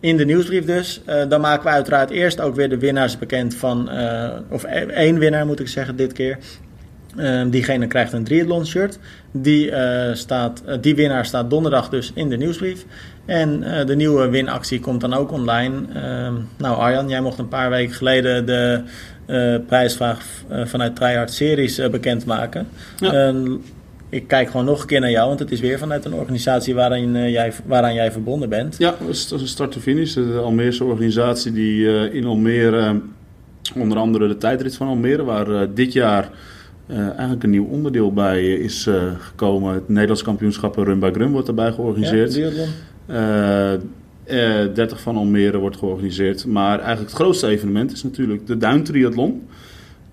in 0.00 0.16
de 0.16 0.24
nieuwsbrief 0.24 0.64
dus. 0.64 1.00
Eh, 1.04 1.28
dan 1.28 1.40
maken 1.40 1.64
we 1.64 1.70
uiteraard 1.70 2.10
eerst 2.10 2.40
ook 2.40 2.54
weer 2.54 2.68
de 2.68 2.78
winnaars 2.78 3.18
bekend 3.18 3.54
van... 3.54 3.90
eh, 3.90 4.30
of 4.50 4.64
e- 4.64 4.68
één 4.86 5.18
winnaar 5.18 5.46
moet 5.46 5.60
ik 5.60 5.68
zeggen 5.68 5.96
dit 5.96 6.12
keer. 6.12 6.38
Ehm, 7.16 7.50
diegene 7.50 7.86
krijgt 7.86 8.12
een 8.12 8.24
triathlon 8.24 8.66
shirt. 8.66 8.98
Die, 9.32 9.70
eh, 9.70 10.14
staat, 10.14 10.62
eh, 10.66 10.76
die 10.80 10.94
winnaar 10.94 11.26
staat 11.26 11.50
donderdag 11.50 11.88
dus 11.88 12.10
in 12.14 12.28
de 12.28 12.36
nieuwsbrief. 12.36 12.84
En 13.24 13.62
eh, 13.62 13.86
de 13.86 13.96
nieuwe 13.96 14.28
winactie 14.28 14.80
komt 14.80 15.00
dan 15.00 15.14
ook 15.14 15.32
online. 15.32 15.74
Ehm, 15.94 16.34
nou 16.58 16.76
Arjan, 16.76 17.08
jij 17.08 17.20
mocht 17.20 17.38
een 17.38 17.48
paar 17.48 17.70
weken 17.70 17.94
geleden 17.94 18.46
de 18.46 18.82
prijsvraag 19.66 20.24
vanuit 20.64 20.96
Tryhard 20.96 21.32
Series 21.32 21.90
bekendmaken. 21.90 22.68
Ja. 22.98 23.12
Ehm, 23.12 23.56
ik 24.08 24.28
kijk 24.28 24.50
gewoon 24.50 24.66
nog 24.66 24.80
een 24.80 24.86
keer 24.86 25.00
naar 25.00 25.10
jou, 25.10 25.28
want 25.28 25.40
het 25.40 25.50
is 25.50 25.60
weer 25.60 25.78
vanuit 25.78 26.04
een 26.04 26.14
organisatie 26.14 26.74
waaraan, 26.74 27.14
eh, 27.14 27.30
jij, 27.30 27.52
waaraan 27.64 27.94
jij 27.94 28.12
verbonden 28.12 28.48
bent. 28.48 28.76
Ja, 28.78 28.94
dat 29.00 29.08
is 29.08 29.28
dat 29.28 29.38
is 29.38 29.44
een 29.44 29.50
start 29.50 29.72
to 29.72 29.80
finish. 29.80 30.14
De 30.14 30.40
Almeerse 30.44 30.84
organisatie 30.84 31.52
die 31.52 32.10
in 32.10 32.24
Almere, 32.24 33.00
onder 33.74 33.98
andere 33.98 34.28
de 34.28 34.36
tijdrit 34.36 34.76
van 34.76 34.86
Almere, 34.86 35.24
waar 35.24 35.74
dit 35.74 35.92
jaar 35.92 36.30
eh, 36.86 36.98
eigenlijk 37.08 37.42
een 37.42 37.50
nieuw 37.50 37.64
onderdeel 37.66 38.12
bij 38.12 38.52
is 38.52 38.86
eh, 38.86 39.02
gekomen. 39.18 39.74
Het 39.74 39.88
Nederlands 39.88 40.22
kampioenschap 40.22 40.76
Run 40.76 40.98
by 40.98 41.10
Grum 41.12 41.30
wordt 41.32 41.46
daarbij 41.46 41.72
georganiseerd. 41.72 42.34
Ja, 42.34 42.48
triathlon. 42.48 42.68
Eh, 43.06 43.72
eh, 44.62 44.74
30 44.74 45.00
van 45.00 45.16
Almere 45.16 45.58
wordt 45.58 45.76
georganiseerd. 45.76 46.46
Maar 46.46 46.78
eigenlijk 46.78 47.10
het 47.10 47.20
grootste 47.20 47.46
evenement 47.46 47.92
is 47.92 48.02
natuurlijk 48.02 48.46
de 48.46 48.56
Duintriathlon. 48.56 49.42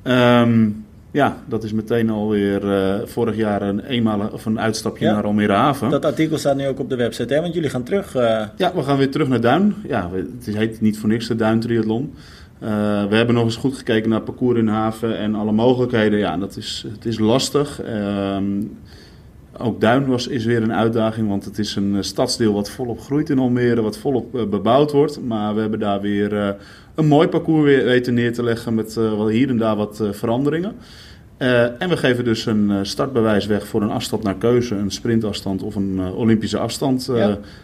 Ehm 0.02 0.70
ja, 1.12 1.38
dat 1.48 1.64
is 1.64 1.72
meteen 1.74 2.10
alweer 2.10 2.72
eh 2.74 2.96
vorig 3.06 3.36
jaar 3.36 3.62
een 3.62 3.80
eenmalig 3.80 4.32
of 4.32 4.46
een 4.46 4.60
uitstapje 4.60 5.06
Ja. 5.06 5.14
naar 5.14 5.24
Almere 5.24 5.54
Haven. 5.54 5.90
Dat 5.90 6.06
artikel 6.06 6.38
staat 6.38 6.56
nu 6.56 6.68
ook 6.68 6.80
op 6.80 6.90
de 6.90 6.96
website, 6.96 7.34
hè? 7.34 7.42
want 7.42 7.54
jullie 7.54 7.70
gaan 7.70 7.84
terug. 7.84 8.14
Ja, 8.58 8.72
we 8.76 8.84
gaan 8.84 8.98
weer 8.98 9.12
terug 9.12 9.28
naar 9.28 9.42
Duin. 9.42 9.76
Ja, 9.88 10.10
het 10.14 10.56
heet 10.56 10.82
niet 10.82 11.00
voor 11.00 11.10
niks 11.10 11.28
de 11.28 11.36
Duin 11.36 11.60
Triathlon. 11.60 12.14
Eh, 12.64 12.70
we 13.06 13.16
hebben 13.16 13.36
nog 13.36 13.44
eens 13.44 13.56
goed 13.56 13.78
gekeken 13.78 14.10
naar 14.10 14.22
parcours 14.22 14.60
in 14.60 14.68
Haven 14.68 15.18
en 15.18 15.36
alle 15.36 15.52
mogelijkheden. 15.52 16.20
Ja, 16.20 16.38
dat 16.38 16.58
is, 16.58 16.86
het 16.92 17.06
is 17.06 17.20
lastig. 17.20 17.82
Ehm, 17.82 18.62
ook 19.58 19.82
Duin 19.82 20.06
was, 20.06 20.28
is 20.28 20.46
weer 20.46 20.64
een 20.64 20.74
uitdaging, 20.74 21.28
want 21.28 21.46
het 21.46 21.60
is 21.60 21.76
een 21.76 21.96
eh, 21.96 22.02
stadsdeel 22.02 22.54
wat 22.54 22.70
volop 22.70 23.00
groeit 23.00 23.30
in 23.30 23.40
Almere, 23.40 23.82
wat 23.82 23.98
volop 23.98 24.36
eh, 24.36 24.46
bebouwd 24.46 24.92
wordt. 24.92 25.22
Maar 25.22 25.56
we 25.56 25.62
hebben 25.62 25.80
daar 25.80 26.02
weer 26.02 26.56
een 26.96 27.08
mooi 27.08 27.28
parcours 27.28 27.84
weten 27.84 28.14
neer 28.14 28.34
te 28.34 28.44
leggen 28.44 28.74
met 28.74 28.94
wel 28.94 29.28
hier 29.28 29.50
en 29.50 29.58
daar 29.58 29.76
wat 29.76 30.00
eh, 30.00 30.12
veranderingen. 31.44 31.80
en 31.80 31.90
we 31.90 31.98
geven 31.98 32.24
dus 32.24 32.46
een 32.46 32.80
startbewijs 32.82 33.46
weg 33.46 33.68
voor 33.68 33.82
een 33.82 33.92
afstand 33.92 34.24
naar 34.24 34.36
keuze, 34.36 34.76
een 34.76 34.92
sprintafstand 34.92 35.64
of 35.64 35.76
een 35.76 36.00
Olympische 36.16 36.58
afstand 36.58 37.12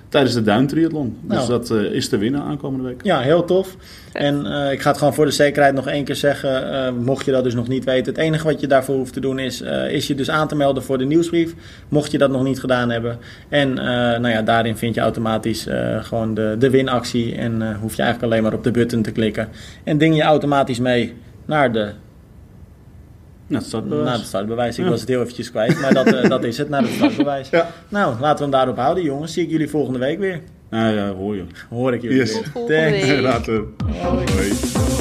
tijdens 0.09 0.33
de 0.33 0.41
duintriathlon. 0.41 1.17
Dus 1.21 1.37
nou. 1.37 1.49
dat 1.49 1.71
is 1.71 2.09
te 2.09 2.17
winnen 2.17 2.41
aankomende 2.41 2.85
week. 2.85 3.03
Ja, 3.03 3.19
heel 3.19 3.45
tof. 3.45 3.75
En 4.11 4.45
ik 4.71 4.81
ga 4.81 4.89
het 4.89 4.97
gewoon 4.97 5.13
voor 5.13 5.25
de 5.25 5.31
zekerheid 5.31 5.75
nog 5.75 5.87
één 5.87 6.03
keer 6.03 6.15
zeggen, 6.15 6.95
mocht 7.03 7.25
je 7.25 7.31
dat 7.31 7.43
dus 7.43 7.53
nog 7.53 7.67
niet 7.67 7.85
weten. 7.85 8.13
Het 8.13 8.21
enige 8.21 8.43
wat 8.43 8.59
je 8.59 8.67
daarvoor 8.67 8.95
hoeft 8.95 9.13
te 9.13 9.19
doen 9.19 9.39
is, 9.39 9.61
is 9.89 10.07
je 10.07 10.15
dus 10.15 10.29
aan 10.29 10.47
te 10.47 10.55
melden 10.55 10.83
voor 10.83 10.97
de 10.97 11.05
nieuwsbrief, 11.05 11.53
mocht 11.89 12.11
je 12.11 12.17
dat 12.17 12.31
nog 12.31 12.43
niet 12.43 12.59
gedaan 12.59 12.89
hebben. 12.89 13.17
En 13.49 13.73
nou 13.73 14.29
ja, 14.29 14.41
daarin 14.41 14.77
vind 14.77 14.95
je 14.95 15.01
automatisch 15.01 15.67
gewoon 16.01 16.33
de, 16.33 16.55
de 16.59 16.69
winactie 16.69 17.35
en 17.35 17.75
hoef 17.81 17.95
je 17.95 18.01
eigenlijk 18.01 18.31
alleen 18.31 18.43
maar 18.43 18.53
op 18.53 18.63
de 18.63 18.71
button 18.71 19.01
te 19.01 19.11
klikken. 19.11 19.47
En 19.83 19.97
ding 19.97 20.15
je 20.15 20.21
automatisch 20.21 20.79
mee 20.79 21.13
naar 21.45 21.71
de 21.71 21.91
naar 23.49 23.59
het 23.59 23.67
startbewijs. 23.67 24.05
Naar 24.05 24.17
het 24.17 24.27
startbewijs. 24.27 24.77
Ik 24.77 24.85
was 24.85 24.99
het 24.99 25.09
heel 25.09 25.21
eventjes 25.21 25.49
kwijt, 25.49 25.81
maar 25.81 25.93
dat, 25.93 26.13
uh, 26.13 26.29
dat 26.29 26.43
is 26.43 26.57
het, 26.57 26.69
naar 26.69 26.81
het 26.81 26.91
startbewijs. 26.97 27.49
Ja. 27.49 27.71
Nou, 27.89 28.19
laten 28.19 28.35
we 28.35 28.41
hem 28.41 28.51
daarop 28.51 28.77
houden, 28.77 29.03
jongens. 29.03 29.33
Zie 29.33 29.43
ik 29.43 29.49
jullie 29.49 29.69
volgende 29.69 29.99
week 29.99 30.19
weer. 30.19 30.41
Nou 30.69 30.95
ja, 30.95 31.11
hoor 31.11 31.35
je. 31.35 31.43
Hoor 31.69 31.93
ik 31.93 32.01
jullie 32.01 32.17
yes. 32.17 32.33
weer. 32.33 32.49
Volgende 32.53 32.89
week. 32.89 33.21
Later. 33.21 33.63
Hoi. 34.01 34.98